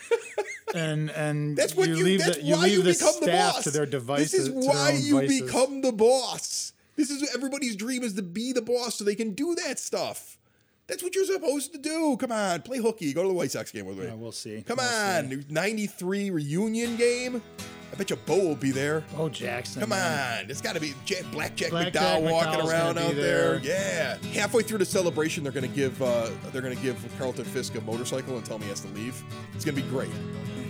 And 0.74 1.10
and 1.10 1.56
That's 1.56 1.74
what 1.74 1.88
you. 1.88 1.96
leave 1.96 2.20
that's 2.20 2.38
the 2.38 2.42
you 2.42 2.54
why 2.56 2.62
leave 2.62 2.72
you 2.72 2.82
the 2.82 2.92
become 2.92 3.14
the 3.20 3.26
boss. 3.32 3.64
to 3.64 3.70
their 3.70 3.86
devices. 3.86 4.32
This 4.32 4.40
is 4.48 4.50
why 4.50 4.90
you 5.00 5.20
vices. 5.20 5.40
become 5.42 5.80
the 5.80 5.92
boss. 5.92 6.72
This 6.96 7.10
is 7.10 7.34
everybody's 7.34 7.76
dream 7.76 8.02
is 8.02 8.14
to 8.14 8.22
be 8.22 8.52
the 8.52 8.62
boss 8.62 8.96
so 8.96 9.04
they 9.04 9.14
can 9.14 9.32
do 9.34 9.54
that 9.66 9.78
stuff. 9.78 10.38
That's 10.86 11.02
what 11.02 11.14
you're 11.14 11.24
supposed 11.24 11.72
to 11.72 11.78
do. 11.78 12.16
Come 12.18 12.30
on, 12.32 12.62
play 12.62 12.78
hooky. 12.78 13.12
Go 13.12 13.22
to 13.22 13.28
the 13.28 13.34
White 13.34 13.50
Sox 13.50 13.72
game 13.72 13.86
with 13.86 13.98
me. 13.98 14.04
Yeah, 14.06 14.14
we'll 14.14 14.30
see. 14.32 14.62
Come 14.62 14.78
We'll 14.78 14.86
on, 14.88 15.44
'93 15.50 16.30
reunion 16.30 16.96
game. 16.96 17.42
I 17.92 17.96
bet 17.96 18.10
you 18.10 18.16
Bo 18.16 18.38
will 18.38 18.56
be 18.56 18.72
there. 18.72 19.04
Oh, 19.16 19.28
Jackson. 19.28 19.80
Come 19.80 19.90
man. 19.90 20.44
on, 20.44 20.50
it's 20.50 20.60
got 20.60 20.74
to 20.74 20.80
be 20.80 20.94
Jack, 21.04 21.24
Blackjack 21.32 21.70
Black 21.70 21.92
McDowell 21.92 21.92
Jack 21.92 22.22
walking 22.32 22.52
McDowell's 22.52 22.70
around 22.70 22.98
out 22.98 23.14
there. 23.14 23.58
there. 23.58 24.18
Yeah. 24.22 24.30
Halfway 24.32 24.62
through 24.62 24.78
the 24.78 24.84
celebration, 24.84 25.42
they're 25.44 25.52
gonna 25.52 25.68
give 25.68 26.00
uh, 26.02 26.28
they're 26.52 26.62
gonna 26.62 26.74
give 26.74 26.96
Carlton 27.18 27.44
Fisk 27.44 27.74
a 27.76 27.80
motorcycle 27.82 28.36
and 28.36 28.44
tell 28.44 28.58
me 28.58 28.64
he 28.64 28.70
has 28.70 28.80
to 28.80 28.88
leave. 28.88 29.22
It's 29.54 29.64
gonna 29.64 29.76
be 29.76 29.82
great. 29.88 30.10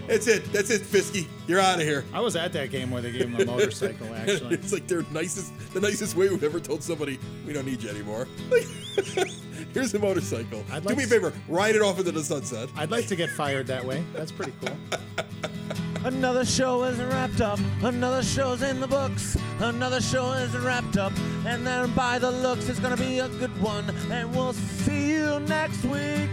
That's 0.06 0.28
it. 0.28 0.52
That's 0.52 0.70
it, 0.70 0.82
Fisky. 0.82 1.26
You're 1.48 1.58
out 1.58 1.80
of 1.80 1.84
here. 1.84 2.04
I 2.12 2.20
was 2.20 2.36
at 2.36 2.52
that 2.52 2.70
game 2.70 2.92
where 2.92 3.02
they 3.02 3.10
gave 3.10 3.22
him 3.28 3.40
a 3.40 3.44
motorcycle, 3.52 4.14
actually. 4.14 4.54
it's 4.54 4.72
like 4.72 4.86
their 4.86 5.02
nicest, 5.10 5.52
the 5.74 5.80
nicest 5.80 6.14
way 6.14 6.28
we've 6.28 6.44
ever 6.44 6.60
told 6.60 6.80
somebody 6.82 7.18
we 7.44 7.52
don't 7.52 7.66
need 7.66 7.82
you 7.82 7.90
anymore. 7.90 8.28
Like, 8.48 8.62
here's 9.74 9.92
a 9.94 9.98
motorcycle. 9.98 10.62
I'd 10.70 10.86
Do 10.86 10.94
me 10.94 11.02
a 11.02 11.06
favor, 11.08 11.32
ride 11.48 11.74
it 11.74 11.82
off 11.82 11.98
into 11.98 12.12
the 12.12 12.22
sunset. 12.22 12.68
I'd 12.76 12.92
like 12.92 13.08
to 13.08 13.16
get 13.16 13.30
fired 13.30 13.66
that 13.66 13.84
way. 13.84 14.04
That's 14.12 14.30
pretty 14.30 14.52
cool. 14.60 14.76
Another 16.06 16.44
show 16.44 16.84
is 16.84 16.98
wrapped 17.02 17.40
up. 17.40 17.58
Another 17.82 18.22
show's 18.22 18.62
in 18.62 18.78
the 18.78 18.86
books. 18.86 19.36
Another 19.58 20.00
show 20.00 20.30
is 20.34 20.56
wrapped 20.56 20.96
up. 20.96 21.12
And 21.44 21.66
then 21.66 21.92
by 21.94 22.20
the 22.20 22.30
looks, 22.30 22.68
it's 22.68 22.78
gonna 22.78 22.96
be 22.96 23.18
a 23.18 23.28
good 23.28 23.60
one. 23.60 23.90
And 24.12 24.32
we'll 24.32 24.52
see 24.52 25.14
you 25.14 25.40
next 25.40 25.82
week. 25.82 26.30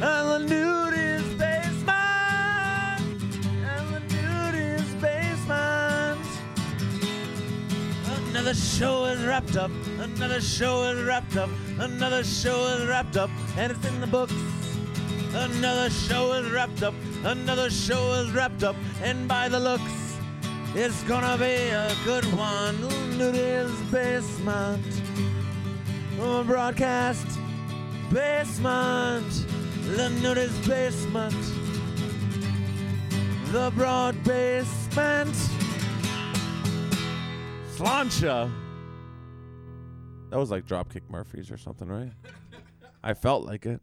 And 0.00 0.26
the 0.30 0.38
nude 0.38 0.94
is 0.94 1.22
basement. 1.34 1.92
And 3.62 3.94
the 3.94 4.00
nude 4.14 4.54
is 4.54 4.94
basement. 4.94 6.26
Another 8.30 8.54
show 8.54 9.04
is 9.04 9.22
wrapped 9.22 9.58
up. 9.58 9.70
Another 10.00 10.40
show 10.40 10.84
is 10.84 11.02
wrapped 11.04 11.36
up. 11.36 11.50
Another 11.78 12.24
show 12.24 12.68
is 12.68 12.88
wrapped 12.88 13.18
up. 13.18 13.28
And 13.58 13.70
it's 13.70 13.84
in 13.84 14.00
the 14.00 14.06
books. 14.06 14.32
Another 15.34 15.90
show 15.90 16.32
is 16.32 16.50
wrapped 16.50 16.82
up. 16.82 16.94
Another 17.24 17.70
show 17.70 18.12
is 18.14 18.30
wrapped 18.32 18.62
up. 18.62 18.76
And 19.02 19.26
by 19.26 19.48
the 19.48 19.58
looks, 19.58 20.18
it's 20.74 21.02
gonna 21.04 21.38
be 21.38 21.54
a 21.70 21.90
good 22.04 22.24
one. 22.34 22.78
Nudie's 23.16 23.72
basement. 23.90 24.84
Broadcast 26.18 27.26
basement. 28.12 29.46
The 29.96 30.10
nudie's 30.20 30.68
basement. 30.68 31.34
The 33.52 33.72
broad 33.74 34.22
basement. 34.22 35.34
Slancha. 37.74 38.52
That 40.30 40.38
was 40.38 40.50
like 40.50 40.66
Dropkick 40.66 41.08
Murphys 41.08 41.50
or 41.50 41.56
something, 41.56 41.88
right? 41.88 42.12
I 43.02 43.14
felt 43.14 43.44
like 43.44 43.64
it. 43.64 43.80